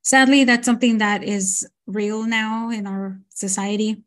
Sadly, 0.03 0.43
that's 0.43 0.65
something 0.67 0.99
that 0.99 1.23
is 1.23 1.67
real 1.87 2.23
now 2.27 2.69
in 2.69 2.85
our 2.85 3.19
society. 3.29 4.03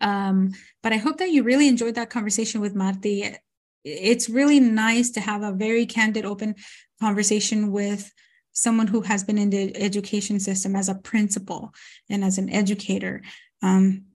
Um, 0.00 0.52
but 0.82 0.92
I 0.92 0.96
hope 0.96 1.18
that 1.18 1.30
you 1.30 1.44
really 1.44 1.68
enjoyed 1.68 1.94
that 1.94 2.10
conversation 2.10 2.60
with 2.60 2.74
Marti. 2.74 3.36
It's 3.86 4.28
really 4.28 4.58
nice 4.58 5.10
to 5.10 5.20
have 5.20 5.42
a 5.42 5.52
very 5.52 5.86
candid, 5.86 6.24
open 6.24 6.56
conversation 7.00 7.70
with 7.70 8.12
someone 8.52 8.88
who 8.88 9.02
has 9.02 9.22
been 9.22 9.38
in 9.38 9.50
the 9.50 9.76
education 9.76 10.40
system 10.40 10.74
as 10.74 10.88
a 10.88 10.94
principal 10.94 11.72
and 12.10 12.24
as 12.24 12.38
an 12.38 12.50
educator. 12.50 13.22
Um, 13.62 14.06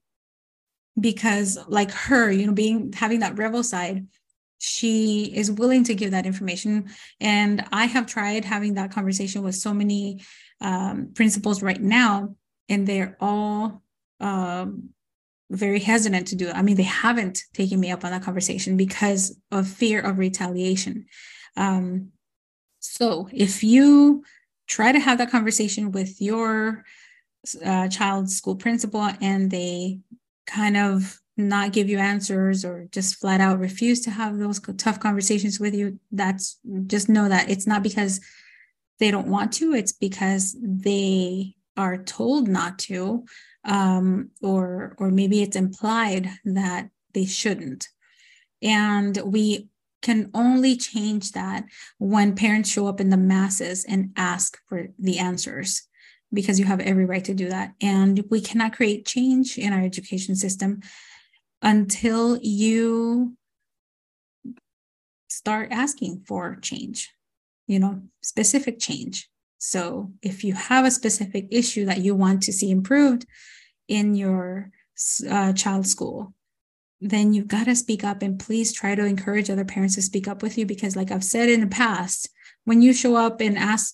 because 0.99 1.57
like 1.68 1.91
her, 1.91 2.30
you 2.31 2.45
know, 2.45 2.53
being 2.53 2.91
having 2.91 3.22
that 3.22 3.38
rebel 3.38 3.64
side, 3.64 4.07
she 4.57 5.23
is 5.23 5.49
willing 5.49 5.84
to 5.85 5.95
give 5.95 6.11
that 6.11 6.26
information. 6.26 6.89
And 7.19 7.65
I 7.72 7.85
have 7.85 8.07
tried 8.07 8.45
having 8.45 8.73
that 8.73 8.91
conversation 8.91 9.41
with 9.41 9.56
so 9.56 9.73
many 9.73 10.22
um, 10.60 11.11
principals 11.15 11.64
right 11.64 11.81
now, 11.81 12.35
and 12.68 12.85
they're 12.85 13.18
all 13.19 13.81
um, 14.19 14.89
very 15.52 15.80
hesitant 15.80 16.28
to 16.28 16.36
do 16.36 16.48
it. 16.48 16.56
I 16.56 16.61
mean, 16.61 16.78
they 16.78 16.84
haven't 16.84 17.44
taken 17.53 17.80
me 17.80 17.91
up 17.91 18.06
on 18.06 18.11
that 18.11 18.23
conversation 18.23 18.78
because 18.78 19.38
of 19.52 19.68
fear 19.68 19.99
of 20.02 20.18
retaliation. 20.18 21.06
Um, 21.57 22.11
so 22.80 23.30
if 23.32 23.64
you 23.64 24.23
try 24.68 24.91
to 24.91 24.99
have 24.99 25.18
that 25.18 25.30
conversation 25.30 25.91
with 25.91 26.22
your 26.22 26.86
uh, 27.65 27.90
child's 27.90 28.36
school 28.36 28.56
principal 28.56 29.10
and 29.19 29.52
they 29.52 29.99
kind 30.48 30.78
of 30.78 31.19
not 31.36 31.73
give 31.73 31.90
you 31.90 31.98
answers 31.98 32.64
or 32.64 32.88
just 32.91 33.15
flat 33.15 33.41
out 33.41 33.60
refuse 33.60 34.02
to 34.02 34.11
have 34.11 34.38
those 34.38 34.60
tough 34.78 34.99
conversations 34.99 35.60
with 35.60 35.73
you, 35.73 35.99
that's 36.11 36.57
just 36.88 37.10
know 37.10 37.28
that 37.28 37.49
it's 37.49 37.68
not 37.68 37.84
because 37.84 38.22
they 38.99 39.11
don't 39.11 39.28
want 39.28 39.52
to, 39.52 39.73
it's 39.73 39.91
because 39.91 40.56
they 40.61 41.56
are 41.76 41.98
told 41.98 42.48
not 42.48 42.80
to 42.80 43.26
um, 43.66 44.32
or 44.42 44.96
or 44.98 45.12
maybe 45.12 45.42
it's 45.42 45.56
implied 45.56 46.30
that 46.46 46.90
they 47.14 47.26
shouldn't. 47.26 47.88
And 48.62 49.18
we 49.26 49.70
can 50.02 50.32
only 50.34 50.76
change 50.76 51.34
that 51.34 51.64
when 52.00 52.36
parents 52.36 52.70
show 52.70 52.88
up 52.88 53.00
in 53.00 53.10
the 53.10 53.18
masses 53.18 53.86
and 53.86 54.12
ask 54.16 54.58
for 54.68 54.88
the 54.98 55.20
answers 55.20 55.88
because 56.34 56.60
you 56.60 56.66
have 56.66 56.80
every 56.80 57.06
right 57.06 57.26
to 57.26 57.34
do 57.34 57.50
that. 57.50 57.74
And 57.82 58.24
we 58.30 58.42
cannot 58.42 58.74
create 58.74 59.06
change 59.06 59.58
in 59.58 59.74
our 59.74 59.82
education 59.82 60.36
system 60.36 60.82
until 61.62 62.40
you 62.42 63.36
start 65.30 65.70
asking 65.72 66.24
for 66.28 66.58
change 66.62 67.10
you 67.72 67.80
know 67.80 68.02
specific 68.22 68.80
change 68.80 69.30
so 69.64 70.12
if 70.24 70.44
you 70.44 70.56
have 70.56 70.86
a 70.86 70.92
specific 70.92 71.46
issue 71.52 71.86
that 71.86 72.00
you 72.00 72.16
want 72.16 72.42
to 72.44 72.52
see 72.52 72.72
improved 72.72 73.28
in 73.88 74.16
your 74.16 74.72
uh, 75.30 75.54
child's 75.54 75.92
school, 75.92 76.34
then 77.00 77.32
you've 77.32 77.48
got 77.48 77.66
to 77.66 77.76
speak 77.76 78.04
up 78.04 78.24
and 78.24 78.40
please 78.40 78.74
try 78.74 78.96
to 78.96 79.06
encourage 79.06 79.52
other 79.52 79.64
parents 79.64 79.94
to 79.94 80.02
speak 80.02 80.28
up 80.28 80.42
with 80.42 80.58
you 80.58 80.66
because 80.66 80.96
like 80.96 81.12
I've 81.12 81.24
said 81.24 81.48
in 81.48 81.60
the 81.60 81.68
past, 81.68 82.28
when 82.66 82.82
you 82.82 82.92
show 82.92 83.16
up 83.16 83.40
and 83.40 83.56
ask, 83.56 83.94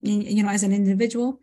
you 0.00 0.44
know, 0.44 0.48
as 0.48 0.62
an 0.62 0.72
individual, 0.72 1.40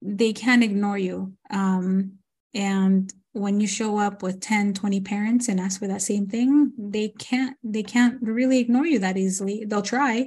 they 0.00 0.32
can't 0.32 0.64
ignore 0.64 0.96
you. 0.96 1.34
Um, 1.50 2.12
and 2.54 3.12
when 3.32 3.60
you 3.60 3.66
show 3.66 3.98
up 3.98 4.22
with 4.22 4.40
10 4.40 4.72
20 4.72 5.02
parents 5.02 5.48
and 5.48 5.60
ask 5.60 5.78
for 5.78 5.86
that 5.86 6.00
same 6.00 6.26
thing 6.26 6.72
they 6.78 7.08
can't 7.18 7.58
they 7.62 7.82
can't 7.82 8.16
really 8.22 8.58
ignore 8.58 8.86
you 8.86 8.98
that 8.98 9.18
easily 9.18 9.66
they'll 9.66 9.82
try 9.82 10.26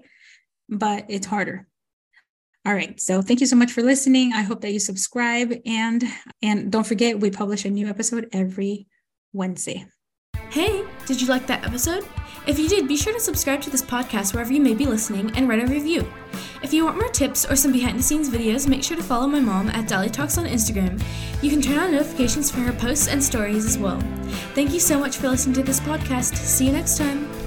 but 0.69 1.03
it's 1.09 1.25
harder 1.25 1.67
all 2.65 2.73
right. 2.73 2.99
So 3.01 3.21
thank 3.21 3.39
you 3.39 3.47
so 3.47 3.55
much 3.55 3.71
for 3.71 3.81
listening. 3.81 4.33
I 4.33 4.41
hope 4.41 4.61
that 4.61 4.71
you 4.71 4.79
subscribe 4.79 5.53
and 5.65 6.03
and 6.41 6.71
don't 6.71 6.85
forget 6.85 7.19
we 7.19 7.31
publish 7.31 7.65
a 7.65 7.69
new 7.69 7.87
episode 7.87 8.29
every 8.33 8.87
Wednesday. 9.33 9.85
Hey, 10.49 10.83
did 11.05 11.21
you 11.21 11.27
like 11.27 11.47
that 11.47 11.65
episode? 11.65 12.05
If 12.45 12.59
you 12.59 12.67
did, 12.67 12.87
be 12.87 12.97
sure 12.97 13.13
to 13.13 13.19
subscribe 13.19 13.61
to 13.61 13.69
this 13.69 13.81
podcast 13.81 14.33
wherever 14.33 14.51
you 14.51 14.59
may 14.59 14.73
be 14.73 14.85
listening 14.85 15.31
and 15.35 15.47
write 15.47 15.63
a 15.63 15.67
review. 15.67 16.11
If 16.61 16.73
you 16.73 16.85
want 16.85 16.97
more 16.97 17.09
tips 17.09 17.49
or 17.49 17.55
some 17.55 17.71
behind 17.71 17.97
the 17.97 18.03
scenes 18.03 18.29
videos, 18.29 18.67
make 18.67 18.83
sure 18.83 18.97
to 18.97 19.03
follow 19.03 19.27
my 19.27 19.39
mom 19.39 19.69
at 19.69 19.87
Dali 19.87 20.11
Talks 20.11 20.37
on 20.37 20.45
Instagram. 20.45 21.01
You 21.41 21.51
can 21.51 21.61
turn 21.61 21.79
on 21.79 21.91
notifications 21.91 22.51
for 22.51 22.59
her 22.59 22.73
posts 22.73 23.07
and 23.07 23.23
stories 23.23 23.65
as 23.65 23.77
well. 23.77 23.99
Thank 24.53 24.73
you 24.73 24.79
so 24.79 24.99
much 24.99 25.17
for 25.17 25.29
listening 25.29 25.55
to 25.55 25.63
this 25.63 25.79
podcast. 25.79 26.35
See 26.35 26.65
you 26.65 26.73
next 26.73 26.97
time. 26.97 27.40